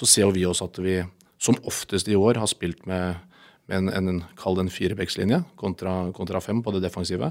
så 0.00 0.08
ser 0.08 0.30
vi 0.32 0.46
også 0.48 0.70
at 0.70 0.80
vi 0.84 1.00
som 1.40 1.58
oftest 1.68 2.08
i 2.08 2.16
år 2.16 2.40
har 2.40 2.48
spilt 2.48 2.84
med, 2.88 3.20
med 3.68 3.78
en, 3.80 4.08
en, 4.10 4.20
kall 4.36 4.56
det 4.56 4.66
en 4.66 4.72
firebeckslinje 4.72 5.40
kontra, 5.60 5.94
kontra, 6.16 6.40
fem 6.44 6.60
på 6.64 6.74
det 6.74 6.82
defensive. 6.84 7.30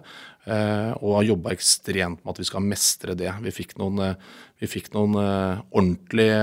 Eh, 0.49 0.91
og 0.97 1.19
har 1.19 1.29
jobba 1.29 1.53
ekstremt 1.53 2.23
med 2.23 2.33
at 2.33 2.41
vi 2.41 2.49
skal 2.49 2.65
mestre 2.65 3.17
det. 3.17 3.29
Vi 3.45 3.53
fikk 3.53 3.77
noen, 3.81 4.01
eh, 4.05 4.41
vi 4.61 4.69
fikk 4.69 4.91
noen 4.97 5.17
eh, 5.21 5.61
ordentlige 5.69 6.41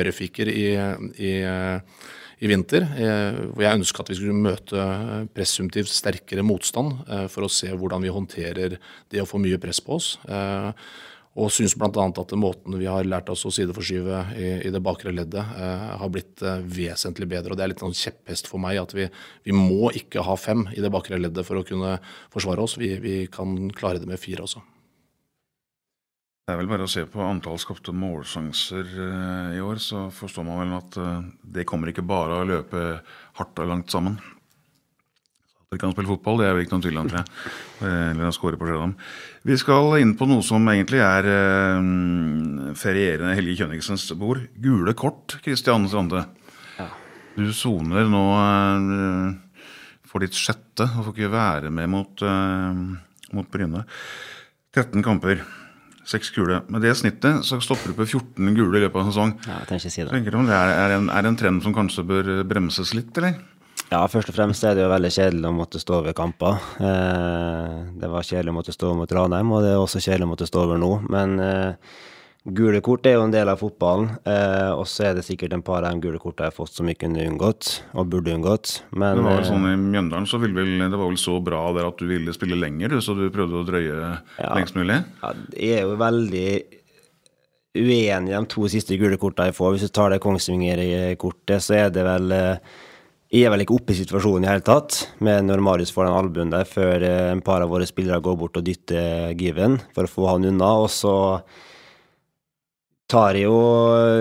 ørefiker 0.00 0.52
i, 0.52 0.66
i, 1.20 1.34
i 2.42 2.50
vinter, 2.50 2.88
eh, 2.96 3.40
hvor 3.52 3.66
jeg 3.66 3.82
ønska 3.82 4.04
at 4.04 4.12
vi 4.12 4.18
skulle 4.22 4.48
møte 4.48 4.88
presumptivt 5.36 5.92
sterkere 5.92 6.44
motstand 6.46 7.04
for 7.32 7.44
å 7.44 7.52
se 7.52 7.72
hvordan 7.72 8.04
vi 8.04 8.12
håndterer 8.12 8.80
det 9.12 9.20
å 9.20 9.28
få 9.28 9.40
mye 9.40 9.60
press 9.60 9.84
på 9.84 10.00
oss. 10.00 10.14
Og 11.32 11.48
syns 11.48 11.72
bl.a. 11.80 11.88
at 11.88 12.34
måten 12.36 12.76
vi 12.76 12.88
har 12.90 13.06
lært 13.08 13.30
oss 13.32 13.46
å 13.48 13.52
sideforskyve 13.54 14.18
i, 14.36 14.48
i 14.68 14.72
det 14.72 14.82
bakre 14.84 15.14
leddet, 15.14 15.54
eh, 15.56 15.86
har 16.02 16.10
blitt 16.12 16.42
eh, 16.44 16.60
vesentlig 16.60 17.30
bedre. 17.30 17.54
Og 17.54 17.60
det 17.60 17.64
er 17.64 17.72
litt 17.72 17.84
en 17.86 17.96
kjepphest 17.96 18.50
for 18.50 18.60
meg 18.60 18.82
at 18.82 18.92
vi, 18.96 19.08
vi, 19.46 19.56
må 19.56 19.88
ikke 19.96 20.26
ha 20.26 20.36
fem 20.36 20.66
i 20.76 20.84
det 20.84 20.92
bakre 20.92 21.20
leddet 21.20 21.48
for 21.48 21.56
å 21.56 21.64
kunne 21.64 21.96
forsvare 22.34 22.66
oss. 22.66 22.76
Vi, 22.80 22.92
vi 23.00 23.16
kan 23.32 23.70
klare 23.72 24.02
det 24.02 24.10
med 24.10 24.20
fire 24.20 24.44
også. 24.44 24.60
Det 26.42 26.56
er 26.56 26.58
vel 26.58 26.68
bare 26.72 26.84
å 26.84 26.90
se 26.90 27.04
på 27.06 27.20
antall 27.22 27.58
skapte 27.62 27.94
målsjanser 27.94 28.88
eh, 28.92 29.50
i 29.56 29.60
år, 29.62 29.78
så 29.78 30.08
forstår 30.12 30.44
man 30.44 30.58
vel 30.58 30.72
at 30.74 30.96
eh, 30.98 31.28
det 31.56 31.64
kommer 31.70 31.88
ikke 31.92 32.02
bare 32.04 32.40
å 32.40 32.48
løpe 32.48 32.80
hardt 33.38 33.62
og 33.62 33.70
langt 33.70 33.94
sammen. 33.94 34.16
Dere 35.72 35.80
kan 35.80 35.94
spille 35.94 36.10
fotball, 36.10 36.36
det 36.36 36.44
er 36.44 36.50
vel 36.52 36.66
ikke 36.66 36.74
noen 36.74 36.82
tvil 36.84 36.98
om, 37.00 37.06
tror 37.08 37.22
jeg. 37.22 37.52
Eller 37.88 38.26
å 38.28 38.32
score 38.36 38.58
på 38.60 38.66
Skjødam. 38.68 38.90
Vi 39.48 39.54
skal 39.56 39.94
inn 40.02 40.10
på 40.20 40.26
noe 40.28 40.44
som 40.44 40.66
egentlig 40.68 40.98
er 41.00 41.28
uh, 41.32 42.74
ferierende 42.76 43.32
Helge 43.38 43.54
Kjønningsens 43.62 44.04
bord. 44.20 44.42
Gule 44.60 44.92
kort, 44.92 45.38
Kristian 45.40 45.86
Strande. 45.88 46.26
Ja. 46.76 46.90
Du 47.38 47.48
soner 47.56 48.04
nå 48.12 48.20
uh, 48.36 49.64
for 50.04 50.20
ditt 50.20 50.36
sjette 50.36 50.90
og 50.90 51.06
får 51.06 51.16
ikke 51.16 51.32
være 51.32 51.72
med 51.72 51.88
mot, 51.94 52.20
uh, 52.20 53.32
mot 53.32 53.48
Bryne. 53.48 53.86
13 54.76 55.00
kamper. 55.08 55.40
Seks 56.04 56.34
gule. 56.36 56.60
Med 56.68 56.84
det 56.84 56.92
snittet 57.00 57.48
så 57.48 57.62
stopper 57.64 57.94
du 57.94 57.96
på 58.02 58.10
14 58.10 58.52
gule 58.58 58.76
i 58.76 58.84
løpet 58.84 59.00
av 59.00 59.06
en 59.06 59.08
sesong. 59.08 59.34
Ja, 59.48 59.62
jeg 59.64 59.80
ikke 59.80 59.94
si 59.96 60.04
det. 60.04 60.12
Tenker 60.12 60.36
du 60.36 60.42
om 60.42 60.52
det 60.52 60.58
er, 60.58 60.74
er, 60.76 60.98
en, 60.98 61.08
er 61.08 61.30
en 61.32 61.40
trend 61.40 61.64
som 61.64 61.72
kanskje 61.72 62.04
bør 62.12 62.30
bremses 62.44 62.92
litt, 62.98 63.16
eller? 63.16 63.40
Ja, 63.92 64.00
først 64.08 64.30
og 64.32 64.36
fremst 64.38 64.64
er 64.64 64.76
det 64.76 64.86
jo 64.86 64.92
veldig 64.92 65.10
kjedelig 65.12 65.48
å 65.50 65.52
måtte 65.52 65.80
stå 65.80 65.98
over 65.98 66.14
kamper. 66.16 66.62
Eh, 66.80 67.74
det 68.00 68.08
var 68.08 68.24
kjedelig 68.24 68.54
å 68.54 68.56
måtte 68.56 68.72
stå 68.72 68.94
mot 68.96 69.10
Ranheim, 69.12 69.50
og 69.52 69.66
det 69.66 69.74
er 69.74 69.80
også 69.82 70.00
kjedelig 70.00 70.24
å 70.24 70.30
måtte 70.30 70.46
stå 70.48 70.62
over 70.62 70.78
nå. 70.80 70.88
Men 71.12 71.34
eh, 71.44 71.90
gule 72.56 72.80
kort 72.84 73.04
er 73.04 73.18
jo 73.18 73.26
en 73.26 73.34
del 73.34 73.50
av 73.52 73.60
fotballen, 73.60 74.14
eh, 74.24 74.70
og 74.72 74.86
så 74.88 75.10
er 75.10 75.18
det 75.18 75.26
sikkert 75.26 75.52
en 75.58 75.64
par 75.66 75.84
av 75.84 75.92
de 75.92 76.06
gule 76.06 76.20
kortene 76.22 76.48
jeg 76.48 76.54
har 76.54 76.56
fått 76.56 76.78
som 76.78 76.88
ikke 76.88 77.04
kunne 77.04 77.26
unngått, 77.28 77.72
og 77.92 78.08
burde 78.14 78.32
unngått. 78.32 78.70
Men, 78.94 79.18
det 79.18 79.24
var 79.26 79.36
vel 79.42 79.50
sånn 79.50 79.66
I 79.68 79.72
Mjøndalen 79.82 80.28
så 80.30 80.40
ville 80.40 80.56
vel, 80.56 80.70
det 80.80 81.00
var 81.02 81.10
vel 81.10 81.20
så 81.20 81.34
bra 81.44 81.60
der 81.76 81.88
at 81.90 82.00
du 82.00 82.08
ville 82.08 82.32
spille 82.36 82.56
lenger, 82.56 82.94
så 83.04 83.16
du 83.18 83.26
prøvde 83.34 83.58
å 83.60 83.66
drøye 83.68 83.98
ja, 83.98 84.54
lengst 84.54 84.78
mulig? 84.78 85.02
Ja, 85.20 85.34
jeg 85.52 85.82
er 85.82 85.84
jo 85.84 85.98
veldig 86.00 86.46
uenig 87.76 88.32
i 88.32 88.38
de 88.38 88.40
to 88.56 88.64
siste 88.72 88.96
gule 89.00 89.20
kortene 89.20 89.50
jeg 89.50 89.58
får. 89.58 89.76
Hvis 89.76 89.84
du 89.84 89.92
tar 89.92 90.14
det 90.14 90.22
Kongsvinger-kortet, 90.24 91.60
så 91.60 91.76
er 91.82 91.92
det 91.92 92.06
vel 92.08 92.34
jeg 93.32 93.46
er 93.48 93.52
vel 93.54 93.62
ikke 93.64 93.76
oppe 93.78 93.94
i 93.94 93.96
situasjonen 93.96 94.44
i 94.44 94.50
hele 94.50 94.64
tatt, 94.66 94.98
men 95.24 95.46
når 95.48 95.62
Marius 95.64 95.92
får 95.94 96.04
den 96.04 96.16
albuen 96.18 96.50
der, 96.52 96.66
før 96.68 97.00
eh, 97.00 97.30
en 97.32 97.40
par 97.44 97.64
av 97.64 97.70
våre 97.72 97.86
spillere 97.88 98.20
går 98.20 98.34
bort 98.36 98.58
og 98.60 98.66
dytter 98.66 99.32
Given 99.40 99.78
for 99.96 100.04
å 100.04 100.10
få 100.12 100.26
han 100.34 100.44
unna. 100.50 100.68
Og 100.84 100.90
så 100.92 101.14
tar 103.12 103.38
jeg 103.38 103.46
jo 103.46 103.56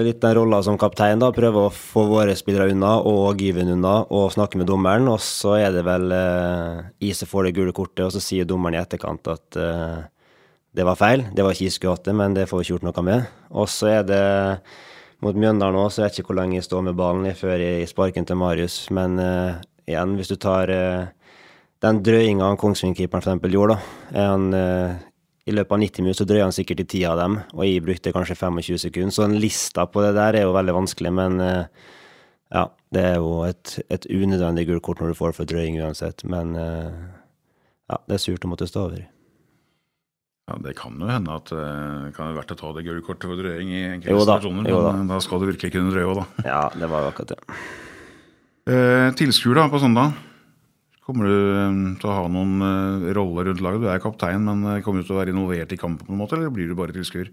litt 0.08 0.22
den 0.24 0.36
rolla 0.38 0.62
som 0.64 0.80
kaptein, 0.80 1.20
da, 1.20 1.28
prøver 1.36 1.68
å 1.68 1.74
få 1.76 2.06
våre 2.08 2.38
spillere 2.40 2.72
unna 2.72 2.94
og 3.12 3.44
Given 3.44 3.74
unna, 3.76 3.98
og 4.08 4.32
snakke 4.32 4.62
med 4.62 4.72
dommeren. 4.72 5.12
Og 5.12 5.20
så 5.24 5.58
er 5.60 5.76
det 5.76 5.84
vel 5.88 6.08
eh, 6.16 6.80
jeg 7.04 7.28
får 7.28 7.50
det 7.50 7.56
gule 7.60 7.76
kortet, 7.76 8.06
og 8.08 8.16
så 8.16 8.24
sier 8.24 8.48
dommeren 8.48 8.80
i 8.80 8.82
etterkant 8.82 9.28
at 9.34 9.60
eh, 9.60 10.00
det 10.72 10.88
var 10.88 10.96
feil. 10.96 11.26
Det 11.36 11.44
var 11.44 11.52
ikke 11.52 11.68
jeg 11.68 11.76
skulle 11.76 11.98
hatt 11.98 12.08
det, 12.08 12.16
men 12.16 12.40
det 12.40 12.48
får 12.48 12.62
vi 12.62 12.70
ikke 12.70 12.78
gjort 12.78 12.88
noe 12.88 13.06
med. 13.12 13.28
Og 13.60 13.68
så 13.68 13.92
er 13.92 14.08
det 14.08 14.24
mot 15.22 15.38
Mjøndalen 15.38 15.78
òg, 15.78 15.92
så 15.92 16.02
jeg 16.02 16.10
vet 16.10 16.20
ikke 16.20 16.32
hvor 16.32 16.40
lenge 16.40 16.58
jeg 16.58 16.66
står 16.66 16.86
med 16.88 16.98
ballen 16.98 17.38
før 17.38 17.62
jeg 17.62 17.90
sparker 17.90 18.26
til 18.26 18.40
Marius. 18.42 18.78
Men 18.94 19.20
uh, 19.22 19.62
igjen, 19.90 20.18
hvis 20.18 20.32
du 20.34 20.38
tar 20.42 20.74
uh, 20.74 21.38
den 21.86 22.02
drøyinga 22.06 22.50
Kongsvinger-keeperen 22.62 23.24
f.eks. 23.42 23.54
gjorde, 23.54 23.78
da 24.10 24.26
han, 24.26 24.50
uh, 24.56 24.98
I 25.46 25.56
løpet 25.56 25.78
av 25.78 25.82
90 25.84 26.06
minutter 26.06 26.24
så 26.24 26.30
drøyer 26.30 26.46
han 26.48 26.58
sikkert 26.58 26.84
i 26.84 26.90
ti 26.96 27.04
av 27.10 27.22
dem, 27.22 27.40
og 27.54 27.64
jeg 27.68 27.86
brukte 27.86 28.14
kanskje 28.16 28.38
25 28.40 28.84
sekunder. 28.88 29.16
Så 29.16 29.26
en 29.28 29.40
lista 29.42 29.86
på 29.90 30.04
det 30.06 30.14
der 30.18 30.42
er 30.42 30.46
jo 30.48 30.58
veldig 30.58 30.78
vanskelig, 30.78 31.14
men 31.18 31.42
ja, 31.42 32.66
det 32.94 33.08
er 33.14 33.18
jo 33.18 33.42
et, 33.48 33.80
et 33.90 34.06
unødvendig 34.06 34.68
gult 34.70 34.86
kort 34.86 35.02
når 35.02 35.14
du 35.14 35.18
får 35.18 35.34
for 35.40 35.50
drøying 35.50 35.80
uansett. 35.82 36.22
Men 36.30 36.54
ja, 36.54 37.98
det 38.06 38.18
er 38.18 38.22
surt 38.22 38.46
å 38.46 38.52
måtte 38.54 38.70
stå 38.70 38.86
over. 38.86 39.02
Ja, 40.50 40.58
Det 40.64 40.74
kan 40.80 40.98
jo 41.00 41.08
hende 41.08 41.38
at 41.38 41.52
det 41.52 41.62
eh, 41.62 42.10
kan 42.16 42.32
være 42.32 42.40
verdt 42.40 42.56
å 42.56 42.60
ta 42.60 42.74
det 42.76 42.84
gule 42.88 43.04
kortet 43.06 43.30
for 43.30 43.40
drøying 43.40 43.70
i 43.70 43.84
enkelte 43.94 44.26
situasjoner. 44.26 44.68
Men 44.68 45.08
da. 45.08 45.16
da. 45.16 45.22
skal 45.24 45.42
du 45.42 45.48
virkelig 45.52 45.74
kunne 45.76 45.94
drøye 45.94 46.10
òg, 46.10 46.20
da. 46.24 46.26
Ja, 46.52 46.64
det 46.74 46.92
var 46.92 47.08
akkurat 47.12 47.36
det. 47.36 47.40
Eh, 48.72 49.08
tilskuere 49.20 49.70
på 49.72 49.82
søndag. 49.84 50.18
Kommer 51.06 51.30
du 51.30 51.36
eh, 51.36 51.80
til 52.02 52.12
å 52.12 52.18
ha 52.18 52.28
noen 52.32 52.58
roller 53.16 53.52
rundt 53.52 53.64
laget? 53.64 53.86
Du 53.86 53.90
er 53.94 54.04
kaptein, 54.04 54.44
men 54.48 54.84
kommer 54.86 55.02
du 55.02 55.10
til 55.10 55.18
å 55.18 55.22
være 55.22 55.36
involvert 55.36 55.76
i 55.76 55.80
kampen, 55.82 56.08
på 56.10 56.16
en 56.16 56.24
måte, 56.24 56.40
eller 56.40 56.54
blir 56.54 56.72
du 56.72 56.78
bare 56.80 56.96
tilskuer? 56.96 57.32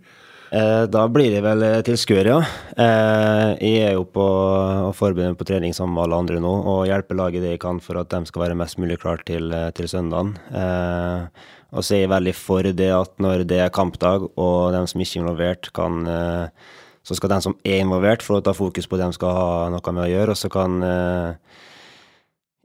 Eh, 0.48 0.84
da 0.88 1.02
blir 1.12 1.28
det 1.34 1.42
vel 1.44 1.64
tilskuer, 1.84 2.30
ja. 2.30 2.38
Eh, 2.72 3.50
jeg 3.60 3.84
er 3.90 3.98
jo 3.98 4.06
på 4.08 4.24
å 4.24 4.94
forberede 4.96 5.34
meg 5.34 5.40
på 5.40 5.48
trening 5.48 5.74
med 5.76 6.02
alle 6.06 6.20
andre 6.22 6.40
nå, 6.40 6.54
og 6.72 6.86
hjelpe 6.88 7.16
laget 7.18 7.44
det 7.44 7.52
jeg 7.56 7.62
kan 7.66 7.80
for 7.84 8.00
at 8.00 8.08
de 8.14 8.22
skal 8.30 8.46
være 8.46 8.56
mest 8.56 8.80
mulig 8.80 8.96
klar 9.02 9.20
til, 9.28 9.52
til 9.76 9.90
søndagen. 9.90 10.36
Eh, 10.48 11.46
og 11.76 11.84
så 11.84 11.98
er 11.98 12.04
jeg 12.06 12.12
veldig 12.14 12.34
for 12.36 12.64
det 12.64 12.88
at 12.96 13.12
når 13.20 13.44
det 13.48 13.60
er 13.60 13.74
kampdag, 13.74 14.30
og 14.40 14.72
de 14.72 14.82
som 14.88 15.04
ikke 15.04 15.18
er 15.18 15.24
involvert, 15.24 15.72
kan 15.76 16.04
eh, 16.06 16.74
Så 17.08 17.14
skal 17.16 17.30
de 17.30 17.40
som 17.40 17.54
er 17.64 17.78
involvert, 17.80 18.20
få 18.20 18.42
ta 18.44 18.52
fokus 18.52 18.84
på 18.84 18.98
det 18.98 19.06
de 19.06 19.16
skal 19.16 19.32
ha 19.32 19.68
noe 19.72 19.92
med 19.96 20.02
å 20.02 20.10
gjøre, 20.10 20.34
og 20.34 20.36
så 20.36 20.50
kan 20.52 20.82
eh, 20.84 21.60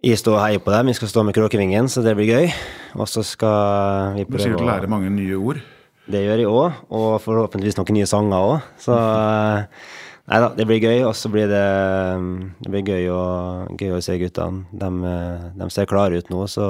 jeg 0.03 0.19
stå 0.19 0.33
og 0.33 0.41
heie 0.43 0.59
på 0.59 0.73
dem. 0.73 0.89
Vi 0.91 0.97
skal 0.97 1.07
stå 1.07 1.23
med 1.23 1.35
kråkevingen, 1.37 1.87
så 1.87 2.03
det 2.03 2.11
blir 2.17 2.27
gøy. 2.27 2.49
Og 2.99 3.07
så 3.07 3.23
skal 3.23 4.17
vi 4.17 4.25
prøve 4.27 4.35
å 4.35 4.43
Du 4.43 4.43
sier 4.43 4.59
du 4.59 4.67
lærer 4.67 4.91
mange 4.91 5.13
nye 5.15 5.37
ord? 5.39 5.61
Det 6.03 6.19
gjør 6.19 6.41
jeg 6.41 6.49
òg, 6.51 6.79
og 6.91 7.11
forhåpentligvis 7.23 7.77
noen 7.79 7.97
nye 7.99 8.09
sanger 8.09 8.47
òg. 8.53 8.71
Så 8.81 8.97
eh, 8.97 9.91
Nei 10.31 10.39
da, 10.39 10.53
det 10.55 10.63
blir 10.67 10.79
gøy. 10.79 11.01
Og 11.07 11.15
så 11.19 11.31
blir 11.31 11.49
det, 11.51 11.63
det 12.63 12.71
blir 12.71 12.85
gøy, 12.87 13.09
å, 13.11 13.23
gøy 13.75 13.97
å 13.97 14.03
se 14.03 14.15
guttene. 14.21 14.63
De, 14.71 15.15
de 15.59 15.69
ser 15.73 15.89
klare 15.89 16.19
ut 16.19 16.31
nå, 16.31 16.45
så 16.51 16.67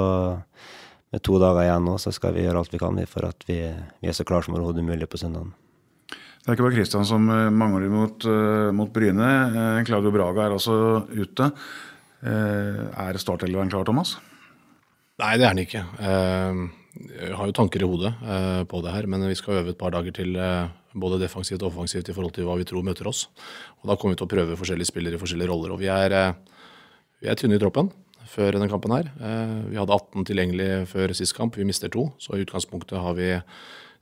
med 1.14 1.22
to 1.22 1.38
dager 1.38 1.62
igjen 1.62 1.86
nå, 1.86 1.94
så 2.02 2.10
skal 2.14 2.34
vi 2.34 2.42
gjøre 2.42 2.64
alt 2.64 2.74
vi 2.74 2.82
kan 2.82 2.98
for 3.06 3.28
at 3.28 3.46
vi, 3.46 3.60
vi 4.02 4.10
er 4.10 4.16
så 4.16 4.26
klare 4.26 4.46
som 4.46 4.56
overhodet 4.56 4.82
mulig 4.86 5.06
på 5.10 5.20
søndagen. 5.20 5.54
Det 6.44 6.50
er 6.50 6.58
ikke 6.58 6.66
bare 6.66 6.76
Kristian 6.76 7.06
som 7.08 7.28
eh, 7.32 7.48
mangler 7.54 7.88
mot, 7.88 8.26
uh, 8.28 8.68
mot 8.76 8.90
Bryne. 8.92 9.28
Uh, 9.54 9.78
Claudio 9.88 10.10
Braga 10.12 10.44
er 10.44 10.56
også 10.58 10.74
ute. 11.14 11.46
Uh, 12.20 12.82
er 13.06 13.20
startelveren 13.22 13.70
klar, 13.72 13.86
Thomas? 13.88 14.18
Nei, 15.22 15.36
det 15.38 15.46
er 15.46 15.54
den 15.54 15.62
ikke. 15.64 15.84
Jeg 16.94 17.34
har 17.34 17.48
jo 17.50 17.54
tanker 17.56 17.82
i 17.82 17.88
hodet 17.88 18.12
på 18.70 18.80
det 18.84 18.92
her, 18.94 19.06
men 19.10 19.24
vi 19.26 19.34
skal 19.38 19.60
øve 19.60 19.72
et 19.74 19.78
par 19.78 19.90
dager 19.90 20.14
til 20.14 20.36
både 20.94 21.18
defensivt 21.18 21.62
og 21.64 21.72
offensivt 21.72 22.08
i 22.08 22.14
forhold 22.14 22.36
til 22.36 22.46
hva 22.46 22.54
vi 22.60 22.66
tror 22.68 22.86
møter 22.86 23.08
oss. 23.10 23.26
Og 23.82 23.90
Da 23.90 23.96
kommer 23.96 24.14
vi 24.14 24.20
til 24.20 24.28
å 24.28 24.34
prøve 24.34 24.58
forskjellige 24.60 24.92
spillere 24.92 25.18
i 25.18 25.22
forskjellige 25.22 25.50
roller. 25.50 25.74
og 25.74 25.80
Vi 25.82 25.90
er, 25.90 26.34
vi 27.20 27.28
er 27.28 27.34
tynne 27.34 27.58
i 27.58 27.62
troppen 27.62 27.90
før 28.34 28.56
denne 28.56 28.70
kampen 28.70 28.94
her. 28.94 29.10
Eh, 29.20 29.56
vi 29.70 29.78
hadde 29.78 29.94
18 29.94 30.26
tilgjengelig 30.28 30.68
før 30.90 31.14
sist 31.16 31.36
kamp, 31.36 31.56
vi 31.58 31.66
mister 31.66 31.92
to. 31.92 32.08
Så 32.18 32.36
i 32.36 32.44
utgangspunktet 32.44 33.00
har 33.00 33.16
vi 33.18 33.30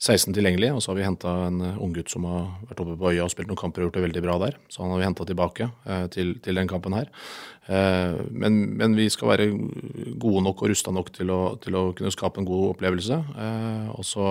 16 0.02 0.34
tilgjengelig, 0.34 0.72
og 0.74 0.82
så 0.82 0.90
har 0.90 0.98
vi 0.98 1.06
henta 1.06 1.32
en 1.46 1.60
unggutt 1.78 2.10
som 2.10 2.24
har 2.26 2.48
vært 2.66 2.80
oppe 2.82 2.96
på 2.98 3.12
øya 3.12 3.22
og 3.22 3.30
spilt 3.30 3.46
noen 3.50 3.60
kamper 3.60 3.84
og 3.84 3.88
gjort 3.88 4.00
det 4.00 4.04
veldig 4.08 4.22
bra 4.24 4.34
der. 4.42 4.56
Så 4.66 4.82
han 4.82 4.90
har 4.90 4.98
vi 4.98 5.06
henta 5.06 5.26
tilbake 5.28 5.68
eh, 5.86 6.06
til, 6.10 6.34
til, 6.42 6.58
den 6.58 6.70
kampen 6.70 6.96
her. 6.96 7.12
Eh, 7.70 8.18
men, 8.34 8.58
men, 8.80 8.96
vi 8.98 9.06
skal 9.14 9.30
være 9.30 9.46
gode 10.18 10.42
nok 10.48 10.64
og 10.64 10.72
rusta 10.72 10.94
nok 10.94 11.12
til 11.14 11.30
å, 11.30 11.40
til 11.62 11.78
å, 11.78 11.84
kunne 11.94 12.10
skape 12.14 12.42
en 12.42 12.48
god 12.50 12.72
opplevelse. 12.72 13.20
Og 13.94 14.02
så 14.06 14.26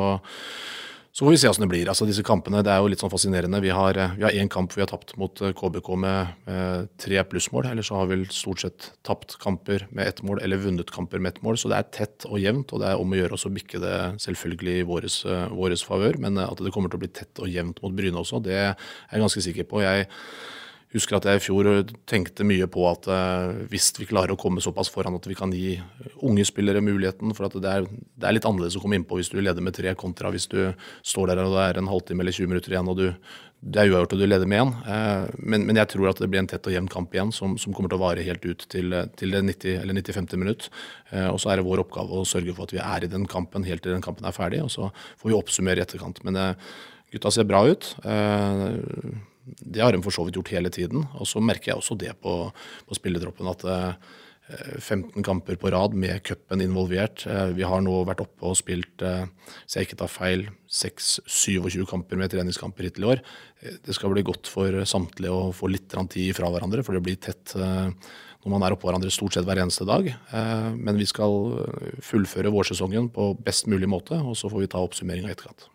så 1.12 1.26
får 1.26 1.34
vi 1.34 1.40
se 1.42 1.50
hvordan 1.50 1.66
det 1.66 1.72
blir. 1.74 1.90
Altså 1.92 2.06
Disse 2.08 2.24
kampene 2.24 2.62
det 2.64 2.72
er 2.72 2.80
jo 2.80 2.88
litt 2.92 3.02
sånn 3.04 3.12
fascinerende. 3.12 3.60
Vi 3.60 3.74
har 3.76 3.98
én 4.32 4.50
kamp 4.52 4.72
vi 4.72 4.84
har 4.84 4.88
tapt 4.88 5.12
mot 5.20 5.36
KBK 5.36 5.90
eh, 5.92 6.00
med 6.06 6.52
eh, 6.54 6.86
tre 7.04 7.24
plussmål. 7.28 7.68
Eller 7.68 7.84
så 7.84 7.98
har 8.00 8.08
vi 8.08 8.22
stort 8.32 8.64
sett 8.64 8.88
tapt 9.04 9.36
kamper 9.44 9.90
med 9.92 10.08
ett 10.08 10.22
mål 10.24 10.40
eller 10.46 10.62
vunnet 10.64 10.94
kamper 10.96 11.20
med 11.20 11.36
ett 11.36 11.42
mål. 11.44 11.60
Så 11.60 11.72
det 11.72 11.82
er 11.82 11.90
tett 11.98 12.28
og 12.30 12.40
jevnt, 12.40 12.72
og 12.72 12.80
det 12.80 12.94
er 12.94 13.04
om 13.04 13.12
å 13.12 13.20
gjøre 13.20 13.36
å 13.36 13.54
bikke 13.58 13.84
det 13.84 13.98
selvfølgelig 14.24 14.78
i 14.80 14.88
våres, 14.88 15.20
uh, 15.28 15.76
favør. 15.84 16.16
Men 16.24 16.40
at 16.46 16.64
det 16.64 16.72
kommer 16.72 16.88
til 16.88 17.02
å 17.02 17.04
bli 17.04 17.12
tett 17.12 17.44
og 17.44 17.52
jevnt 17.52 17.84
mot 17.84 17.92
Bryne 17.92 18.24
også, 18.24 18.40
det 18.48 18.56
er 18.56 18.72
jeg 18.72 19.26
ganske 19.26 19.44
sikker 19.50 19.68
på. 19.68 19.84
Jeg 19.84 20.08
husker 20.96 21.18
at 21.18 21.28
jeg 21.28 21.40
i 21.40 21.44
fjor 21.44 21.68
tenkte 22.10 22.46
mye 22.48 22.68
på 22.72 22.84
at 22.90 23.08
uh, 23.12 23.52
hvis 23.72 23.92
vi 24.00 24.08
klarer 24.10 24.34
å 24.34 24.40
komme 24.40 24.64
såpass 24.64 24.92
foran 24.92 25.16
at 25.16 25.28
vi 25.30 25.38
kan 25.38 25.54
gi 25.56 25.78
unge 26.26 26.44
spillere 26.48 26.84
muligheten 26.84 27.32
For 27.38 27.48
at 27.48 27.56
det 27.64 27.72
er, 27.72 27.86
det 27.88 28.28
er 28.28 28.36
litt 28.36 28.48
annerledes 28.48 28.76
å 28.78 28.84
komme 28.84 29.00
innpå 29.00 29.20
hvis 29.20 29.32
du 29.32 29.40
leder 29.40 29.64
med 29.64 29.78
tre, 29.78 29.94
kontra 29.96 30.32
hvis 30.34 30.50
du 30.52 30.74
står 31.08 31.32
der 31.32 31.46
og 31.46 31.56
det 31.56 31.64
er 31.70 31.80
en 31.80 31.90
halvtime 31.92 32.26
eller 32.26 32.36
20 32.36 32.52
minutter 32.52 32.76
igjen 32.76 32.92
og 32.92 33.00
du, 33.00 33.08
det 33.62 33.82
er 33.82 33.94
uavgjort 33.94 34.18
og 34.18 34.22
du 34.22 34.28
leder 34.28 34.52
med 34.52 34.64
én. 34.66 34.74
Uh, 34.84 35.32
men, 35.40 35.66
men, 35.70 35.80
jeg 35.80 35.94
tror 35.96 36.12
at 36.12 36.22
det 36.22 36.32
blir 36.32 36.44
en 36.44 36.52
tett 36.52 36.68
og 36.68 36.76
jevn 36.76 36.92
kamp 36.92 37.16
igjen 37.16 37.34
som, 37.36 37.56
som, 37.62 37.76
kommer 37.78 37.94
til 37.94 38.02
å 38.02 38.04
vare 38.04 38.28
helt 38.28 38.46
ut 38.46 38.68
til, 38.68 39.00
til 39.16 39.38
det 39.38 39.44
90 39.48 39.82
eller 39.86 40.02
95. 40.04 40.32
minutt. 40.44 40.70
Uh, 41.14 41.32
og 41.32 41.40
så 41.40 41.54
er 41.54 41.62
det 41.62 41.68
vår 41.72 41.86
oppgave 41.86 42.20
å 42.20 42.28
sørge 42.28 42.56
for 42.58 42.68
at 42.68 42.76
vi 42.76 42.84
er 42.84 43.08
i 43.08 43.12
den 43.12 43.28
kampen 43.32 43.68
helt 43.68 43.86
til 43.86 43.96
den 43.96 44.04
kampen 44.04 44.28
er 44.28 44.36
ferdig. 44.36 44.64
Og 44.66 44.74
så 44.76 44.92
får 45.22 45.32
vi 45.32 45.40
oppsummere 45.40 45.80
i 45.80 45.88
etterkant. 45.88 46.24
Men 46.28 46.42
gutta 47.12 47.32
ser 47.32 47.48
bra 47.48 47.64
ut. 47.70 47.94
Det 49.60 49.84
har 49.84 49.94
de 49.94 50.02
for 50.06 50.16
så 50.16 50.26
vidt 50.28 50.40
gjort 50.40 50.54
hele 50.56 50.72
tiden. 50.74 51.06
Og 51.20 51.30
så 51.30 51.44
merker 51.44 51.74
jeg 51.74 51.82
også 51.82 51.98
det 52.00 52.16
på, 52.24 52.36
på 52.88 52.98
spillertroppen 52.98 53.50
at 53.52 53.66
eh, 53.68 54.12
15 54.80 55.24
kamper 55.24 55.56
på 55.60 55.70
rad 55.72 55.94
med 55.98 56.24
cupen 56.28 56.62
involvert. 56.64 57.24
Vi 57.56 57.64
har 57.68 57.84
nå 57.84 58.02
vært 58.08 58.24
oppe 58.24 58.50
og 58.50 58.58
spilt, 58.60 59.04
hvis 59.04 59.78
jeg 59.78 59.88
ikke 59.88 60.00
tar 60.02 60.12
feil, 60.12 60.46
6-27 60.68 61.86
kamper 61.90 62.20
med 62.20 62.34
treningskamper 62.34 62.88
hittil 62.88 63.08
i 63.08 63.12
år. 63.14 63.24
Det 63.86 63.96
skal 63.96 64.14
bli 64.14 64.26
godt 64.28 64.52
for 64.52 64.82
samtlige 64.90 65.32
å 65.32 65.54
få 65.56 65.72
litt 65.72 65.88
tid 65.92 66.36
fra 66.38 66.52
hverandre, 66.52 66.84
for 66.84 66.98
det 66.98 67.04
blir 67.06 67.22
tett 67.22 67.56
når 67.56 68.50
man 68.50 68.66
er 68.66 68.74
oppå 68.74 68.90
hverandre 68.90 69.12
stort 69.14 69.38
sett 69.38 69.46
hver 69.48 69.62
eneste 69.62 69.86
dag. 69.88 70.10
Men 70.76 71.00
vi 71.00 71.08
skal 71.10 72.02
fullføre 72.04 72.54
vårsesongen 72.54 73.12
på 73.14 73.32
best 73.46 73.70
mulig 73.72 73.90
måte, 73.92 74.18
og 74.18 74.36
så 74.40 74.52
får 74.52 74.66
vi 74.66 74.74
ta 74.74 74.82
oppsummeringa 74.84 75.32
i 75.32 75.38
etterkant. 75.38 75.70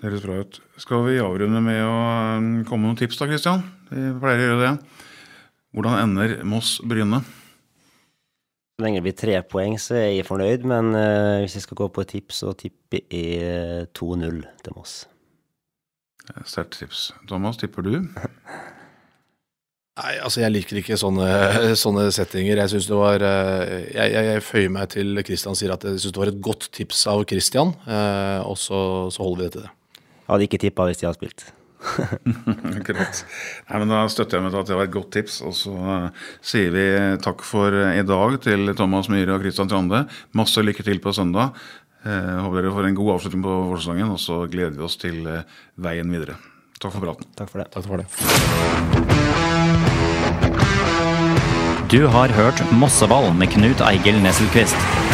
Det 0.00 0.10
høres 0.10 0.24
bra 0.26 0.40
ut. 0.42 0.58
Skal 0.82 1.06
vi 1.06 1.20
avrunde 1.22 1.62
med 1.64 1.80
å 1.86 1.94
um, 2.38 2.50
komme 2.68 2.84
med 2.84 2.92
noen 2.92 3.00
tips, 3.00 3.20
da, 3.20 3.28
Kristian? 3.30 3.64
Vi 3.88 4.10
pleier 4.20 4.42
å 4.42 4.48
gjøre 4.48 4.66
det. 4.66 5.00
Hvordan 5.74 5.98
ender 6.02 6.36
Moss-Bryne? 6.46 7.22
Så 8.74 8.84
lenge 8.84 8.98
det 8.98 9.06
blir 9.06 9.16
tre 9.18 9.38
poeng, 9.46 9.78
så 9.78 9.96
er 10.00 10.10
jeg 10.16 10.28
fornøyd. 10.28 10.66
Men 10.70 10.92
uh, 10.98 11.40
hvis 11.44 11.56
jeg 11.58 11.66
skal 11.66 11.80
gå 11.84 11.90
på 11.94 12.04
et 12.04 12.14
tips, 12.16 12.42
så 12.42 12.54
tipper 12.58 13.04
jeg 13.06 13.88
2-0 13.96 14.44
til 14.66 14.78
Moss. 14.78 15.02
Sterkt 16.48 16.80
tips. 16.80 17.10
Thomas, 17.28 17.60
tipper 17.60 17.84
du? 17.86 17.98
Nei, 19.94 20.16
altså 20.18 20.42
Jeg 20.42 20.50
liker 20.50 20.80
ikke 20.80 20.98
sånne, 20.98 21.28
sånne 21.84 22.08
settinger. 22.14 22.58
Jeg 22.64 22.72
synes 22.72 22.90
det 22.90 22.98
var 22.98 23.22
jeg, 23.22 23.86
jeg, 23.94 24.26
jeg, 24.26 24.42
føyer 24.42 24.74
meg 24.74 24.90
til 24.94 25.22
Kristian 25.26 25.58
sier 25.58 25.74
at 25.76 25.86
jeg 25.86 26.02
synes 26.02 26.16
det 26.16 26.22
var 26.24 26.32
et 26.32 26.42
godt 26.42 26.68
tips 26.74 27.06
av 27.12 27.22
Kristian, 27.30 27.74
eh, 27.86 28.40
og 28.42 28.58
så, 28.58 28.80
så, 29.14 29.22
holder 29.22 29.38
vi 29.38 29.46
det 29.46 29.52
til 29.54 29.66
det. 29.68 29.72
Hadde 30.28 30.48
ikke 30.48 30.60
tippa 30.62 30.88
hvis 30.88 31.00
de 31.00 31.08
hadde 31.08 31.18
spilt. 31.18 31.46
Akkurat. 32.78 33.20
Nei, 33.68 33.78
men 33.82 33.92
Da 33.92 34.04
støtter 34.12 34.38
jeg 34.38 34.44
meg 34.46 34.54
til 34.54 34.62
at 34.62 34.70
det 34.70 34.78
var 34.78 34.88
et 34.88 34.94
godt 34.94 35.10
tips. 35.18 35.40
Og 35.44 35.54
så 35.58 35.74
uh, 35.74 36.26
sier 36.44 36.72
vi 36.74 36.86
takk 37.24 37.44
for 37.46 37.74
uh, 37.74 37.92
i 37.92 38.04
dag 38.06 38.38
til 38.44 38.72
Thomas 38.78 39.10
Myhre 39.12 39.36
og 39.36 39.44
Kristian 39.44 39.70
Trande. 39.70 40.04
Masse 40.36 40.64
lykke 40.64 40.86
til 40.86 41.02
på 41.04 41.12
søndag. 41.16 41.46
Uh, 42.04 42.44
håper 42.44 42.60
dere 42.60 42.74
får 42.76 42.88
en 42.88 42.98
god 42.98 43.14
avslutning 43.16 43.44
på 43.44 43.60
vårsesongen, 43.70 44.12
og 44.16 44.20
så 44.20 44.34
gleder 44.50 44.76
vi 44.78 44.86
oss 44.88 44.98
til 45.00 45.18
veien 45.80 46.08
videre. 46.12 46.36
Takk 46.80 46.92
for 46.96 47.04
praten. 47.04 47.28
Takk 47.38 47.52
for 47.52 47.58
det. 47.62 47.68
Takk 47.72 47.84
for 47.88 47.96
det. 48.00 48.08
Du 51.92 52.06
har 52.10 52.28
hørt 52.34 52.58
Mosseball 52.72 53.30
med 53.38 53.52
Knut 53.54 53.80
Eigil 53.86 54.18
Nesselquist. 54.24 55.13